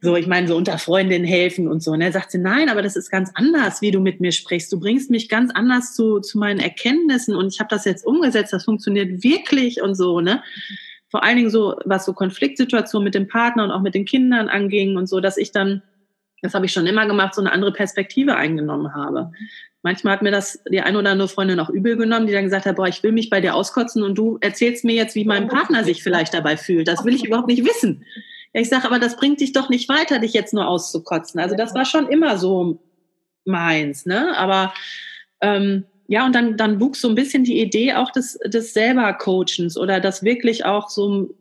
So, 0.00 0.16
ich 0.16 0.26
meine, 0.26 0.46
so 0.46 0.54
unter 0.54 0.76
Freundinnen 0.76 1.24
helfen 1.24 1.66
und 1.66 1.82
so. 1.82 1.92
Und 1.92 2.02
er 2.02 2.12
sagt 2.12 2.30
sie, 2.30 2.36
nein, 2.36 2.68
aber 2.68 2.82
das 2.82 2.94
ist 2.94 3.08
ganz 3.08 3.30
anders, 3.32 3.80
wie 3.80 3.90
du 3.90 4.00
mit 4.00 4.20
mir 4.20 4.32
sprichst. 4.32 4.70
Du 4.70 4.78
bringst 4.78 5.10
mich 5.10 5.30
ganz 5.30 5.50
anders 5.54 5.94
zu, 5.94 6.20
zu 6.20 6.36
meinen 6.38 6.60
Erkenntnissen 6.60 7.34
und 7.34 7.54
ich 7.54 7.58
habe 7.58 7.68
das 7.70 7.86
jetzt 7.86 8.04
umgesetzt, 8.04 8.52
das 8.52 8.66
funktioniert 8.66 9.24
wirklich 9.24 9.80
und 9.80 9.94
so, 9.94 10.20
ne? 10.20 10.42
Vor 11.08 11.24
allen 11.24 11.36
Dingen 11.36 11.48
so, 11.48 11.76
was 11.86 12.04
so 12.04 12.12
Konfliktsituationen 12.12 13.02
mit 13.02 13.14
dem 13.14 13.28
Partner 13.28 13.64
und 13.64 13.70
auch 13.70 13.80
mit 13.80 13.94
den 13.94 14.04
Kindern 14.04 14.50
anging 14.50 14.98
und 14.98 15.08
so, 15.08 15.20
dass 15.20 15.38
ich 15.38 15.52
dann, 15.52 15.82
das 16.42 16.52
habe 16.52 16.66
ich 16.66 16.72
schon 16.72 16.86
immer 16.86 17.06
gemacht, 17.06 17.34
so 17.34 17.40
eine 17.40 17.52
andere 17.52 17.72
Perspektive 17.72 18.36
eingenommen 18.36 18.94
habe. 18.94 19.32
Manchmal 19.84 20.14
hat 20.14 20.22
mir 20.22 20.30
das 20.30 20.62
die 20.66 20.80
eine 20.80 20.98
oder 20.98 21.10
andere 21.10 21.28
Freundin 21.28 21.60
auch 21.60 21.68
übel 21.68 21.98
genommen, 21.98 22.26
die 22.26 22.32
dann 22.32 22.44
gesagt 22.44 22.64
hat, 22.64 22.76
boah, 22.76 22.88
ich 22.88 23.02
will 23.02 23.12
mich 23.12 23.28
bei 23.28 23.42
dir 23.42 23.54
auskotzen 23.54 24.02
und 24.02 24.16
du 24.16 24.38
erzählst 24.40 24.82
mir 24.82 24.94
jetzt, 24.94 25.14
wie 25.14 25.26
mein 25.26 25.46
Partner 25.46 25.84
sich 25.84 26.02
vielleicht 26.02 26.32
dabei 26.32 26.56
fühlt. 26.56 26.88
Das 26.88 27.04
will 27.04 27.14
ich 27.14 27.26
überhaupt 27.26 27.48
nicht 27.48 27.66
wissen. 27.66 28.06
Ich 28.54 28.70
sage, 28.70 28.86
aber 28.86 28.98
das 28.98 29.16
bringt 29.16 29.40
dich 29.40 29.52
doch 29.52 29.68
nicht 29.68 29.90
weiter, 29.90 30.20
dich 30.20 30.32
jetzt 30.32 30.54
nur 30.54 30.66
auszukotzen. 30.66 31.38
Also 31.38 31.54
das 31.54 31.74
war 31.74 31.84
schon 31.84 32.08
immer 32.08 32.38
so 32.38 32.80
meins, 33.44 34.06
ne? 34.06 34.34
Aber 34.38 34.72
ähm, 35.42 35.84
ja, 36.08 36.24
und 36.24 36.34
dann, 36.34 36.56
dann 36.56 36.80
wuchs 36.80 37.02
so 37.02 37.10
ein 37.10 37.14
bisschen 37.14 37.44
die 37.44 37.60
Idee 37.60 37.92
auch 37.92 38.10
des, 38.10 38.38
des 38.46 38.72
selber 38.72 39.12
Coachens 39.12 39.76
oder 39.76 40.00
das 40.00 40.22
wirklich 40.22 40.64
auch 40.64 40.88
so 40.88 41.34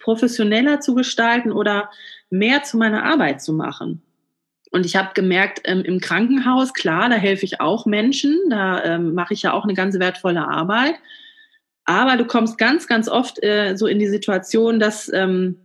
professioneller 0.00 0.80
zu 0.80 0.96
gestalten 0.96 1.52
oder 1.52 1.90
mehr 2.28 2.64
zu 2.64 2.76
meiner 2.76 3.04
Arbeit 3.04 3.40
zu 3.40 3.52
machen. 3.52 4.02
Und 4.72 4.86
ich 4.86 4.96
habe 4.96 5.10
gemerkt, 5.14 5.60
ähm, 5.64 5.82
im 5.82 6.00
Krankenhaus, 6.00 6.72
klar, 6.72 7.10
da 7.10 7.16
helfe 7.16 7.44
ich 7.44 7.60
auch 7.60 7.86
Menschen, 7.86 8.38
da 8.48 8.82
ähm, 8.82 9.14
mache 9.14 9.34
ich 9.34 9.42
ja 9.42 9.52
auch 9.52 9.64
eine 9.64 9.74
ganz 9.74 9.98
wertvolle 9.98 10.48
Arbeit. 10.48 10.94
Aber 11.84 12.16
du 12.16 12.24
kommst 12.24 12.58
ganz, 12.58 12.86
ganz 12.86 13.08
oft 13.08 13.42
äh, 13.44 13.76
so 13.76 13.86
in 13.86 13.98
die 13.98 14.08
Situation, 14.08 14.80
dass 14.80 15.12
ähm, 15.12 15.58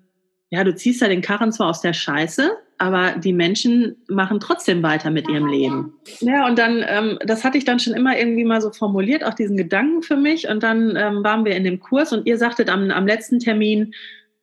ja, 0.49 0.63
du 0.63 0.75
ziehst 0.75 1.01
da 1.01 1.07
den 1.07 1.21
Karren 1.21 1.51
zwar 1.51 1.69
aus 1.69 1.81
der 1.81 1.93
Scheiße, 1.93 2.51
aber 2.77 3.15
die 3.17 3.33
Menschen 3.33 3.95
machen 4.07 4.39
trotzdem 4.39 4.83
weiter 4.83 5.09
mit 5.09 5.27
ihrem 5.29 5.47
Leben. 5.47 5.93
Ja, 6.19 6.45
und 6.45 6.59
dann, 6.59 6.83
ähm, 6.87 7.17
das 7.25 7.43
hatte 7.43 7.57
ich 7.57 7.65
dann 7.65 7.79
schon 7.79 7.93
immer 7.93 8.17
irgendwie 8.17 8.45
mal 8.45 8.61
so 8.61 8.71
formuliert, 8.71 9.23
auch 9.23 9.33
diesen 9.33 9.57
Gedanken 9.57 10.03
für 10.03 10.15
mich. 10.15 10.47
Und 10.47 10.63
dann 10.63 10.95
ähm, 10.95 11.23
waren 11.23 11.43
wir 11.43 11.55
in 11.55 11.63
dem 11.63 11.79
Kurs 11.79 12.13
und 12.13 12.27
ihr 12.27 12.37
sagtet 12.37 12.69
am, 12.69 12.91
am 12.91 13.07
letzten 13.07 13.39
Termin, 13.39 13.93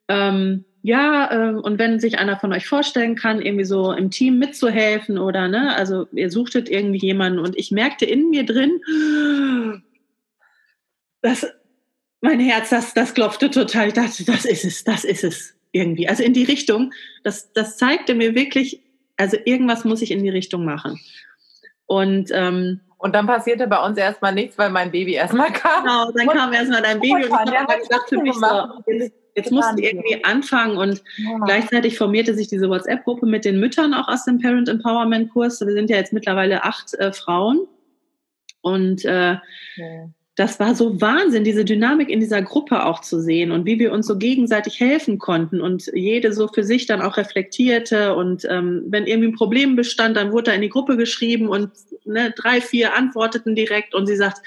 ähm, 0.08 0.64
ja, 0.84 1.30
äh, 1.32 1.54
und 1.54 1.78
wenn 1.78 1.98
sich 1.98 2.18
einer 2.18 2.38
von 2.38 2.52
euch 2.52 2.66
vorstellen 2.66 3.14
kann, 3.14 3.40
irgendwie 3.40 3.64
so 3.64 3.92
im 3.92 4.10
Team 4.10 4.38
mitzuhelfen 4.38 5.16
oder, 5.16 5.48
ne, 5.48 5.74
also 5.74 6.06
ihr 6.12 6.30
suchtet 6.30 6.68
irgendwie 6.68 6.98
jemanden 6.98 7.38
und 7.38 7.56
ich 7.56 7.70
merkte 7.70 8.04
in 8.04 8.28
mir 8.28 8.44
drin, 8.44 9.82
dass 11.22 11.46
mein 12.20 12.38
Herz, 12.38 12.68
das, 12.68 12.92
das 12.92 13.14
klopfte 13.14 13.50
total. 13.50 13.88
Ich 13.88 13.94
dachte, 13.94 14.26
das 14.26 14.44
ist 14.44 14.66
es, 14.66 14.84
das 14.84 15.04
ist 15.04 15.24
es 15.24 15.54
irgendwie. 15.72 16.06
Also 16.06 16.22
in 16.22 16.34
die 16.34 16.44
Richtung, 16.44 16.92
das, 17.22 17.50
das 17.54 17.78
zeigte 17.78 18.14
mir 18.14 18.34
wirklich, 18.34 18.82
also 19.16 19.38
irgendwas 19.46 19.86
muss 19.86 20.02
ich 20.02 20.10
in 20.10 20.22
die 20.22 20.28
Richtung 20.28 20.66
machen. 20.66 21.00
Und, 21.86 22.28
ähm, 22.30 22.80
und 22.98 23.14
dann 23.14 23.26
passierte 23.26 23.68
bei 23.68 23.82
uns 23.82 23.96
erstmal 23.96 24.34
nichts, 24.34 24.58
weil 24.58 24.68
mein 24.68 24.90
Baby 24.90 25.14
erstmal 25.14 25.50
kam. 25.50 25.82
Genau, 25.82 26.12
dann 26.12 26.26
kam 26.26 26.52
erstmal 26.52 26.82
dein 26.82 27.00
Baby 27.00 27.24
und 27.24 27.48
ich 27.48 27.58
habe 27.58 27.78
gesagt 27.78 28.10
für 28.10 28.18
mich 28.18 28.34
so, 28.34 28.92
jetzt 28.92 29.23
musst 29.50 29.72
du 29.76 29.82
irgendwie 29.82 30.24
anfangen 30.24 30.76
und 30.76 31.02
ja. 31.16 31.38
gleichzeitig 31.44 31.98
formierte 31.98 32.34
sich 32.34 32.48
diese 32.48 32.68
WhatsApp-Gruppe 32.68 33.26
mit 33.26 33.44
den 33.44 33.60
Müttern 33.60 33.94
auch 33.94 34.08
aus 34.08 34.24
dem 34.24 34.38
Parent 34.38 34.68
Empowerment 34.68 35.30
Kurs. 35.32 35.60
Wir 35.60 35.72
sind 35.72 35.90
ja 35.90 35.96
jetzt 35.96 36.12
mittlerweile 36.12 36.64
acht 36.64 36.94
äh, 36.94 37.12
Frauen 37.12 37.66
und 38.60 39.04
äh, 39.04 39.32
ja. 39.32 39.40
das 40.36 40.60
war 40.60 40.74
so 40.74 41.00
Wahnsinn, 41.00 41.44
diese 41.44 41.64
Dynamik 41.64 42.08
in 42.08 42.20
dieser 42.20 42.42
Gruppe 42.42 42.86
auch 42.86 43.00
zu 43.00 43.20
sehen 43.20 43.50
und 43.50 43.66
wie 43.66 43.78
wir 43.78 43.92
uns 43.92 44.06
so 44.06 44.16
gegenseitig 44.16 44.78
helfen 44.78 45.18
konnten 45.18 45.60
und 45.60 45.90
jede 45.94 46.32
so 46.32 46.48
für 46.48 46.64
sich 46.64 46.86
dann 46.86 47.02
auch 47.02 47.16
reflektierte 47.16 48.14
und 48.14 48.46
ähm, 48.48 48.84
wenn 48.86 49.06
irgendwie 49.06 49.28
ein 49.28 49.36
Problem 49.36 49.76
bestand, 49.76 50.16
dann 50.16 50.32
wurde 50.32 50.44
da 50.44 50.52
in 50.52 50.62
die 50.62 50.68
Gruppe 50.68 50.96
geschrieben 50.96 51.48
und 51.48 51.70
ne, 52.04 52.32
drei, 52.36 52.60
vier 52.60 52.94
antworteten 52.94 53.54
direkt 53.54 53.94
und 53.94 54.06
sie 54.06 54.16
sagt, 54.16 54.40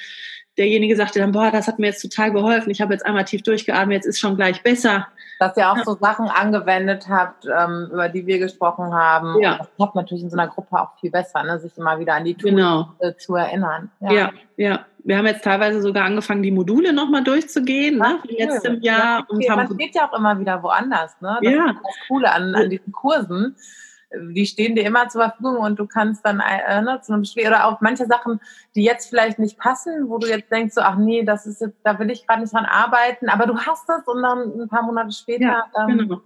derjenige 0.58 0.95
sagte 0.95 1.20
dann, 1.20 1.32
boah, 1.32 1.51
das 1.51 1.68
hat 1.68 1.80
mir 1.80 1.88
jetzt 1.88 2.01
total 2.01 2.32
geholfen, 2.32 2.70
ich 2.70 2.82
habe 2.82 2.93
jetzt 2.93 3.05
einmal 3.05 3.26
tief 3.26 3.43
durchgeatmet, 3.43 3.95
jetzt 3.95 4.05
ist 4.05 4.20
schon 4.20 4.36
gleich 4.36 4.64
besser. 4.64 5.08
Dass 5.39 5.55
ihr 5.55 5.72
auch 5.72 5.78
so 5.84 5.95
Sachen 6.01 6.28
angewendet 6.30 7.08
habt, 7.10 7.45
ähm, 7.45 7.89
über 7.91 8.10
die 8.10 8.26
wir 8.26 8.39
gesprochen 8.39 8.91
haben. 8.91 9.39
Ja. 9.39 9.60
das 9.60 9.68
klappt 9.76 9.95
natürlich 9.95 10.24
in 10.24 10.32
so 10.32 10.38
einer 10.38 10.47
Gruppe 10.47 10.82
auch 10.82 10.97
viel 10.99 11.12
besser, 11.12 11.43
ne? 11.43 11.60
sich 11.60 11.78
immer 11.78 11.99
wieder 11.99 12.16
an 12.16 12.26
die 12.26 12.34
Tools 12.34 12.55
genau. 12.55 12.93
äh, 12.99 13.14
zu 13.16 13.36
erinnern. 13.36 13.91
Ja. 13.99 14.12
ja. 14.12 14.32
ja, 14.58 14.86
Wir 15.03 15.18
haben 15.18 15.28
jetzt 15.28 15.43
teilweise 15.43 15.82
sogar 15.82 16.05
angefangen, 16.05 16.41
die 16.41 16.51
Module 16.51 16.91
nochmal 16.91 17.24
durchzugehen, 17.24 17.99
ne, 17.99 18.20
cool. 18.24 18.36
jetzt 18.36 18.66
im 18.66 18.82
Jahr. 18.82 19.20
Ja, 19.20 19.26
und 19.30 19.49
haben 19.49 19.68
man 19.68 19.78
geht 19.78 19.93
ja 19.93 20.10
auch 20.10 20.18
immer 20.18 20.39
wieder 20.39 20.64
woanders. 20.64 21.16
Ne? 21.22 21.38
Das 21.43 21.53
ja. 21.53 21.66
ist 21.66 21.80
das 21.84 22.08
Coole 22.08 22.32
an, 22.32 22.55
an 22.55 22.70
diesen 22.72 22.91
Kursen 22.91 23.55
die 24.14 24.45
stehen 24.45 24.76
dir 24.76 24.86
immer 24.86 25.10
zur 25.10 25.24
Verfügung 25.24 25.58
und 25.58 25.80
du 25.80 25.86
kannst 25.86 26.26
dann 26.26 26.39
äh, 26.39 26.82
ne, 26.82 26.99
zu 27.01 27.14
einem 27.14 27.26
Spiel 27.26 27.47
oder 27.47 27.68
auch 27.68 27.82
manche 27.82 28.05
Sachen, 28.05 28.39
die 28.76 28.84
jetzt 28.84 29.10
vielleicht 29.10 29.39
nicht 29.39 29.58
passen, 29.58 30.10
wo 30.10 30.18
du 30.18 30.28
jetzt 30.28 30.51
denkst, 30.51 30.76
so, 30.76 30.82
ach 30.82 30.97
nee, 30.97 31.24
das 31.24 31.45
ist 31.45 31.62
jetzt, 31.62 31.78
da 31.84 31.99
will 31.99 32.10
ich 32.10 32.26
gerade 32.26 32.41
nicht 32.41 32.53
dran 32.53 32.66
arbeiten, 32.66 33.30
aber 33.30 33.45
du 33.45 33.58
hast 33.58 33.89
es 33.89 34.08
und 34.08 34.22
dann 34.22 34.62
ein 34.62 34.70
paar 34.70 34.84
Monate 34.84 35.12
später. 35.12 35.43
Ja, 35.43 35.66
ähm, 35.88 35.97
genau. 35.97 36.22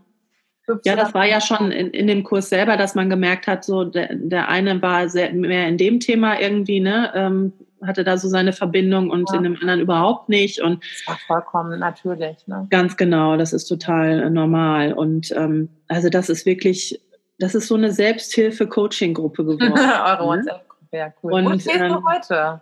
Ja, 0.85 0.95
das 0.95 1.13
war 1.13 1.25
ja 1.25 1.41
schon 1.41 1.71
in, 1.71 1.89
in 1.89 2.07
dem 2.07 2.23
Kurs 2.23 2.49
selber, 2.49 2.77
dass 2.77 2.95
man 2.95 3.09
gemerkt 3.09 3.47
hat, 3.47 3.65
so 3.65 3.83
der, 3.83 4.13
der 4.13 4.47
eine 4.47 4.81
war 4.81 5.09
sehr, 5.09 5.33
mehr 5.33 5.67
in 5.67 5.77
dem 5.77 5.99
Thema 5.99 6.39
irgendwie, 6.39 6.79
ne, 6.79 7.11
ähm, 7.15 7.53
hatte 7.85 8.03
da 8.03 8.17
so 8.17 8.29
seine 8.29 8.53
Verbindung 8.53 9.09
und 9.09 9.29
ja. 9.31 9.37
in 9.37 9.43
dem 9.43 9.57
anderen 9.59 9.79
überhaupt 9.79 10.29
nicht. 10.29 10.61
Und 10.61 10.83
das 10.83 11.07
war 11.07 11.19
vollkommen 11.27 11.79
natürlich. 11.79 12.47
Ne? 12.47 12.67
Ganz 12.69 12.95
genau, 12.95 13.37
das 13.37 13.53
ist 13.53 13.65
total 13.65 14.29
normal. 14.29 14.93
Und 14.93 15.31
ähm, 15.35 15.67
also 15.87 16.09
das 16.09 16.29
ist 16.29 16.45
wirklich 16.45 17.01
das 17.41 17.55
ist 17.55 17.67
so 17.67 17.75
eine 17.75 17.91
Selbsthilfe-Coaching-Gruppe 17.91 19.43
geworden. 19.57 19.73
Eure 19.73 20.25
WhatsApp-Gruppe, 20.25 20.97
ja, 20.97 21.13
cool. 21.23 21.33
Und, 21.33 21.45
wo 21.45 21.59
stehst 21.59 21.79
ähm, 21.79 21.93
du 21.93 22.03
heute? 22.05 22.61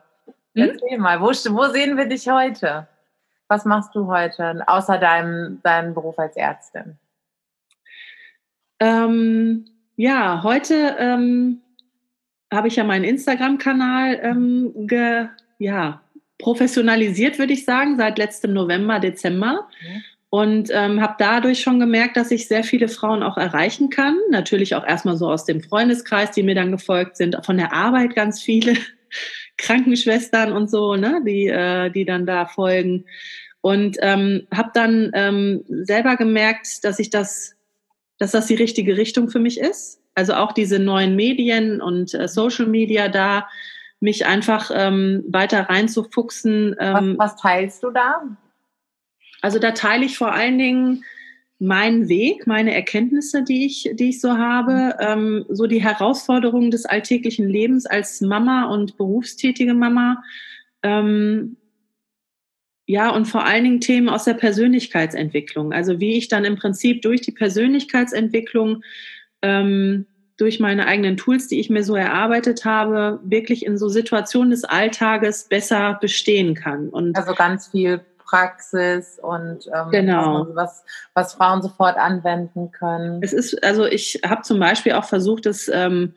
Hm? 0.55 0.69
Erzähl 0.69 0.97
mal, 0.97 1.19
wo, 1.21 1.27
wo 1.27 1.71
sehen 1.71 1.97
wir 1.97 2.05
dich 2.05 2.29
heute? 2.29 2.87
Was 3.47 3.65
machst 3.65 3.93
du 3.95 4.07
heute, 4.07 4.63
außer 4.67 4.97
deinem, 4.97 5.59
deinem 5.63 5.93
Beruf 5.93 6.17
als 6.17 6.35
Ärztin? 6.35 6.97
Ähm, 8.79 9.65
ja, 9.95 10.43
heute 10.43 10.95
ähm, 10.97 11.61
habe 12.53 12.69
ich 12.69 12.77
ja 12.77 12.83
meinen 12.83 13.03
Instagram-Kanal 13.03 14.19
ähm, 14.21 14.87
ja, 15.57 16.01
professionalisiert, 16.37 17.37
würde 17.37 17.53
ich 17.53 17.65
sagen, 17.65 17.97
seit 17.97 18.17
letztem 18.17 18.53
November, 18.53 18.99
Dezember. 18.99 19.67
Mhm. 19.81 20.03
Und 20.31 20.69
ähm, 20.71 21.01
habe 21.01 21.15
dadurch 21.17 21.61
schon 21.61 21.79
gemerkt, 21.79 22.15
dass 22.15 22.29
ich 22.29 22.47
sehr 22.47 22.63
viele 22.63 22.87
Frauen 22.87 23.23
auch 23.23 23.37
erreichen 23.37 23.89
kann. 23.89 24.15
Natürlich 24.29 24.75
auch 24.75 24.85
erstmal 24.85 25.17
so 25.17 25.29
aus 25.29 25.45
dem 25.45 25.61
Freundeskreis, 25.61 26.31
die 26.31 26.43
mir 26.43 26.53
dann 26.53 26.71
gefolgt 26.71 27.17
sind, 27.17 27.43
von 27.43 27.57
der 27.57 27.73
Arbeit 27.73 28.15
ganz 28.15 28.39
viele 28.41 28.75
Krankenschwestern 29.57 30.51
und 30.51 30.69
so, 30.69 30.95
ne, 30.95 31.21
die, 31.25 31.47
äh, 31.47 31.89
die 31.89 32.05
dann 32.05 32.27
da 32.27 32.45
folgen. 32.45 33.05
Und 33.61 33.97
ähm, 34.01 34.47
habe 34.53 34.69
dann 34.73 35.11
ähm, 35.15 35.63
selber 35.67 36.15
gemerkt, 36.15 36.83
dass 36.83 36.99
ich 36.99 37.09
das, 37.09 37.55
dass 38.19 38.31
das 38.31 38.45
die 38.45 38.55
richtige 38.55 38.97
Richtung 38.97 39.29
für 39.29 39.39
mich 39.39 39.59
ist. 39.59 39.99
Also 40.13 40.33
auch 40.33 40.51
diese 40.51 40.79
neuen 40.79 41.15
Medien 41.15 41.81
und 41.81 42.13
äh, 42.13 42.27
Social 42.27 42.67
Media 42.67 43.09
da, 43.09 43.47
mich 43.99 44.25
einfach 44.25 44.71
ähm, 44.73 45.23
weiter 45.27 45.63
reinzufuchsen. 45.69 46.75
Ähm, 46.79 47.15
was, 47.17 47.33
was 47.33 47.41
teilst 47.41 47.83
du 47.83 47.89
da? 47.89 48.21
Also 49.41 49.59
da 49.59 49.71
teile 49.71 50.05
ich 50.05 50.17
vor 50.17 50.33
allen 50.33 50.57
Dingen 50.57 51.03
meinen 51.59 52.07
Weg, 52.07 52.47
meine 52.47 52.73
Erkenntnisse, 52.73 53.43
die 53.43 53.65
ich, 53.65 53.89
die 53.93 54.09
ich 54.09 54.21
so 54.21 54.37
habe, 54.37 54.95
ähm, 54.99 55.45
so 55.49 55.67
die 55.67 55.83
Herausforderungen 55.83 56.71
des 56.71 56.85
alltäglichen 56.85 57.47
Lebens 57.47 57.85
als 57.85 58.21
Mama 58.21 58.65
und 58.65 58.97
berufstätige 58.97 59.73
Mama. 59.73 60.23
Ähm, 60.83 61.57
ja, 62.85 63.11
und 63.11 63.25
vor 63.25 63.45
allen 63.45 63.65
Dingen 63.65 63.81
Themen 63.81 64.09
aus 64.09 64.23
der 64.23 64.33
Persönlichkeitsentwicklung. 64.33 65.73
Also 65.73 65.99
wie 65.99 66.17
ich 66.17 66.29
dann 66.29 66.45
im 66.45 66.55
Prinzip 66.55 67.01
durch 67.01 67.21
die 67.21 67.33
Persönlichkeitsentwicklung, 67.33 68.81
ähm, 69.41 70.07
durch 70.37 70.61
meine 70.61 70.87
eigenen 70.87 71.17
Tools, 71.17 71.49
die 71.49 71.59
ich 71.59 71.69
mir 71.69 71.83
so 71.83 71.95
erarbeitet 71.95 72.63
habe, 72.63 73.19
wirklich 73.23 73.65
in 73.65 73.77
so 73.77 73.89
Situationen 73.89 74.51
des 74.51 74.63
Alltages 74.63 75.49
besser 75.49 75.99
bestehen 75.99 76.55
kann. 76.55 76.87
Und 76.89 77.17
also 77.17 77.33
ganz 77.35 77.67
viel 77.67 78.01
Praxis 78.29 79.19
und 79.21 79.67
ähm, 79.73 79.91
genau. 79.91 80.47
was, 80.53 80.83
was 81.13 81.33
Frauen 81.33 81.61
sofort 81.61 81.97
anwenden 81.97 82.71
können. 82.71 83.21
Es 83.23 83.33
ist, 83.33 83.63
also 83.63 83.85
ich 83.85 84.21
habe 84.25 84.43
zum 84.43 84.59
Beispiel 84.59 84.93
auch 84.93 85.05
versucht, 85.05 85.45
es 85.45 85.67
ähm, 85.67 86.13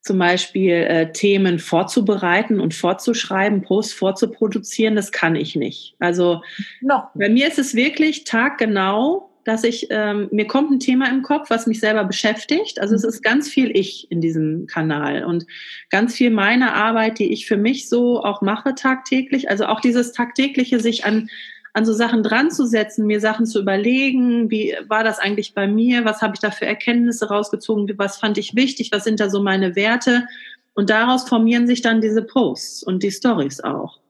zum 0.00 0.18
Beispiel 0.18 0.74
äh, 0.74 1.12
Themen 1.12 1.58
vorzubereiten 1.58 2.60
und 2.60 2.74
vorzuschreiben, 2.74 3.62
Posts 3.62 3.94
vorzuproduzieren, 3.94 4.94
das 4.94 5.12
kann 5.12 5.36
ich 5.36 5.56
nicht. 5.56 5.96
Also 5.98 6.42
no. 6.80 7.02
bei 7.14 7.28
mir 7.28 7.48
ist 7.48 7.58
es 7.58 7.74
wirklich 7.74 8.24
taggenau, 8.24 9.27
dass 9.48 9.64
ich, 9.64 9.86
ähm, 9.88 10.28
mir 10.30 10.46
kommt 10.46 10.70
ein 10.70 10.78
Thema 10.78 11.08
im 11.08 11.22
Kopf, 11.22 11.48
was 11.48 11.66
mich 11.66 11.80
selber 11.80 12.04
beschäftigt. 12.04 12.80
Also 12.80 12.94
es 12.94 13.02
ist 13.02 13.22
ganz 13.22 13.48
viel 13.48 13.74
ich 13.74 14.10
in 14.10 14.20
diesem 14.20 14.66
Kanal 14.66 15.24
und 15.24 15.46
ganz 15.88 16.14
viel 16.14 16.30
meine 16.30 16.74
Arbeit, 16.74 17.18
die 17.18 17.32
ich 17.32 17.46
für 17.46 17.56
mich 17.56 17.88
so 17.88 18.22
auch 18.22 18.42
mache 18.42 18.74
tagtäglich. 18.74 19.48
Also 19.48 19.64
auch 19.64 19.80
dieses 19.80 20.12
tagtägliche, 20.12 20.80
sich 20.80 21.06
an 21.06 21.30
an 21.74 21.86
so 21.86 21.92
Sachen 21.92 22.22
dran 22.22 22.50
zu 22.50 22.66
setzen, 22.66 23.06
mir 23.06 23.20
Sachen 23.20 23.46
zu 23.46 23.60
überlegen, 23.60 24.50
wie 24.50 24.74
war 24.88 25.04
das 25.04 25.18
eigentlich 25.18 25.54
bei 25.54 25.68
mir, 25.68 26.04
was 26.04 26.22
habe 26.22 26.34
ich 26.34 26.40
da 26.40 26.50
für 26.50 26.66
Erkenntnisse 26.66 27.28
rausgezogen, 27.28 27.90
was 27.98 28.18
fand 28.18 28.36
ich 28.36 28.56
wichtig, 28.56 28.90
was 28.90 29.04
sind 29.04 29.20
da 29.20 29.30
so 29.30 29.42
meine 29.42 29.76
Werte 29.76 30.26
und 30.74 30.90
daraus 30.90 31.28
formieren 31.28 31.66
sich 31.66 31.80
dann 31.80 32.00
diese 32.00 32.22
Posts 32.22 32.82
und 32.82 33.02
die 33.02 33.12
Stories 33.12 33.60
auch. 33.60 34.00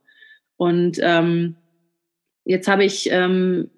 Und 0.57 0.99
ähm, 1.03 1.57
jetzt 2.45 2.69
habe 2.69 2.85
ich 2.85 3.11
ähm, 3.11 3.71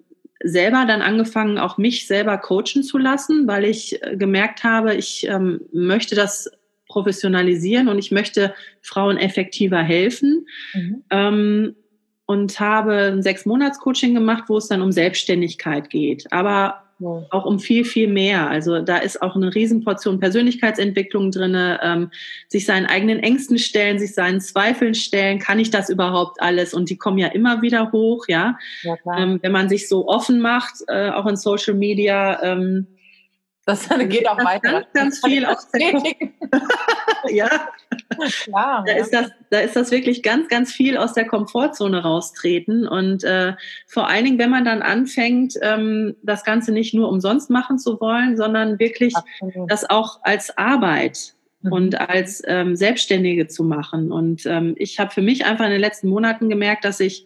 selber 0.43 0.85
dann 0.85 1.01
angefangen, 1.01 1.57
auch 1.57 1.77
mich 1.77 2.07
selber 2.07 2.37
coachen 2.37 2.83
zu 2.83 2.97
lassen, 2.97 3.47
weil 3.47 3.65
ich 3.65 4.01
äh, 4.03 4.15
gemerkt 4.15 4.63
habe, 4.63 4.95
ich 4.95 5.27
ähm, 5.27 5.61
möchte 5.71 6.15
das 6.15 6.49
professionalisieren 6.87 7.87
und 7.87 7.99
ich 7.99 8.11
möchte 8.11 8.53
Frauen 8.81 9.17
effektiver 9.17 9.81
helfen. 9.81 10.45
Mhm. 10.73 11.03
Ähm, 11.09 11.75
und 12.25 12.61
habe 12.61 13.11
ein 13.11 13.21
Sechs-Monats-Coaching 13.21 14.13
gemacht, 14.13 14.45
wo 14.47 14.55
es 14.55 14.69
dann 14.69 14.81
um 14.81 14.93
Selbstständigkeit 14.93 15.89
geht. 15.89 16.31
Aber 16.31 16.83
ja. 17.01 17.25
auch 17.31 17.45
um 17.45 17.59
viel, 17.59 17.83
viel 17.83 18.07
mehr. 18.07 18.49
Also 18.49 18.81
da 18.81 18.97
ist 18.97 19.21
auch 19.21 19.35
eine 19.35 19.53
Riesenportion 19.53 20.19
Persönlichkeitsentwicklung 20.19 21.31
drinne, 21.31 21.79
ähm, 21.83 22.11
sich 22.47 22.65
seinen 22.65 22.85
eigenen 22.85 23.19
Ängsten 23.19 23.57
stellen, 23.57 23.99
sich 23.99 24.13
seinen 24.13 24.39
Zweifeln 24.39 24.93
stellen, 24.93 25.39
kann 25.39 25.59
ich 25.59 25.71
das 25.71 25.89
überhaupt 25.89 26.41
alles? 26.41 26.73
Und 26.73 26.89
die 26.89 26.97
kommen 26.97 27.17
ja 27.17 27.27
immer 27.27 27.61
wieder 27.61 27.91
hoch, 27.91 28.25
ja. 28.27 28.57
ja 28.83 28.95
ähm, 29.17 29.39
wenn 29.41 29.51
man 29.51 29.69
sich 29.69 29.89
so 29.89 30.07
offen 30.07 30.39
macht, 30.39 30.75
äh, 30.87 31.09
auch 31.09 31.25
in 31.25 31.35
Social 31.35 31.73
Media, 31.73 32.41
ähm, 32.43 32.87
das 33.65 33.87
geht 33.89 34.27
auch 34.27 34.37
weiter. 34.37 34.71
Ganz, 34.71 34.93
ganz 34.93 35.25
viel 35.25 35.45
aus 35.45 35.69
der 35.71 35.91
ja. 37.29 37.49
Klar, 38.43 38.83
da, 38.85 38.93
ja. 38.93 38.99
Ist 38.99 39.13
das, 39.13 39.31
da 39.49 39.59
ist 39.59 39.75
das 39.75 39.91
wirklich 39.91 40.23
ganz, 40.23 40.47
ganz 40.47 40.71
viel 40.71 40.97
aus 40.97 41.13
der 41.13 41.25
Komfortzone 41.25 42.01
raustreten. 42.01 42.87
Und 42.87 43.23
äh, 43.23 43.53
vor 43.87 44.07
allen 44.07 44.25
Dingen, 44.25 44.39
wenn 44.39 44.49
man 44.49 44.65
dann 44.65 44.81
anfängt, 44.81 45.55
ähm, 45.61 46.15
das 46.23 46.43
Ganze 46.43 46.71
nicht 46.71 46.93
nur 46.93 47.09
umsonst 47.09 47.49
machen 47.49 47.77
zu 47.77 47.99
wollen, 48.01 48.35
sondern 48.35 48.79
wirklich 48.79 49.15
Absolut. 49.15 49.71
das 49.71 49.89
auch 49.89 50.19
als 50.23 50.57
Arbeit 50.57 51.33
mhm. 51.61 51.71
und 51.71 52.01
als 52.01 52.41
ähm, 52.47 52.75
Selbstständige 52.75 53.47
zu 53.47 53.63
machen. 53.63 54.11
Und 54.11 54.45
ähm, 54.45 54.73
ich 54.77 54.99
habe 54.99 55.11
für 55.11 55.21
mich 55.21 55.45
einfach 55.45 55.65
in 55.65 55.71
den 55.71 55.81
letzten 55.81 56.09
Monaten 56.09 56.49
gemerkt, 56.49 56.83
dass 56.83 56.99
ich 56.99 57.25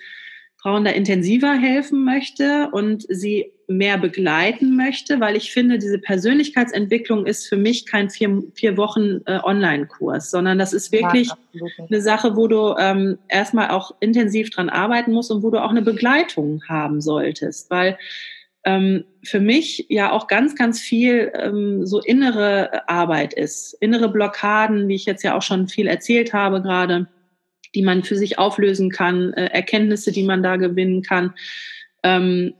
Frauen 0.66 0.84
da 0.84 0.90
intensiver 0.90 1.54
helfen 1.54 2.04
möchte 2.04 2.70
und 2.72 3.06
sie 3.08 3.52
mehr 3.68 4.00
begleiten 4.00 4.76
möchte, 4.76 5.20
weil 5.20 5.36
ich 5.36 5.52
finde, 5.52 5.78
diese 5.78 6.00
Persönlichkeitsentwicklung 6.00 7.28
ist 7.28 7.48
für 7.48 7.56
mich 7.56 7.86
kein 7.86 8.10
vier, 8.10 8.42
vier 8.56 8.76
Wochen 8.76 9.22
äh, 9.28 9.38
Online-Kurs, 9.44 10.32
sondern 10.32 10.58
das 10.58 10.74
ist 10.74 10.92
wirklich 10.92 11.30
ja, 11.52 11.68
eine 11.88 12.02
Sache, 12.02 12.36
wo 12.36 12.48
du 12.48 12.74
ähm, 12.80 13.20
erstmal 13.28 13.70
auch 13.70 13.94
intensiv 14.00 14.50
dran 14.50 14.70
arbeiten 14.70 15.12
musst 15.12 15.30
und 15.30 15.44
wo 15.44 15.52
du 15.52 15.64
auch 15.64 15.70
eine 15.70 15.84
Begleitung 15.84 16.64
haben 16.68 17.00
solltest, 17.00 17.70
weil 17.70 18.00
ähm, 18.64 19.04
für 19.22 19.40
mich 19.40 19.86
ja 19.90 20.12
auch 20.12 20.26
ganz, 20.26 20.56
ganz 20.56 20.82
viel 20.82 21.32
ähm, 21.36 21.86
so 21.86 22.00
innere 22.00 22.90
Arbeit 22.90 23.36
ist, 23.36 23.78
innere 23.82 24.10
Blockaden, 24.10 24.88
wie 24.88 24.96
ich 24.96 25.06
jetzt 25.06 25.22
ja 25.22 25.38
auch 25.38 25.44
schon 25.44 25.68
viel 25.68 25.86
erzählt 25.86 26.34
habe 26.34 26.64
gerade 26.64 27.06
die 27.76 27.84
man 27.84 28.04
für 28.04 28.16
sich 28.16 28.40
auflösen 28.40 28.90
kann, 28.90 29.34
äh, 29.34 29.48
Erkenntnisse, 29.48 30.12
die 30.12 30.24
man 30.24 30.42
da 30.42 30.56
gewinnen 30.56 31.02
kann, 31.02 31.34
ähm, 32.04 32.54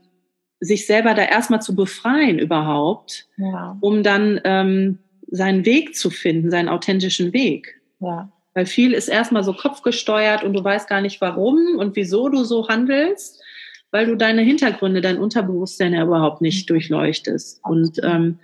sich 0.60 0.86
selber 0.86 1.14
da 1.14 1.22
erstmal 1.22 1.62
zu 1.62 1.74
befreien 1.74 2.38
überhaupt, 2.38 3.28
ja. 3.36 3.76
um 3.80 4.02
dann 4.02 4.40
ähm, 4.44 4.98
seinen 5.28 5.64
Weg 5.64 5.96
zu 5.96 6.10
finden, 6.10 6.50
seinen 6.50 6.68
authentischen 6.68 7.32
Weg. 7.32 7.80
Ja. 8.00 8.30
Weil 8.54 8.66
viel 8.66 8.92
ist 8.92 9.08
erstmal 9.08 9.44
so 9.44 9.52
kopfgesteuert 9.52 10.44
und 10.44 10.54
du 10.54 10.62
weißt 10.62 10.88
gar 10.88 11.00
nicht 11.00 11.20
warum 11.20 11.76
und 11.78 11.96
wieso 11.96 12.28
du 12.28 12.44
so 12.44 12.68
handelst, 12.68 13.42
weil 13.90 14.06
du 14.06 14.16
deine 14.16 14.42
Hintergründe, 14.42 15.00
dein 15.00 15.18
Unterbewusstsein 15.18 15.92
ja 15.92 16.04
überhaupt 16.04 16.40
nicht 16.40 16.68
mhm. 16.68 16.74
durchleuchtest. 16.74 17.60
Und 17.64 18.00
ähm, 18.02 18.38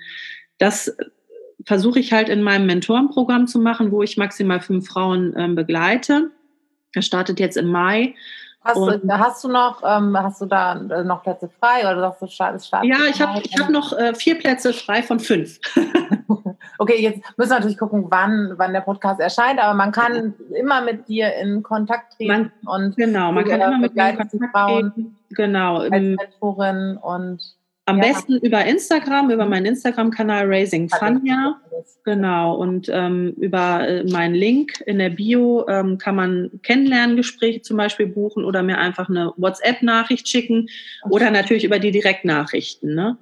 das 0.59 0.95
versuche 1.65 2.01
ich 2.01 2.13
halt 2.13 2.29
in 2.29 2.43
meinem 2.43 2.67
Mentorenprogramm 2.67 3.47
zu 3.47 3.59
machen, 3.59 3.91
wo 3.91 4.03
ich 4.03 4.17
maximal 4.17 4.61
fünf 4.61 4.89
Frauen 4.89 5.35
ähm, 5.37 5.55
begleite 5.55 6.31
er 6.95 7.03
startet 7.03 7.41
jetzt 7.41 7.57
im 7.57 7.69
Mai. 7.69 8.15
Hast, 8.65 8.77
du, 8.77 9.09
hast 9.09 9.43
du 9.43 9.49
noch, 9.49 9.83
ähm, 9.85 10.17
hast 10.17 10.41
du 10.41 10.47
da 10.47 10.75
äh, 10.75 11.03
noch 11.03 11.25
Plätze 11.25 11.51
frei 11.59 11.81
oder 11.81 12.01
sagst 12.01 12.23
du 12.23 12.27
startet 12.29 12.71
Ja, 12.85 12.99
ich 13.11 13.21
habe 13.21 13.41
ich 13.43 13.59
hab 13.59 13.71
noch 13.71 13.93
äh, 13.93 14.15
vier 14.15 14.39
Plätze 14.39 14.73
frei 14.73 15.03
von 15.03 15.19
fünf. 15.19 15.59
okay, 16.79 17.03
jetzt 17.03 17.21
müssen 17.37 17.51
wir 17.51 17.57
natürlich 17.57 17.79
gucken, 17.79 18.07
wann, 18.09 18.55
wann 18.57 18.73
der 18.73 18.83
Podcast 18.83 19.21
erscheint, 19.21 19.59
aber 19.59 19.75
man 19.75 19.91
kann 19.91 20.35
immer 20.57 20.81
mit 20.81 21.09
dir 21.09 21.35
in 21.35 21.65
Kontakt 21.65 22.15
treten 22.15 22.53
man, 22.63 22.85
und 22.85 22.97
genau, 22.97 23.33
man 23.33 23.45
kann 23.45 23.61
immer 23.61 23.79
mit 23.79 23.97
mir 23.97 24.11
in 24.11 24.17
Kontakt 24.17 24.55
treten. 24.55 25.17
Genau, 25.31 25.79
als 25.79 25.91
Mentorin 25.91 26.99
und 26.99 27.43
am 27.85 27.99
ja. 27.99 28.05
besten 28.05 28.39
über 28.39 28.65
Instagram, 28.65 29.31
über 29.31 29.47
meinen 29.47 29.67
Instagram-Kanal 29.67 30.47
Raising 30.47 30.89
Fania. 30.89 31.61
Genau. 32.05 32.55
Und 32.55 32.89
ähm, 32.93 33.35
über 33.39 33.87
äh, 33.89 34.05
meinen 34.05 34.35
Link 34.35 34.81
in 34.87 34.99
der 34.99 35.11
Bio 35.11 35.67
ähm, 35.69 35.99
kann 35.99 36.15
man 36.15 36.51
Kennenlerngespräche 36.63 37.63
zum 37.63 37.77
Beispiel 37.77 38.07
buchen 38.07 38.45
oder 38.45 38.63
mir 38.63 38.79
einfach 38.79 39.09
eine 39.09 39.33
WhatsApp-Nachricht 39.37 40.29
schicken 40.29 40.69
oder 41.11 41.31
natürlich 41.31 41.65
über 41.65 41.81
die 41.81 41.91
Direktnachrichten. 41.91 42.95
Ne? 42.95 43.19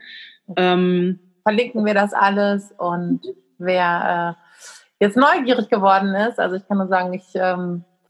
Ähm, 0.56 1.18
Verlinken 1.42 1.86
wir 1.86 1.94
das 1.94 2.12
alles 2.12 2.70
und 2.76 3.22
wer 3.58 4.36
äh, 4.36 5.04
jetzt 5.04 5.16
neugierig 5.16 5.70
geworden 5.70 6.14
ist, 6.14 6.38
also 6.38 6.56
ich 6.56 6.68
kann 6.68 6.76
nur 6.76 6.88
sagen, 6.88 7.14
ich 7.14 7.24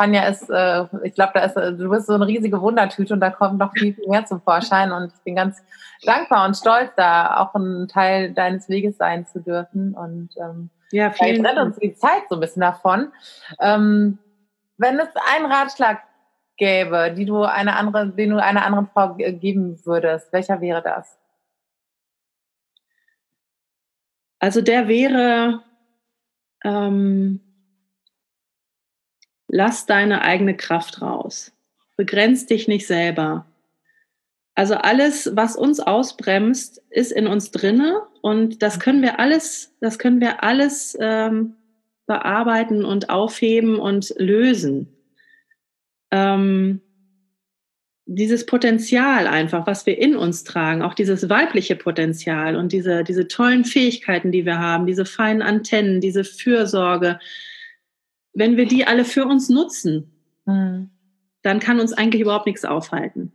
ähm, 0.01 0.13
Fanja 0.13 0.29
ist, 0.29 0.51
äh, 0.51 0.85
ich 1.05 1.15
glaube, 1.15 1.33
da 1.35 1.41
ist, 1.45 1.57
äh, 1.57 1.73
du 1.73 1.91
bist 1.91 2.07
so 2.07 2.15
eine 2.15 2.27
riesige 2.27 2.61
Wundertüte 2.61 3.15
und 3.15 3.21
da 3.21 3.31
kommt 3.31 3.59
noch 3.59 3.73
viel, 3.73 3.95
viel 3.95 4.09
mehr 4.09 4.25
zum 4.25 4.41
Vorschein 4.41 4.93
und 4.93 5.13
ich 5.13 5.21
bin 5.23 5.37
ganz 5.37 5.63
dankbar 6.05 6.47
und 6.47 6.57
stolz, 6.57 6.91
da 6.97 7.37
auch 7.39 7.55
ein 7.55 7.89
Teil 7.89 8.33
deines 8.33 8.69
Weges 8.69 8.97
sein 8.97 9.27
zu 9.27 9.41
dürfen 9.41 9.95
und 9.95 10.31
ähm, 10.39 10.71
ja, 10.93 11.11
vielen 11.11 11.47
rennt 11.47 11.59
uns 11.59 11.77
die 11.79 11.95
Zeit 11.95 12.23
so 12.29 12.35
ein 12.35 12.41
bisschen 12.41 12.63
davon. 12.63 13.13
Ähm, 13.61 14.19
wenn 14.77 14.99
es 14.99 15.09
einen 15.33 15.47
Ratschlag 15.47 16.01
gäbe, 16.57 17.13
die 17.17 17.27
du 17.27 17.43
eine 17.43 17.77
andere, 17.77 18.09
den 18.09 18.31
du 18.31 18.43
einer 18.43 18.65
anderen 18.65 18.89
Frau 18.89 19.15
geben 19.15 19.79
würdest, 19.85 20.33
welcher 20.33 20.61
wäre 20.61 20.83
das? 20.83 21.17
Also 24.41 24.63
der 24.63 24.89
wäre, 24.89 25.63
ähm, 26.65 27.41
Lass 29.53 29.87
deine 29.87 30.23
eigene 30.23 30.57
Kraft 30.57 31.03
raus. 31.03 31.53
Begrenz 31.97 32.47
dich 32.47 32.69
nicht 32.69 32.87
selber. 32.87 33.47
Also 34.55 34.75
alles, 34.75 35.31
was 35.35 35.57
uns 35.57 35.81
ausbremst, 35.81 36.83
ist 36.91 37.11
in 37.11 37.27
uns 37.27 37.51
drinne 37.51 38.03
und 38.23 38.63
das 38.63 38.79
können 38.79 39.03
wir 39.03 39.19
alles, 39.19 39.75
das 39.81 39.99
können 39.99 40.21
wir 40.21 40.45
alles 40.45 40.97
ähm, 41.01 41.57
bearbeiten 42.07 42.85
und 42.85 43.11
aufheben 43.11 43.79
und 43.79 44.15
lösen. 44.19 44.89
Ähm, 46.11 46.81
dieses 48.07 48.47
Potenzial 48.47 49.27
einfach, 49.27 49.67
was 49.67 49.87
wir 49.87 49.99
in 49.99 50.17
uns 50.17 50.45
tragen, 50.45 50.83
auch 50.83 50.95
dieses 50.95 51.29
weibliche 51.29 51.77
Potenzial 51.77 52.57
und 52.57 52.73
diese, 52.73 53.03
diese 53.03 53.29
tollen 53.29 53.65
Fähigkeiten, 53.65 54.31
die 54.31 54.45
wir 54.45 54.59
haben, 54.59 54.87
diese 54.87 55.05
feinen 55.05 55.43
Antennen, 55.43 56.01
diese 56.01 56.25
Fürsorge, 56.25 57.19
wenn 58.33 58.57
wir 58.57 58.67
die 58.67 58.87
alle 58.87 59.05
für 59.05 59.25
uns 59.25 59.49
nutzen, 59.49 60.13
mhm. 60.47 60.91
dann 61.43 61.61
kann 61.61 61.81
uns 61.81 61.93
eigentlich 61.93 62.23
überhaupt 62.23 62.47
nichts 62.47 62.65
aufhalten. 62.65 63.33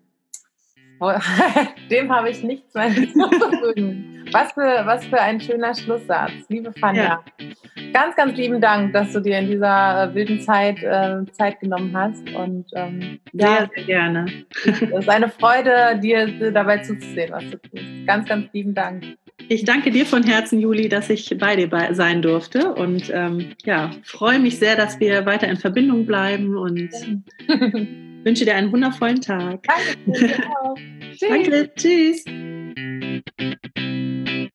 Dem 1.91 2.11
habe 2.11 2.29
ich 2.29 2.41
nichts 2.43 2.73
mehr 2.73 2.83
hinzuzufügen. 2.89 4.25
Was 4.31 4.53
für, 4.53 4.85
was 4.85 5.05
für 5.05 5.19
ein 5.19 5.39
schöner 5.39 5.75
Schlusssatz. 5.75 6.31
Liebe 6.49 6.73
Fanja, 6.73 7.03
ja. 7.03 7.47
Ganz, 7.95 8.15
ganz 8.17 8.37
lieben 8.37 8.59
Dank, 8.59 8.91
dass 8.91 9.13
du 9.13 9.21
dir 9.21 9.39
in 9.39 9.47
dieser 9.47 10.11
äh, 10.11 10.13
wilden 10.13 10.41
Zeit 10.41 10.83
äh, 10.83 11.23
Zeit 11.31 11.61
genommen 11.61 11.95
hast. 11.95 12.29
Und 12.31 12.65
ähm, 12.75 13.19
ja, 13.31 13.47
sehr, 13.47 13.69
sehr 13.73 13.83
gerne. 13.85 14.25
Es 14.65 14.81
ist 14.81 15.09
eine 15.09 15.29
Freude, 15.29 15.97
dir 16.01 16.51
dabei 16.51 16.79
zuzusehen, 16.79 17.31
was 17.31 17.45
du 17.49 17.57
tust. 17.57 17.83
Ganz, 18.05 18.27
ganz 18.27 18.51
lieben 18.51 18.73
Dank. 18.73 19.05
Ich 19.47 19.63
danke 19.63 19.91
dir 19.91 20.05
von 20.05 20.23
Herzen, 20.23 20.59
Juli, 20.59 20.89
dass 20.89 21.09
ich 21.09 21.37
bei 21.39 21.55
dir 21.55 21.69
sein 21.91 22.21
durfte 22.21 22.73
und 22.73 23.09
ähm, 23.13 23.53
ja, 23.63 23.91
freue 24.03 24.39
mich 24.39 24.59
sehr, 24.59 24.75
dass 24.75 24.99
wir 24.99 25.25
weiter 25.25 25.47
in 25.47 25.55
Verbindung 25.55 26.05
bleiben 26.05 26.57
und 26.57 26.89
wünsche 28.25 28.43
dir 28.43 28.55
einen 28.55 28.73
wundervollen 28.73 29.21
Tag. 29.21 29.63
Danke. 29.63 30.33
Danke. 31.21 31.71
Tschüss. 31.75 32.25
Danke. 32.25 33.25
Tschüss. 34.35 34.51